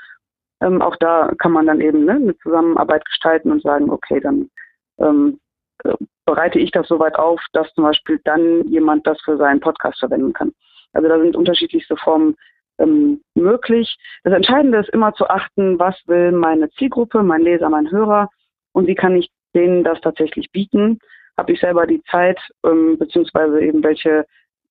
ähm, 0.60 0.82
auch 0.82 0.96
da 0.96 1.32
kann 1.38 1.52
man 1.52 1.66
dann 1.66 1.80
eben 1.80 2.04
ne, 2.04 2.12
eine 2.12 2.36
Zusammenarbeit 2.38 3.04
gestalten 3.04 3.50
und 3.50 3.62
sagen, 3.62 3.90
okay, 3.90 4.20
dann 4.20 4.50
ähm, 4.98 5.38
äh, 5.84 5.94
bereite 6.24 6.58
ich 6.58 6.70
das 6.70 6.88
soweit 6.88 7.16
auf, 7.16 7.40
dass 7.52 7.72
zum 7.74 7.84
Beispiel 7.84 8.20
dann 8.24 8.66
jemand 8.68 9.06
das 9.06 9.20
für 9.22 9.36
seinen 9.36 9.60
Podcast 9.60 9.98
verwenden 9.98 10.32
kann. 10.32 10.52
Also 10.92 11.08
da 11.08 11.18
sind 11.20 11.36
unterschiedlichste 11.36 11.96
Formen 11.96 12.36
ähm, 12.78 13.20
möglich. 13.34 13.96
Das 14.24 14.32
Entscheidende 14.32 14.78
ist 14.78 14.90
immer 14.90 15.14
zu 15.14 15.28
achten, 15.28 15.78
was 15.78 15.96
will 16.06 16.32
meine 16.32 16.70
Zielgruppe, 16.70 17.22
mein 17.22 17.42
Leser, 17.42 17.68
mein 17.68 17.90
Hörer 17.90 18.28
und 18.72 18.86
wie 18.86 18.94
kann 18.94 19.16
ich 19.16 19.30
denen 19.54 19.84
das 19.84 20.00
tatsächlich 20.00 20.50
bieten. 20.52 20.98
Habe 21.36 21.52
ich 21.52 21.60
selber 21.60 21.86
die 21.86 22.02
Zeit, 22.10 22.40
ähm, 22.64 22.98
beziehungsweise 22.98 23.60
eben 23.60 23.82
welche 23.84 24.24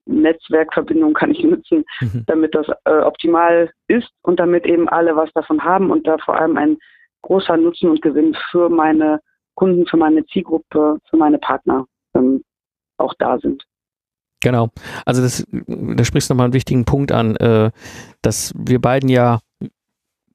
Netzwerkverbindung 0.06 1.14
kann 1.14 1.32
ich 1.32 1.44
nutzen, 1.44 1.84
mhm. 2.00 2.24
damit 2.28 2.56
das 2.56 2.68
äh, 2.86 3.00
optimal 3.00 3.72
ist 3.88 4.10
und 4.22 4.40
damit 4.40 4.66
eben 4.66 4.88
alle 4.90 5.16
was 5.16 5.32
davon 5.34 5.64
haben 5.64 5.92
und 5.92 6.08
da 6.08 6.18
vor 6.18 6.40
allem 6.40 6.58
ein 6.58 6.78
großer 7.24 7.58
Nutzen 7.58 7.90
und 7.90 8.02
Gewinn 8.02 8.36
für 8.52 8.70
meine 8.70 9.20
Kunden, 9.56 9.88
für 9.88 9.98
meine 9.98 10.26
Zielgruppe, 10.28 11.00
für 11.10 11.18
meine 11.18 11.40
Partner 11.40 11.86
ähm, 12.14 12.44
auch 12.98 13.14
da 13.18 13.40
sind. 13.40 13.64
Genau. 14.42 14.70
Also 15.06 15.22
das, 15.22 15.46
da 15.50 16.04
sprichst 16.04 16.30
du 16.30 16.34
nochmal 16.34 16.46
einen 16.46 16.54
wichtigen 16.54 16.86
Punkt 16.86 17.12
an, 17.12 17.36
äh, 17.38 17.72
dass 18.22 18.54
wir 18.56 18.80
beiden 18.80 19.10
ja 19.10 19.40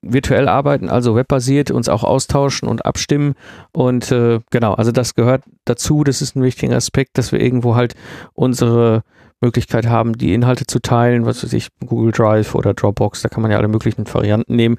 virtuell 0.02 0.48
arbeiten, 0.48 0.88
also 0.88 1.14
webbasiert, 1.14 1.70
uns 1.70 1.88
auch 1.88 2.04
austauschen 2.04 2.68
und 2.68 2.84
abstimmen. 2.86 3.34
Und 3.72 4.10
äh, 4.10 4.40
genau, 4.50 4.74
also 4.74 4.92
das 4.92 5.14
gehört 5.14 5.44
dazu. 5.64 6.04
Das 6.04 6.22
ist 6.22 6.36
ein 6.36 6.42
wichtiger 6.42 6.74
Aspekt, 6.76 7.18
dass 7.18 7.32
wir 7.32 7.40
irgendwo 7.40 7.76
halt 7.76 7.94
unsere 8.32 9.02
Möglichkeit 9.40 9.86
haben, 9.86 10.16
die 10.18 10.34
Inhalte 10.34 10.66
zu 10.66 10.80
teilen, 10.80 11.26
was 11.26 11.42
weiß 11.42 11.52
ich, 11.52 11.68
Google 11.84 12.12
Drive 12.12 12.54
oder 12.54 12.74
Dropbox, 12.74 13.22
da 13.22 13.28
kann 13.28 13.42
man 13.42 13.50
ja 13.50 13.58
alle 13.58 13.68
möglichen 13.68 14.06
Varianten 14.12 14.54
nehmen. 14.54 14.76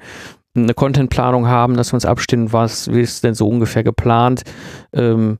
Eine 0.54 0.74
Contentplanung 0.74 1.46
haben, 1.46 1.76
dass 1.76 1.92
wir 1.92 1.94
uns 1.94 2.04
abstimmen, 2.04 2.52
was 2.52 2.86
ist 2.86 3.24
denn 3.24 3.34
so 3.34 3.48
ungefähr 3.48 3.82
geplant. 3.82 4.42
Ähm, 4.92 5.38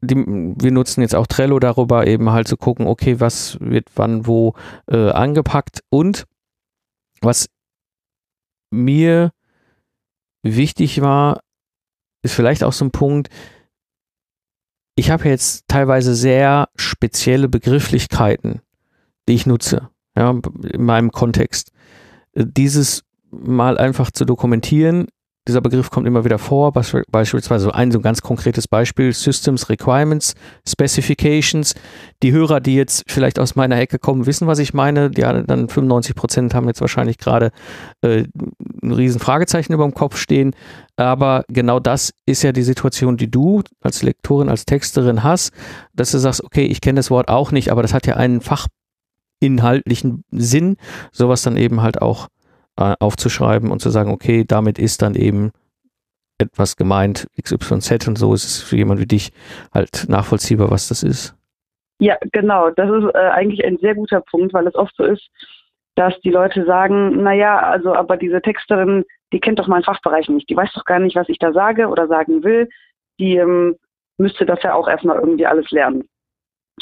die, 0.00 0.14
wir 0.16 0.70
nutzen 0.70 1.00
jetzt 1.00 1.14
auch 1.14 1.26
Trello 1.26 1.58
darüber, 1.58 2.06
eben 2.06 2.30
halt 2.30 2.46
zu 2.46 2.56
gucken, 2.56 2.86
okay, 2.86 3.20
was 3.20 3.58
wird 3.60 3.88
wann 3.96 4.26
wo 4.26 4.54
äh, 4.86 5.10
angepackt 5.10 5.80
und 5.90 6.24
was 7.20 7.48
mir 8.70 9.32
wichtig 10.42 11.00
war, 11.00 11.40
ist 12.22 12.34
vielleicht 12.34 12.62
auch 12.62 12.72
so 12.72 12.84
ein 12.84 12.92
Punkt, 12.92 13.28
ich 14.98 15.12
habe 15.12 15.28
jetzt 15.28 15.68
teilweise 15.68 16.16
sehr 16.16 16.70
spezielle 16.74 17.48
Begrifflichkeiten, 17.48 18.62
die 19.28 19.34
ich 19.34 19.46
nutze, 19.46 19.90
ja, 20.16 20.34
in 20.72 20.84
meinem 20.84 21.12
Kontext. 21.12 21.70
Dieses 22.34 23.04
mal 23.30 23.78
einfach 23.78 24.10
zu 24.10 24.24
dokumentieren, 24.24 25.06
dieser 25.48 25.62
Begriff 25.62 25.90
kommt 25.90 26.06
immer 26.06 26.24
wieder 26.24 26.38
vor, 26.38 26.72
beispielsweise 26.72 27.74
ein 27.74 27.90
so 27.90 27.98
ein 27.98 28.02
ganz 28.02 28.20
konkretes 28.20 28.68
Beispiel, 28.68 29.12
Systems 29.14 29.70
Requirements, 29.70 30.34
Specifications. 30.68 31.74
Die 32.22 32.32
Hörer, 32.32 32.60
die 32.60 32.76
jetzt 32.76 33.04
vielleicht 33.08 33.38
aus 33.38 33.56
meiner 33.56 33.80
Ecke 33.80 33.98
kommen, 33.98 34.26
wissen, 34.26 34.46
was 34.46 34.58
ich 34.58 34.74
meine. 34.74 35.10
Ja, 35.16 35.32
dann 35.42 35.68
95 35.68 36.14
Prozent 36.14 36.54
haben 36.54 36.68
jetzt 36.68 36.82
wahrscheinlich 36.82 37.16
gerade 37.16 37.50
äh, 38.02 38.24
ein 38.82 38.92
riesen 38.92 39.20
Fragezeichen 39.20 39.72
über 39.72 39.84
dem 39.84 39.94
Kopf 39.94 40.18
stehen. 40.18 40.54
Aber 40.96 41.44
genau 41.48 41.80
das 41.80 42.12
ist 42.26 42.42
ja 42.42 42.52
die 42.52 42.62
Situation, 42.62 43.16
die 43.16 43.30
du 43.30 43.62
als 43.80 44.02
Lektorin, 44.02 44.50
als 44.50 44.66
Texterin 44.66 45.22
hast, 45.22 45.52
dass 45.94 46.10
du 46.10 46.18
sagst, 46.18 46.44
okay, 46.44 46.66
ich 46.66 46.82
kenne 46.82 46.98
das 46.98 47.10
Wort 47.10 47.28
auch 47.28 47.52
nicht, 47.52 47.72
aber 47.72 47.80
das 47.80 47.94
hat 47.94 48.06
ja 48.06 48.16
einen 48.16 48.42
fachinhaltlichen 49.40 50.24
Sinn, 50.30 50.76
sowas 51.10 51.42
dann 51.42 51.56
eben 51.56 51.80
halt 51.80 52.02
auch 52.02 52.28
äh, 52.78 52.94
aufzuschreiben 53.00 53.70
und 53.70 53.80
zu 53.80 53.90
sagen, 53.90 54.12
okay, 54.12 54.44
damit 54.46 54.78
ist 54.78 55.02
dann 55.02 55.14
eben 55.14 55.50
etwas 56.38 56.76
gemeint, 56.76 57.26
XYZ 57.42 58.06
und 58.06 58.16
so 58.16 58.32
ist 58.32 58.44
es 58.44 58.62
für 58.62 58.76
jemand 58.76 59.00
wie 59.00 59.06
dich 59.06 59.32
halt 59.74 60.06
nachvollziehbar, 60.08 60.70
was 60.70 60.88
das 60.88 61.02
ist. 61.02 61.34
Ja, 62.00 62.16
genau. 62.32 62.70
Das 62.70 62.88
ist 62.88 63.12
äh, 63.14 63.18
eigentlich 63.18 63.64
ein 63.64 63.78
sehr 63.78 63.96
guter 63.96 64.20
Punkt, 64.20 64.54
weil 64.54 64.66
es 64.68 64.76
oft 64.76 64.94
so 64.96 65.02
ist, 65.02 65.28
dass 65.96 66.18
die 66.20 66.30
Leute 66.30 66.64
sagen, 66.64 67.22
naja, 67.24 67.58
also 67.58 67.92
aber 67.92 68.16
diese 68.16 68.40
Texterin, 68.40 69.04
die 69.32 69.40
kennt 69.40 69.58
doch 69.58 69.66
meinen 69.66 69.82
Fachbereich 69.82 70.28
nicht. 70.28 70.48
Die 70.48 70.56
weiß 70.56 70.72
doch 70.74 70.84
gar 70.84 71.00
nicht, 71.00 71.16
was 71.16 71.28
ich 71.28 71.40
da 71.40 71.52
sage 71.52 71.88
oder 71.88 72.06
sagen 72.06 72.44
will. 72.44 72.68
Die 73.18 73.36
ähm, 73.36 73.76
müsste 74.16 74.46
das 74.46 74.62
ja 74.62 74.74
auch 74.74 74.86
erstmal 74.86 75.18
irgendwie 75.18 75.46
alles 75.46 75.68
lernen. 75.72 76.08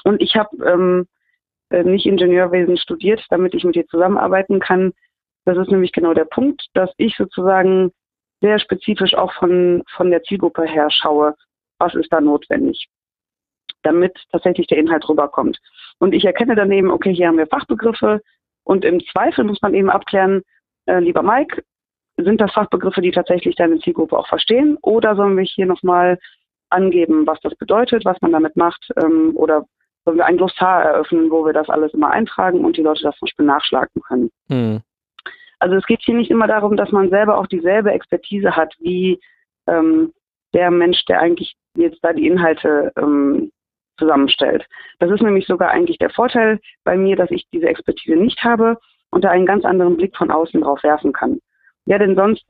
Und 0.05 0.21
ich 0.21 0.37
habe 0.37 0.55
ähm, 0.67 1.07
äh, 1.71 1.83
nicht 1.83 2.05
Ingenieurwesen 2.05 2.77
studiert, 2.77 3.25
damit 3.31 3.55
ich 3.55 3.65
mit 3.65 3.77
ihr 3.77 3.87
zusammenarbeiten 3.87 4.61
kann. 4.61 4.93
Das 5.47 5.57
ist 5.57 5.71
nämlich 5.71 5.93
genau 5.93 6.13
der 6.13 6.25
Punkt, 6.25 6.67
dass 6.75 6.91
ich 6.99 7.17
sozusagen 7.17 7.93
sehr 8.43 8.59
spezifisch 8.59 9.15
auch 9.15 9.33
von, 9.35 9.83
von 9.97 10.11
der 10.11 10.23
Zielgruppe 10.25 10.65
her 10.65 10.89
schaue, 10.91 11.35
was 11.79 11.95
ist 11.95 12.13
da 12.13 12.21
notwendig, 12.21 12.89
damit 13.83 14.19
tatsächlich 14.33 14.67
der 14.67 14.79
Inhalt 14.79 15.09
rüberkommt. 15.09 15.59
Und 15.99 16.15
ich 16.15 16.25
erkenne 16.25 16.57
dann 16.57 16.73
eben, 16.73 16.91
okay, 16.91 17.15
hier 17.15 17.29
haben 17.29 17.39
wir 17.39 17.47
Fachbegriffe 17.47 18.21
und 18.65 18.85
im 18.85 19.01
Zweifel 19.13 19.45
muss 19.45 19.63
man 19.63 19.73
eben 19.75 19.89
abklären, 19.89 20.43
äh, 20.87 20.99
lieber 20.99 21.23
Mike, 21.23 21.63
sind 22.17 22.41
das 22.41 22.53
Fachbegriffe, 22.53 23.01
die 23.01 23.13
tatsächlich 23.13 23.55
deine 23.55 23.79
Zielgruppe 23.79 24.19
auch 24.19 24.29
verstehen 24.29 24.77
oder 24.83 25.15
sollen 25.15 25.37
wir 25.37 25.45
hier 25.45 25.67
nochmal 25.67 26.19
angeben, 26.71 27.27
was 27.27 27.39
das 27.41 27.55
bedeutet, 27.55 28.05
was 28.05 28.21
man 28.21 28.33
damit 28.33 28.57
macht 28.57 28.91
ähm, 28.97 29.33
oder 29.37 29.65
sollen 30.05 30.17
wir 30.17 30.27
ein 30.27 30.39
Glossar 30.39 30.83
eröffnen, 30.83 31.31
wo 31.31 31.47
wir 31.47 31.53
das 31.53 31.69
alles 31.69 31.95
immer 31.95 32.11
eintragen 32.11 32.65
und 32.65 32.77
die 32.77 32.83
Leute 32.83 33.03
das 33.03 33.17
zum 33.17 33.27
Beispiel 33.27 33.47
nachschlagen 33.47 34.03
können. 34.03 34.31
Hm. 34.49 34.83
Also 35.59 35.77
es 35.77 35.87
geht 35.87 36.03
hier 36.03 36.15
nicht 36.15 36.31
immer 36.31 36.47
darum, 36.47 36.77
dass 36.77 36.93
man 36.93 37.11
selber 37.11 37.39
auch 37.39 37.47
dieselbe 37.47 37.91
Expertise 37.91 38.57
hat 38.57 38.75
wie 38.79 39.21
ähm, 39.67 40.13
der 40.53 40.71
Mensch, 40.71 41.05
der 41.07 41.21
eigentlich 41.21 41.57
jetzt 41.77 41.99
da 42.03 42.13
die 42.13 42.27
Inhalte 42.27 42.93
ähm, 42.97 43.51
zusammenstellt. 43.99 44.67
Das 44.99 45.11
ist 45.11 45.23
nämlich 45.23 45.47
sogar 45.47 45.71
eigentlich 45.71 45.99
der 45.99 46.11
Vorteil 46.11 46.61
bei 46.85 46.97
mir, 46.97 47.17
dass 47.17 47.31
ich 47.31 47.47
diese 47.53 47.69
Expertise 47.69 48.17
nicht 48.17 48.43
habe 48.45 48.79
und 49.11 49.25
da 49.25 49.31
einen 49.31 49.47
ganz 49.47 49.65
anderen 49.65 49.97
Blick 49.97 50.17
von 50.17 50.31
außen 50.31 50.61
drauf 50.61 50.83
werfen 50.83 51.13
kann. 51.13 51.41
Ja, 51.87 51.99
denn 51.99 52.17
sonst 52.17 52.45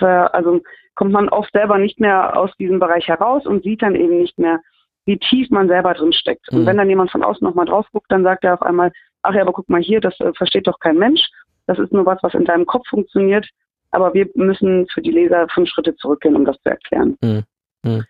äh, 0.00 0.04
also 0.04 0.60
kommt 0.94 1.12
man 1.12 1.28
oft 1.28 1.52
selber 1.52 1.78
nicht 1.78 2.00
mehr 2.00 2.36
aus 2.36 2.50
diesem 2.58 2.78
Bereich 2.78 3.08
heraus 3.08 3.46
und 3.46 3.62
sieht 3.62 3.82
dann 3.82 3.94
eben 3.94 4.18
nicht 4.18 4.38
mehr, 4.38 4.60
wie 5.06 5.18
tief 5.18 5.50
man 5.50 5.68
selber 5.68 5.94
drin 5.94 6.12
steckt. 6.12 6.50
Mhm. 6.50 6.60
Und 6.60 6.66
wenn 6.66 6.76
dann 6.76 6.88
jemand 6.88 7.10
von 7.10 7.24
außen 7.24 7.44
nochmal 7.46 7.66
drauf 7.66 7.86
guckt, 7.92 8.10
dann 8.10 8.22
sagt 8.22 8.44
er 8.44 8.54
auf 8.54 8.62
einmal, 8.62 8.92
ach 9.22 9.34
ja, 9.34 9.42
aber 9.42 9.52
guck 9.52 9.68
mal 9.68 9.80
hier, 9.80 10.00
das 10.00 10.18
äh, 10.20 10.32
versteht 10.34 10.66
doch 10.66 10.78
kein 10.78 10.98
Mensch. 10.98 11.28
Das 11.70 11.78
ist 11.78 11.92
nur 11.92 12.04
was, 12.04 12.18
was 12.22 12.34
in 12.34 12.44
deinem 12.44 12.66
Kopf 12.66 12.84
funktioniert. 12.88 13.48
Aber 13.92 14.12
wir 14.12 14.28
müssen 14.34 14.88
für 14.92 15.02
die 15.02 15.12
Leser 15.12 15.46
fünf 15.54 15.68
Schritte 15.68 15.94
zurückgehen, 15.94 16.34
um 16.34 16.44
das 16.44 16.56
zu 16.64 16.68
erklären. 16.68 17.16
Hm. 17.22 17.44
Hm. 17.86 18.04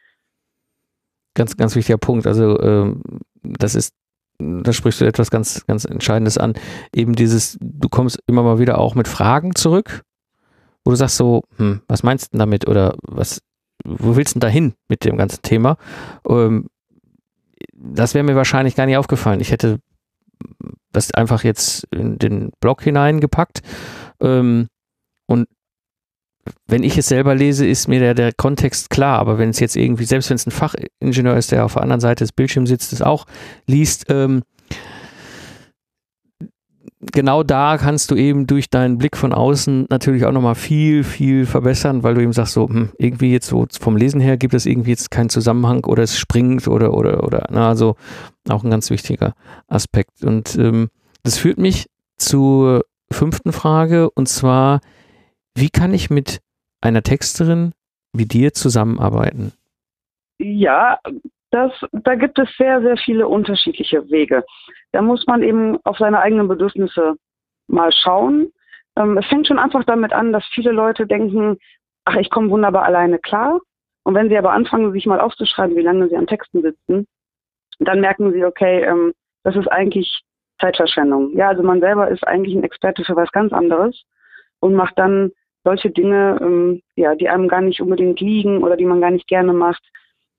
Ganz, 1.35 1.59
ganz 1.59 1.77
wichtiger 1.77 1.99
Punkt. 1.99 2.27
Also 2.27 2.59
ähm, 2.59 3.03
das 3.43 3.75
ist, 3.75 3.95
da 4.39 4.73
sprichst 4.73 5.03
du 5.03 5.05
etwas 5.05 5.31
ganz, 5.31 5.67
ganz 5.67 5.85
Entscheidendes 5.85 6.39
an. 6.39 6.55
Eben 6.95 7.15
dieses, 7.15 7.59
du 7.61 7.91
kommst 7.91 8.19
immer 8.27 8.43
mal 8.43 8.59
wieder 8.59 8.79
auch 8.79 8.95
mit 8.95 9.09
Fragen 9.09 9.55
zurück, 9.55 10.05
wo 10.83 10.93
du 10.93 10.97
sagst 10.97 11.19
so, 11.19 11.43
hm, 11.59 11.83
was 11.87 12.03
meinst 12.03 12.29
du 12.29 12.31
denn 12.33 12.39
damit 12.39 12.67
oder 12.67 12.95
was, 13.03 13.43
wo 13.85 14.17
willst 14.17 14.37
du 14.37 14.39
denn 14.39 14.49
dahin 14.49 14.75
mit 14.89 15.05
dem 15.05 15.19
ganzen 15.19 15.43
Thema? 15.43 15.77
Ähm, 16.27 16.69
das 17.75 18.15
wäre 18.15 18.25
mir 18.25 18.37
wahrscheinlich 18.37 18.75
gar 18.75 18.87
nicht 18.87 18.97
aufgefallen. 18.97 19.41
Ich 19.41 19.53
hätte 19.53 19.81
das 20.93 21.13
einfach 21.13 21.45
jetzt 21.45 21.87
in 21.93 22.19
den 22.19 22.51
Blog 22.61 22.83
hineingepackt. 22.83 23.63
Ähm, 24.21 24.69
und 25.27 25.47
wenn 26.67 26.83
ich 26.83 26.97
es 26.99 27.07
selber 27.07 27.35
lese, 27.35 27.67
ist 27.67 27.89
mir 27.89 28.01
der, 28.01 28.15
der 28.15 28.33
Kontext 28.33 28.91
klar, 28.91 29.19
aber 29.19 29.39
wenn 29.39 29.51
es 29.51 29.61
jetzt 29.61 29.77
irgendwie, 29.77 30.05
selbst 30.05 30.31
wenn 30.31 30.37
es 30.37 30.47
ein 30.47 30.51
Fachingenieur 30.51 31.37
ist, 31.37 31.53
der 31.53 31.65
auf 31.65 31.75
der 31.75 31.83
anderen 31.83 32.01
Seite 32.01 32.25
des 32.25 32.33
Bildschirms 32.33 32.69
sitzt, 32.69 32.93
das 32.93 33.03
auch 33.03 33.27
liest, 33.67 34.07
ähm, 34.09 34.43
genau 37.01 37.43
da 37.43 37.79
kannst 37.79 38.11
du 38.11 38.15
eben 38.15 38.47
durch 38.47 38.69
deinen 38.69 38.99
Blick 38.99 39.17
von 39.17 39.33
außen 39.33 39.87
natürlich 39.89 40.25
auch 40.25 40.33
nochmal 40.33 40.55
viel, 40.55 41.03
viel 41.03 41.47
verbessern, 41.47 42.03
weil 42.03 42.15
du 42.15 42.23
eben 42.23 42.33
sagst, 42.33 42.55
so, 42.55 42.69
hm, 42.69 42.91
irgendwie 42.99 43.33
jetzt 43.33 43.47
so 43.47 43.67
vom 43.81 43.97
Lesen 43.97 44.21
her 44.21 44.37
gibt 44.37 44.55
es 44.55 44.67
irgendwie 44.67 44.91
jetzt 44.91 45.11
keinen 45.11 45.31
Zusammenhang 45.31 45.85
oder 45.85 46.03
es 46.03 46.19
springt 46.19 46.69
oder, 46.69 46.95
oder, 46.95 47.25
oder, 47.25 47.47
na, 47.51 47.69
also 47.69 47.97
auch 48.49 48.65
ein 48.65 48.71
ganz 48.71 48.91
wichtiger 48.91 49.35
Aspekt. 49.67 50.25
Und 50.25 50.57
ähm, 50.57 50.91
das 51.23 51.39
führt 51.39 51.59
mich 51.59 51.87
zur 52.17 52.85
fünften 53.11 53.53
Frage 53.53 54.11
und 54.11 54.29
zwar, 54.29 54.81
wie 55.55 55.71
kann 55.71 55.95
ich 55.95 56.11
mit 56.11 56.41
einer 56.81 57.03
Texterin 57.03 57.73
wie 58.13 58.27
dir 58.27 58.53
zusammenarbeiten? 58.53 59.53
Ja, 60.39 60.99
das, 61.51 61.73
da 61.93 62.15
gibt 62.15 62.39
es 62.39 62.49
sehr, 62.57 62.81
sehr 62.81 62.97
viele 62.97 63.27
unterschiedliche 63.27 64.09
Wege. 64.11 64.45
Da 64.93 65.03
muss 65.03 65.27
man 65.27 65.43
eben 65.43 65.79
auf 65.85 65.99
seine 65.99 66.21
eigenen 66.21 66.49
Bedürfnisse 66.49 67.15
mal 67.67 67.91
schauen. 67.93 68.53
Ähm, 68.97 69.19
es 69.19 69.27
fängt 69.27 69.47
schon 69.47 69.59
einfach 69.59 69.85
damit 69.85 70.13
an, 70.13 70.33
dass 70.33 70.45
viele 70.55 70.71
Leute 70.71 71.07
denken, 71.07 71.59
ach, 72.05 72.17
ich 72.17 72.31
komme 72.31 72.51
wunderbar 72.51 72.85
alleine 72.85 73.19
klar. 73.19 73.61
Und 74.05 74.15
wenn 74.15 74.29
sie 74.29 74.39
aber 74.39 74.53
anfangen, 74.53 74.93
sich 74.93 75.07
mal 75.07 75.21
aufzuschreiben, 75.21 75.77
wie 75.77 75.83
lange 75.83 76.09
sie 76.09 76.17
an 76.17 76.27
Texten 76.27 76.63
sitzen, 76.63 77.07
dann 77.79 78.01
merken 78.01 78.33
sie, 78.33 78.45
okay, 78.45 78.83
ähm, 78.85 79.13
das 79.43 79.57
ist 79.57 79.69
eigentlich 79.69 80.23
Zeitverschwendung. 80.61 81.37
Ja, 81.37 81.49
also 81.49 81.63
man 81.63 81.81
selber 81.81 82.09
ist 82.09 82.27
eigentlich 82.27 82.55
ein 82.55 82.65
Experte 82.65 83.05
für 83.05 83.17
was 83.17 83.33
ganz 83.33 83.53
anderes 83.53 84.05
und 84.61 84.75
macht 84.75 84.99
dann 84.99 85.33
solche 85.65 85.91
Dinge, 85.91 86.39
ähm, 86.41 86.83
ja, 86.95 87.15
die 87.15 87.29
einem 87.29 87.49
gar 87.49 87.61
nicht 87.61 87.81
unbedingt 87.81 88.21
liegen 88.21 88.63
oder 88.63 88.77
die 88.77 88.85
man 88.85 89.01
gar 89.01 89.11
nicht 89.11 89.27
gerne 89.27 89.53
macht 89.53 89.83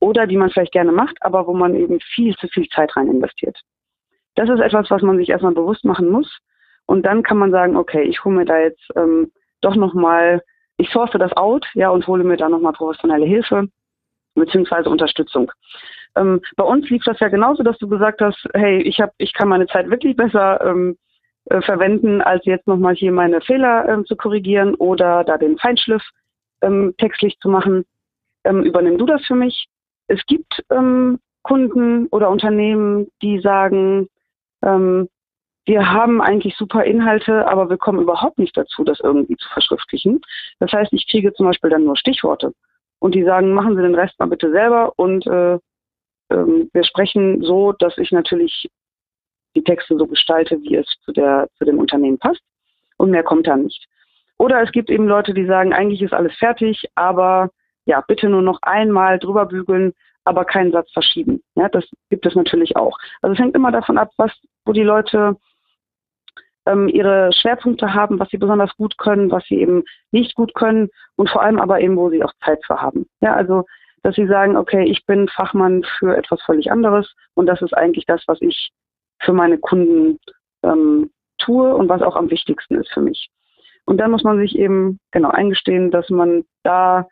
oder 0.02 0.28
die 0.28 0.36
man 0.36 0.50
vielleicht 0.50 0.74
gerne 0.74 0.92
macht, 0.92 1.16
aber 1.22 1.48
wo 1.48 1.54
man 1.54 1.76
eben 1.76 2.00
viel 2.02 2.36
zu 2.36 2.48
viel 2.48 2.68
Zeit 2.68 2.96
rein 2.98 3.08
investiert. 3.08 3.58
Das 4.36 4.50
ist 4.50 4.60
etwas, 4.60 4.90
was 4.90 5.02
man 5.02 5.18
sich 5.18 5.30
erstmal 5.30 5.54
bewusst 5.54 5.86
machen 5.86 6.10
muss. 6.10 6.40
Und 6.86 7.06
dann 7.06 7.24
kann 7.24 7.38
man 7.38 7.52
sagen, 7.52 7.78
okay, 7.78 8.04
ich 8.04 8.26
hole 8.26 8.36
mir 8.36 8.46
da 8.46 8.60
jetzt 8.60 8.84
ähm, 8.96 9.32
doch 9.62 9.76
nochmal, 9.76 10.42
ich 10.78 10.90
source 10.90 11.12
das 11.14 11.32
out, 11.34 11.66
ja, 11.76 11.90
und 11.90 12.08
hole 12.08 12.24
mir 12.24 12.38
da 12.38 12.50
nochmal 12.50 12.74
professionelle 12.74 13.26
Hilfe 13.26 13.68
beziehungsweise 14.36 14.90
Unterstützung. 14.90 15.52
Ähm, 16.16 16.42
bei 16.56 16.64
uns 16.64 16.90
lief 16.90 17.04
das 17.04 17.20
ja 17.20 17.30
genauso, 17.30 17.64
dass 17.64 17.78
du 17.78 17.88
gesagt 17.88 18.22
hast, 18.22 18.48
hey, 18.54 18.82
ich 18.82 19.00
habe, 19.00 19.12
ich 19.18 19.34
kann 19.34 19.50
meine 19.50 19.68
Zeit 19.68 19.90
wirklich 19.90 20.16
besser 20.16 20.60
ähm, 20.66 20.98
äh, 21.46 21.62
verwenden, 21.62 22.22
als 22.22 22.46
jetzt 22.46 22.68
nochmal 22.68 22.96
hier 22.96 23.12
meine 23.12 23.42
Fehler 23.42 23.88
ähm, 23.88 24.06
zu 24.06 24.16
korrigieren 24.16 24.76
oder 24.76 25.24
da 25.24 25.38
den 25.38 25.58
Feinschliff 25.58 26.04
ähm, 26.62 26.94
textlich 26.98 27.38
zu 27.40 27.50
machen. 27.50 27.86
Ähm, 28.44 28.64
übernimm 28.64 28.98
du 28.98 29.06
das 29.06 29.24
für 29.26 29.36
mich? 29.36 29.68
Es 30.12 30.26
gibt 30.26 30.62
ähm, 30.70 31.20
Kunden 31.42 32.08
oder 32.08 32.30
Unternehmen, 32.30 33.08
die 33.22 33.40
sagen, 33.40 34.10
ähm, 34.62 35.08
wir 35.66 35.90
haben 35.90 36.22
eigentlich 36.22 36.58
super 36.58 36.84
Inhalte, 36.84 37.48
aber 37.48 37.70
wir 37.70 37.78
kommen 37.78 38.02
überhaupt 38.02 38.38
nicht 38.38 38.58
dazu, 38.58 38.84
das 38.84 39.00
irgendwie 39.00 39.38
zu 39.38 39.48
verschriftlichen. 39.50 40.20
Das 40.60 40.74
heißt, 40.74 40.92
ich 40.92 41.08
kriege 41.10 41.34
zum 41.34 41.46
Beispiel 41.46 41.70
dann 41.70 41.86
nur 41.86 41.96
Stichworte. 41.96 42.54
Und 43.00 43.16
die 43.16 43.24
sagen, 43.24 43.54
machen 43.54 43.76
Sie 43.76 43.82
den 43.82 43.96
Rest 43.96 44.20
mal 44.20 44.28
bitte 44.28 44.52
selber. 44.52 44.92
Und 44.98 45.26
äh, 45.28 45.60
ähm, 46.30 46.70
wir 46.74 46.84
sprechen 46.84 47.42
so, 47.42 47.72
dass 47.72 47.98
ich 47.98 48.12
natürlich 48.12 48.70
die 49.56 49.64
Texte 49.64 49.98
so 49.98 50.08
gestalte, 50.08 50.62
wie 50.62 50.76
es 50.76 50.88
zu, 51.06 51.14
der, 51.14 51.48
zu 51.58 51.64
dem 51.64 51.80
Unternehmen 51.80 52.20
passt. 52.20 52.42
Und 52.98 53.12
mehr 53.12 53.24
kommt 53.24 53.48
da 53.48 53.56
nicht. 53.56 53.88
Oder 54.38 54.62
es 54.62 54.72
gibt 54.74 54.90
eben 54.90 55.08
Leute, 55.08 55.34
die 55.34 55.46
sagen, 55.46 55.72
eigentlich 55.72 56.02
ist 56.02 56.14
alles 56.14 56.36
fertig, 56.36 56.84
aber 56.96 57.50
ja, 57.86 58.02
bitte 58.08 58.30
nur 58.30 58.42
noch 58.42 58.60
einmal 58.62 59.20
drüber 59.20 59.46
bügeln, 59.46 59.94
aber 60.24 60.46
keinen 60.46 60.72
Satz 60.72 60.92
verschieben. 60.92 61.42
Ja, 61.56 61.70
das 61.70 61.86
gibt 62.10 62.26
es 62.26 62.36
natürlich 62.36 62.76
auch. 62.76 62.98
Also 63.22 63.34
es 63.34 63.40
hängt 63.40 63.56
immer 63.56 63.72
davon 63.72 63.98
ab, 63.98 64.12
was, 64.18 64.32
wo 64.66 64.74
die 64.74 64.84
Leute 64.84 65.36
ähm, 66.66 66.88
ihre 66.88 67.32
Schwerpunkte 67.34 67.94
haben, 67.94 68.20
was 68.20 68.30
sie 68.30 68.38
besonders 68.38 68.76
gut 68.78 68.98
können, 68.98 69.32
was 69.32 69.44
sie 69.46 69.60
eben 69.60 69.84
nicht 70.12 70.36
gut 70.36 70.54
können 70.54 70.90
und 71.16 71.30
vor 71.30 71.42
allem 71.42 71.60
aber 71.60 71.80
eben, 71.82 71.98
wo 71.98 72.10
sie 72.10 72.24
auch 72.24 72.34
Zeit 72.46 72.60
für 72.66 72.82
haben. 72.82 73.08
Ja, 73.22 73.34
also 73.34 73.66
dass 74.04 74.16
sie 74.16 74.28
sagen, 74.28 74.58
okay, 74.58 74.84
ich 74.84 75.06
bin 75.06 75.28
Fachmann 75.28 75.84
für 76.00 76.18
etwas 76.18 76.42
völlig 76.42 76.72
anderes 76.72 77.14
und 77.36 77.46
das 77.46 77.62
ist 77.62 77.74
eigentlich 77.74 78.06
das, 78.06 78.24
was 78.28 78.42
ich 78.42 78.72
für 79.20 79.34
meine 79.34 79.60
Kunden 79.60 80.20
ähm, 80.64 81.12
tue 81.38 81.76
und 81.76 81.90
was 81.90 82.02
auch 82.02 82.16
am 82.16 82.32
wichtigsten 82.32 82.76
ist 82.76 82.92
für 82.92 83.02
mich. 83.02 83.30
Und 83.86 83.98
dann 83.98 84.12
muss 84.12 84.24
man 84.24 84.40
sich 84.40 84.58
eben 84.58 85.00
genau 85.12 85.30
eingestehen, 85.30 85.92
dass 85.92 86.10
man 86.10 86.44
da 86.64 87.08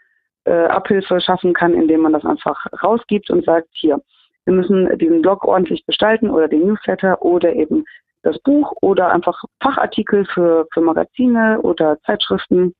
äh, 0.45 0.65
Abhilfe 0.65 1.21
schaffen 1.21 1.53
kann, 1.53 1.73
indem 1.73 2.01
man 2.01 2.13
das 2.13 2.25
einfach 2.25 2.65
rausgibt 2.83 3.29
und 3.29 3.45
sagt, 3.45 3.67
hier, 3.71 4.01
wir 4.45 4.53
müssen 4.53 4.97
diesen 4.97 5.21
Blog 5.21 5.43
ordentlich 5.45 5.85
gestalten 5.85 6.29
oder 6.29 6.47
den 6.47 6.65
Newsletter 6.67 7.21
oder 7.21 7.53
eben 7.53 7.85
das 8.23 8.39
Buch 8.39 8.73
oder 8.81 9.11
einfach 9.11 9.43
Fachartikel 9.61 10.25
für, 10.25 10.67
für 10.73 10.81
Magazine 10.81 11.61
oder 11.61 11.99
Zeitschriften. 12.01 12.73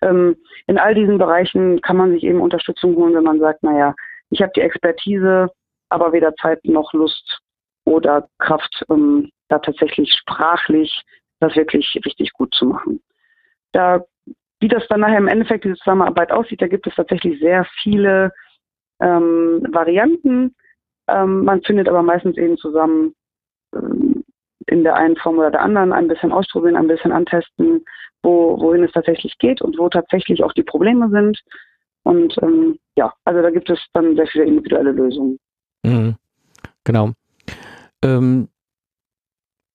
Ähm, 0.00 0.36
in 0.66 0.78
all 0.78 0.94
diesen 0.94 1.18
Bereichen 1.18 1.80
kann 1.82 1.96
man 1.96 2.12
sich 2.12 2.24
eben 2.24 2.40
Unterstützung 2.40 2.94
holen, 2.96 3.14
wenn 3.14 3.24
man 3.24 3.40
sagt, 3.40 3.62
naja, 3.62 3.94
ich 4.30 4.40
habe 4.40 4.52
die 4.56 4.60
Expertise, 4.60 5.48
aber 5.88 6.12
weder 6.12 6.34
Zeit 6.36 6.64
noch 6.64 6.92
Lust 6.92 7.40
oder 7.84 8.28
Kraft, 8.38 8.84
um 8.88 9.30
da 9.48 9.58
tatsächlich 9.58 10.12
sprachlich 10.12 11.02
das 11.40 11.54
wirklich 11.56 12.00
richtig 12.04 12.32
gut 12.32 12.54
zu 12.54 12.66
machen. 12.66 13.02
Da, 13.72 14.04
wie 14.64 14.68
das 14.68 14.88
dann 14.88 15.00
nachher 15.00 15.18
im 15.18 15.28
Endeffekt 15.28 15.64
diese 15.64 15.74
Zusammenarbeit 15.74 16.32
aussieht, 16.32 16.62
da 16.62 16.68
gibt 16.68 16.86
es 16.86 16.94
tatsächlich 16.94 17.38
sehr 17.38 17.66
viele 17.82 18.32
ähm, 18.98 19.62
Varianten. 19.70 20.54
Ähm, 21.06 21.44
man 21.44 21.60
findet 21.64 21.86
aber 21.86 22.02
meistens 22.02 22.38
eben 22.38 22.56
zusammen 22.56 23.14
ähm, 23.76 24.24
in 24.66 24.82
der 24.82 24.96
einen 24.96 25.16
Form 25.16 25.36
oder 25.36 25.50
der 25.50 25.60
anderen 25.60 25.92
ein 25.92 26.08
bisschen 26.08 26.32
ausprobieren, 26.32 26.76
ein 26.76 26.86
bisschen 26.86 27.12
antesten, 27.12 27.84
wo, 28.22 28.58
wohin 28.58 28.84
es 28.84 28.92
tatsächlich 28.92 29.36
geht 29.36 29.60
und 29.60 29.76
wo 29.76 29.90
tatsächlich 29.90 30.42
auch 30.42 30.54
die 30.54 30.62
Probleme 30.62 31.10
sind. 31.10 31.38
Und 32.04 32.34
ähm, 32.40 32.78
ja, 32.96 33.12
also 33.26 33.42
da 33.42 33.50
gibt 33.50 33.68
es 33.68 33.78
dann 33.92 34.16
sehr 34.16 34.26
viele 34.28 34.44
individuelle 34.44 34.92
Lösungen. 34.92 35.38
Mhm. 35.82 36.14
Genau. 36.84 37.10
Ähm, 38.02 38.48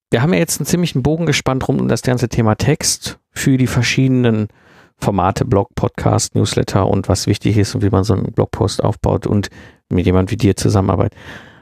wir 0.10 0.24
haben 0.24 0.34
ja 0.34 0.40
jetzt 0.40 0.60
einen 0.60 0.66
ziemlichen 0.66 1.04
Bogen 1.04 1.28
gespannt 1.28 1.68
rum 1.68 1.80
um 1.80 1.88
das 1.88 2.02
ganze 2.02 2.28
Thema 2.28 2.56
Text 2.56 3.20
für 3.30 3.58
die 3.58 3.68
verschiedenen 3.68 4.48
Formate, 5.00 5.46
Blog, 5.46 5.70
Podcast, 5.76 6.36
Newsletter 6.36 6.88
und 6.88 7.10
was 7.10 7.28
wichtig 7.28 7.58
ist 7.58 7.76
und 7.76 7.84
wie 7.84 7.90
man 7.90 8.04
so 8.04 8.14
einen 8.14 8.32
Blogpost 8.34 8.84
aufbaut 8.84 9.28
und 9.28 9.50
mit 9.90 10.06
jemand 10.06 10.32
wie 10.32 10.38
dir 10.38 10.56
zusammenarbeitet. 10.56 11.18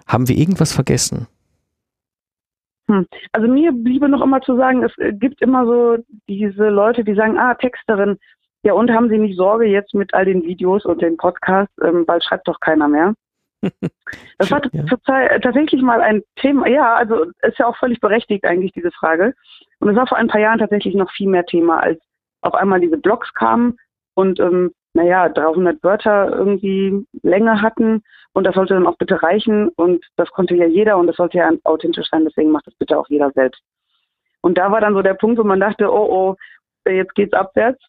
Haben 0.07 0.27
wir 0.27 0.37
irgendwas 0.37 0.73
vergessen? 0.73 1.27
Hm. 2.89 3.05
Also 3.33 3.47
mir 3.47 3.71
bliebe 3.71 4.09
noch 4.09 4.21
immer 4.21 4.41
zu 4.41 4.55
sagen, 4.55 4.83
es 4.83 4.93
gibt 5.19 5.41
immer 5.41 5.65
so 5.65 5.97
diese 6.27 6.69
Leute, 6.69 7.03
die 7.03 7.15
sagen, 7.15 7.37
ah, 7.37 7.53
Texterin, 7.53 8.17
ja 8.63 8.73
und 8.73 8.91
haben 8.91 9.09
Sie 9.09 9.17
nicht 9.17 9.37
Sorge 9.37 9.65
jetzt 9.65 9.93
mit 9.93 10.13
all 10.13 10.25
den 10.25 10.43
Videos 10.43 10.85
und 10.85 11.01
den 11.01 11.17
Podcasts, 11.17 11.73
ähm, 11.83 12.05
weil 12.07 12.21
schreibt 12.21 12.47
doch 12.47 12.59
keiner 12.59 12.87
mehr. 12.87 13.13
Das 14.37 14.51
war 14.51 14.61
ja. 14.71 15.39
tatsächlich 15.39 15.81
mal 15.81 15.99
ein 15.99 16.21
Thema, 16.35 16.67
ja, 16.67 16.95
also 16.95 17.25
ist 17.41 17.57
ja 17.57 17.65
auch 17.65 17.75
völlig 17.75 17.99
berechtigt 17.99 18.45
eigentlich 18.45 18.71
diese 18.71 18.91
Frage. 18.91 19.33
Und 19.79 19.89
es 19.89 19.95
war 19.95 20.07
vor 20.07 20.17
ein 20.17 20.27
paar 20.27 20.39
Jahren 20.39 20.59
tatsächlich 20.59 20.93
noch 20.93 21.11
viel 21.11 21.27
mehr 21.27 21.45
Thema, 21.45 21.79
als 21.79 21.99
auf 22.41 22.53
einmal 22.53 22.79
diese 22.79 22.97
Blogs 22.97 23.33
kamen 23.33 23.77
und 24.13 24.39
ähm, 24.39 24.71
naja, 24.93 25.29
300 25.29 25.83
Wörter 25.83 26.31
irgendwie 26.31 27.05
Länge 27.21 27.61
hatten 27.61 28.03
und 28.33 28.45
das 28.45 28.55
sollte 28.55 28.73
dann 28.73 28.87
auch 28.87 28.97
bitte 28.97 29.21
reichen 29.21 29.69
und 29.69 30.03
das 30.15 30.29
konnte 30.31 30.55
ja 30.55 30.65
jeder 30.65 30.97
und 30.97 31.07
das 31.07 31.17
sollte 31.17 31.37
ja 31.37 31.51
authentisch 31.63 32.07
sein, 32.09 32.25
deswegen 32.25 32.51
macht 32.51 32.67
das 32.67 32.75
bitte 32.75 32.97
auch 32.97 33.07
jeder 33.09 33.31
selbst. 33.31 33.61
Und 34.41 34.57
da 34.57 34.71
war 34.71 34.81
dann 34.81 34.93
so 34.93 35.01
der 35.01 35.13
Punkt, 35.13 35.39
wo 35.39 35.43
man 35.43 35.59
dachte, 35.59 35.91
oh 35.91 36.07
oh, 36.09 36.89
jetzt 36.89 37.15
geht's 37.15 37.33
abwärts. 37.33 37.83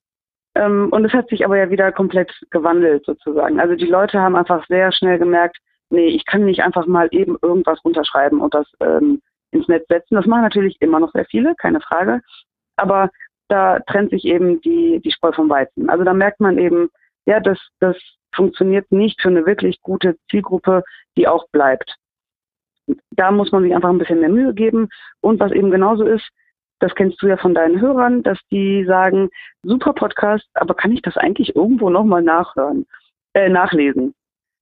Ähm, 0.55 0.89
und 0.91 1.05
es 1.05 1.13
hat 1.13 1.29
sich 1.29 1.45
aber 1.45 1.57
ja 1.57 1.71
wieder 1.71 1.93
komplett 1.93 2.33
gewandelt 2.51 3.05
sozusagen. 3.05 3.61
Also 3.61 3.75
die 3.75 3.87
Leute 3.87 4.21
haben 4.21 4.37
einfach 4.37 4.67
sehr 4.67 4.93
schnell 4.93 5.19
gemerkt, 5.19 5.59
nee, 5.91 6.09
ich 6.09 6.27
kann 6.27 6.45
nicht 6.45 6.63
einfach 6.63 6.87
mal 6.87 7.09
eben 7.13 7.37
irgendwas 7.43 7.83
runterschreiben 7.85 8.41
und 8.41 8.55
das 8.55 8.67
ähm, 8.81 9.23
ins 9.51 9.69
Netz 9.69 9.87
setzen. 9.89 10.15
Das 10.15 10.27
machen 10.27 10.43
natürlich 10.43 10.77
immer 10.81 11.01
noch 11.01 11.13
sehr 11.13 11.27
viele, 11.27 11.55
keine 11.55 11.81
Frage. 11.81 12.21
Aber 12.77 13.11
da 13.49 13.81
trennt 13.81 14.11
sich 14.11 14.25
eben 14.25 14.61
die, 14.61 15.01
die 15.01 15.11
Spreu 15.11 15.33
vom 15.33 15.49
Weizen. 15.49 15.89
Also 15.89 16.05
da 16.05 16.13
merkt 16.13 16.41
man 16.41 16.59
eben, 16.59 16.89
ja, 17.27 17.41
das, 17.41 17.59
das 17.81 17.97
funktioniert 18.35 18.91
nicht 18.93 19.21
für 19.21 19.29
eine 19.29 19.47
wirklich 19.47 19.81
gute 19.83 20.17
Zielgruppe, 20.31 20.85
die 21.17 21.29
auch 21.29 21.49
bleibt. 21.51 21.97
Da 23.11 23.31
muss 23.31 23.53
man 23.53 23.63
sich 23.63 23.75
einfach 23.75 23.91
ein 23.91 23.99
bisschen 23.99 24.21
mehr 24.21 24.29
Mühe 24.29 24.55
geben. 24.55 24.89
Und 25.21 25.41
was 25.41 25.53
eben 25.53 25.71
genauso 25.71 26.05
ist, 26.05 26.29
das 26.81 26.95
kennst 26.95 27.21
du 27.21 27.27
ja 27.27 27.37
von 27.37 27.55
deinen 27.55 27.81
Hörern, 27.81 28.23
dass 28.23 28.39
die 28.51 28.85
sagen, 28.85 29.31
super 29.63 29.93
Podcast, 29.93 30.47
aber 30.55 30.75
kann 30.75 30.93
ich 30.93 31.03
das 31.03 31.17
eigentlich 31.17 31.57
irgendwo 31.57 31.91
nochmal 31.91 32.23
nachhören, 32.23 32.87
äh, 33.35 33.49
nachlesen? 33.49 34.15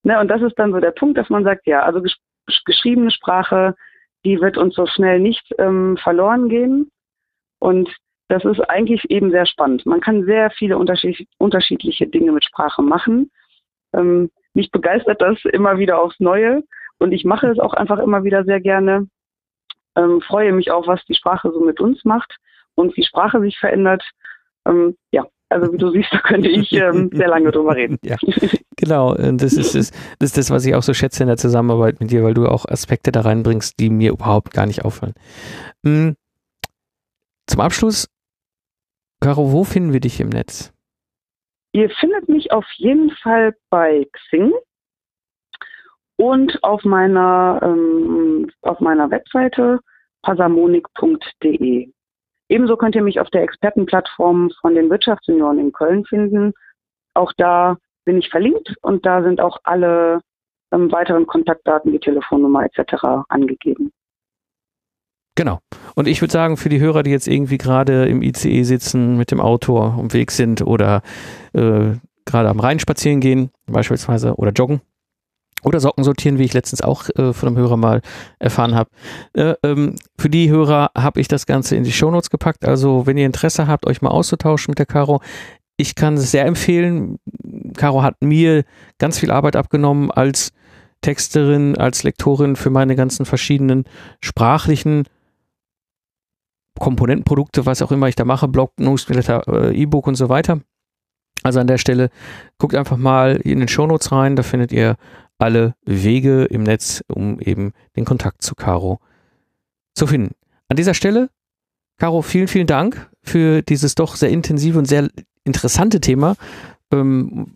Ne, 0.03 0.19
und 0.21 0.29
das 0.29 0.41
ist 0.41 0.59
dann 0.59 0.73
so 0.73 0.81
der 0.81 0.93
Punkt, 0.93 1.19
dass 1.19 1.29
man 1.31 1.45
sagt, 1.45 1.67
ja, 1.67 1.83
also 1.83 2.01
gesch 2.01 2.17
geschriebene 2.65 3.11
Sprache, 3.11 3.75
die 4.25 4.41
wird 4.41 4.57
uns 4.57 4.77
so 4.77 4.87
schnell 4.87 5.19
nicht 5.19 5.53
ähm, 5.59 5.97
verloren 5.97 6.49
gehen. 6.49 6.91
Und 7.59 7.93
das 8.29 8.45
ist 8.45 8.61
eigentlich 8.69 9.09
eben 9.11 9.31
sehr 9.31 9.47
spannend. 9.47 9.87
Man 9.87 10.01
kann 10.01 10.25
sehr 10.25 10.51
viele 10.51 10.79
unterschied 10.79 11.29
unterschiedliche 11.39 12.07
Dinge 12.07 12.33
mit 12.33 12.45
Sprache 12.45 12.83
machen. 12.83 13.31
Ähm, 13.93 14.31
mich 14.55 14.71
begeistert 14.71 15.21
das 15.21 15.39
immer 15.45 15.79
wieder 15.79 16.01
aufs 16.01 16.19
Neue 16.19 16.65
und 16.99 17.13
ich 17.13 17.25
mache 17.25 17.49
es 17.49 17.59
auch 17.59 17.75
einfach 17.75 17.99
immer 17.99 18.25
wieder 18.25 18.45
sehr 18.45 18.61
gerne. 18.61 19.09
Ähm, 19.97 20.21
freue 20.21 20.53
mich 20.53 20.71
auch, 20.71 20.87
was 20.87 21.05
die 21.07 21.15
Sprache 21.15 21.51
so 21.53 21.61
mit 21.61 21.81
uns 21.81 22.05
macht 22.05 22.37
und 22.75 22.97
wie 22.97 23.05
Sprache 23.05 23.41
sich 23.41 23.59
verändert. 23.59 24.03
Ähm, 24.67 24.97
ja, 25.13 25.27
also 25.49 25.73
wie 25.73 25.79
du 25.79 25.91
siehst, 25.91 26.09
da 26.13 26.19
könnte 26.19 26.49
ich 26.49 26.73
ähm, 26.73 27.11
sehr 27.13 27.29
lange 27.29 27.51
drüber 27.53 27.77
reden. 27.77 27.99
Ja, 28.03 28.17
genau. 28.77 29.15
Das 29.15 29.53
ist, 29.53 29.75
das, 29.75 29.91
das 30.19 30.31
ist 30.31 30.39
das, 30.39 30.51
was 30.51 30.67
ich 30.67 30.75
auch 30.75 30.83
so 30.83 30.95
schätze 30.95 31.23
in 31.23 31.29
der 31.29 31.37
Zusammenarbeit 31.37 32.01
mit 32.01 32.11
dir, 32.11 32.25
weil 32.25 32.35
du 32.35 32.47
auch 32.47 32.67
Aspekte 32.67 33.13
da 33.13 33.21
reinbringst, 33.21 33.79
die 33.79 33.91
mir 33.91 34.11
überhaupt 34.11 34.53
gar 34.53 34.67
nicht 34.67 34.85
auffallen. 34.85 35.15
Hm. 35.85 36.17
Zum 37.47 37.61
Abschluss, 37.61 38.09
Caro, 39.21 39.53
wo 39.53 39.65
finden 39.65 39.93
wir 39.93 40.01
dich 40.01 40.21
im 40.21 40.29
Netz? 40.29 40.73
Ihr 41.73 41.91
findet 41.91 42.29
mich 42.29 42.53
auf 42.53 42.67
jeden 42.77 43.11
Fall 43.23 43.55
bei 43.71 44.07
Xing 44.13 44.53
und 46.17 46.63
auf 46.63 46.85
meiner, 46.85 47.61
ähm, 47.63 48.51
auf 48.63 48.81
meiner 48.81 49.11
Webseite 49.11 49.81
pasamonik.de. 50.23 51.91
Ebenso 52.49 52.77
könnt 52.77 52.95
ihr 52.95 53.03
mich 53.03 53.21
auf 53.21 53.29
der 53.31 53.43
Expertenplattform 53.43 54.51
von 54.61 54.75
den 54.75 54.89
Wirtschaftssenioren 54.89 55.59
in 55.59 55.73
Köln 55.73 56.05
finden. 56.05 56.53
Auch 57.15 57.33
da 57.37 57.77
bin 58.05 58.19
ich 58.19 58.31
verlinkt 58.31 58.75
und 58.83 59.05
da 59.05 59.23
sind 59.23 59.41
auch 59.41 59.59
alle 59.65 60.21
ähm, 60.73 60.91
weiteren 60.93 61.27
Kontaktdaten 61.27 61.93
wie 61.93 61.99
Telefonnummer 61.99 62.65
etc. 62.65 63.25
angegeben. 63.29 63.93
Genau. 65.37 65.61
Und 65.95 66.09
ich 66.09 66.21
würde 66.21 66.33
sagen, 66.33 66.57
für 66.57 66.71
die 66.71 66.81
Hörer, 66.81 67.03
die 67.03 67.11
jetzt 67.11 67.29
irgendwie 67.29 67.59
gerade 67.59 68.07
im 68.07 68.23
ICE 68.23 68.65
sitzen, 68.65 69.17
mit 69.17 69.31
dem 69.31 69.41
Auto 69.41 69.95
Weg 70.11 70.33
sind 70.33 70.63
oder 70.63 71.03
äh, 71.53 71.93
gerade 72.25 72.49
am 72.49 72.59
Rhein 72.59 72.81
spazieren 72.81 73.21
gehen, 73.21 73.51
beispielsweise, 73.67 74.35
oder 74.35 74.51
joggen, 74.51 74.81
oder 75.63 75.79
Socken 75.79 76.05
sortieren, 76.05 76.39
wie 76.39 76.45
ich 76.45 76.55
letztens 76.55 76.81
auch 76.81 77.09
äh, 77.17 77.33
von 77.33 77.49
einem 77.49 77.59
Hörer 77.59 77.77
mal 77.77 78.01
erfahren 78.39 78.75
habe. 78.75 78.91
Äh, 79.35 79.55
ähm, 79.63 79.97
für 80.19 80.31
die 80.31 80.49
Hörer 80.49 80.91
habe 80.97 81.21
ich 81.21 81.29
das 81.29 81.45
Ganze 81.47 81.77
in 81.77 81.85
die 81.85 81.93
Shownotes 81.93 82.31
gepackt. 82.31 82.65
Also 82.65 83.07
wenn 83.07 83.19
ihr 83.19 83.27
Interesse 83.27 83.67
habt, 83.67 83.87
euch 83.87 84.01
mal 84.01 84.11
auszutauschen 84.11 84.73
mit 84.73 84.79
der 84.79 84.87
Caro, 84.87 85.21
ich 85.77 85.95
kann 85.95 86.15
es 86.15 86.31
sehr 86.31 86.47
empfehlen. 86.47 87.19
Caro 87.77 88.03
hat 88.03 88.23
mir 88.23 88.65
ganz 88.99 89.19
viel 89.19 89.31
Arbeit 89.31 89.57
abgenommen 89.57 90.11
als 90.11 90.53
Texterin, 91.03 91.77
als 91.77 92.05
Lektorin 92.05 92.57
für 92.57 92.71
meine 92.71 92.97
ganzen 92.97 93.27
verschiedenen 93.27 93.85
sprachlichen 94.21 95.05
Komponentenprodukte, 96.79 97.67
was 97.67 97.83
auch 97.83 97.93
immer 97.93 98.09
ich 98.09 98.17
da 98.17 98.25
mache, 98.25 98.49
Blog, 98.49 98.73
Newsletter, 98.79 99.43
äh, 99.49 99.77
E-Book 99.77 100.07
und 100.07 100.15
so 100.15 100.29
weiter. 100.29 100.61
Also 101.43 101.61
an 101.61 101.67
der 101.67 101.79
Stelle 101.79 102.11
guckt 102.59 102.75
einfach 102.75 102.97
mal 102.97 103.37
in 103.37 103.59
den 103.59 103.69
Shownotes 103.69 104.11
rein, 104.13 104.37
da 104.37 104.43
findet 104.43 104.73
ihr 104.73 104.97
alle 105.39 105.75
Wege 105.85 106.45
im 106.45 106.63
Netz, 106.63 107.05
um 107.09 107.39
eben 107.41 107.73
den 107.97 108.05
Kontakt 108.05 108.43
zu 108.43 108.55
Caro 108.55 109.01
zu 109.95 110.07
finden. 110.07 110.35
An 110.69 110.77
dieser 110.77 110.95
Stelle, 110.95 111.29
Caro, 111.99 112.23
vielen, 112.23 112.49
vielen 112.49 112.67
Dank 112.67 113.11
für 113.23 113.63
dieses 113.63 113.95
doch 113.95 114.17
sehr 114.17 114.31
intensive 114.31 114.79
und 114.79 114.87
sehr 114.87 115.09
interessante 115.45 116.01
Thema 116.01 116.37
ähm, 116.93 117.53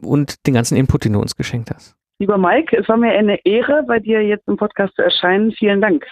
und 0.00 0.46
den 0.46 0.54
ganzen 0.54 0.76
Input, 0.76 1.04
den 1.04 1.12
du 1.12 1.20
uns 1.20 1.36
geschenkt 1.36 1.70
hast. 1.74 1.96
Lieber 2.18 2.38
Mike, 2.38 2.76
es 2.76 2.88
war 2.88 2.96
mir 2.96 3.12
eine 3.12 3.44
Ehre, 3.44 3.84
bei 3.86 3.98
dir 3.98 4.22
jetzt 4.22 4.48
im 4.48 4.56
Podcast 4.56 4.94
zu 4.96 5.02
erscheinen. 5.02 5.52
Vielen 5.52 5.80
Dank. 5.80 6.06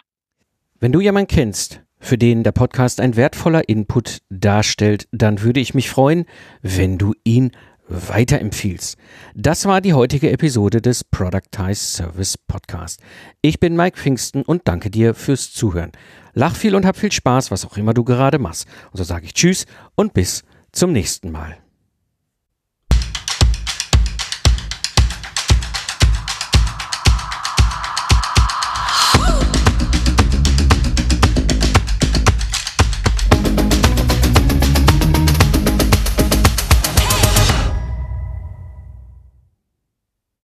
Wenn 0.79 0.93
du 0.93 1.01
jemanden 1.01 1.29
kennst, 1.29 1.84
für 2.05 2.19
den 2.19 2.43
der 2.43 2.53
Podcast 2.53 3.01
ein 3.01 3.17
wertvoller 3.17 3.69
Input 3.69 4.19
darstellt, 4.29 5.09
dann 5.11 5.41
würde 5.41 5.61
ich 5.61 5.75
mich 5.75 5.89
freuen, 5.89 6.27
wenn 6.63 6.99
du 6.99 7.15
ihn 7.25 7.53
weiterempfiehlst. 7.89 8.97
Das 9.35 9.67
war 9.67 9.81
die 9.81 9.95
heutige 9.95 10.31
Episode 10.31 10.81
des 10.81 11.05
Productize 11.05 11.75
Service 11.75 12.37
Podcast. 12.39 13.01
Ich 13.43 13.61
bin 13.61 13.77
Mike 13.77 13.99
Pfingsten 13.99 14.43
und 14.43 14.63
danke 14.65 14.91
dir 14.91 15.15
fürs 15.15 15.53
Zuhören. 15.53 15.93
Lach 16.35 16.57
viel 16.57 16.75
und 16.75 16.87
hab 16.87 16.97
viel 16.97 17.13
Spaß, 17.13 17.51
was 17.51 17.65
auch 17.65 17.77
immer 17.77 17.95
du 17.95 18.05
gerade 18.05 18.39
machst. 18.39 18.67
Und 18.91 18.99
so 18.99 19.05
sage 19.05 19.27
ich 19.27 19.35
Tschüss 19.35 19.67
und 19.95 20.13
bis 20.15 20.45
zum 20.73 20.93
nächsten 20.93 21.31
Mal. 21.31 21.64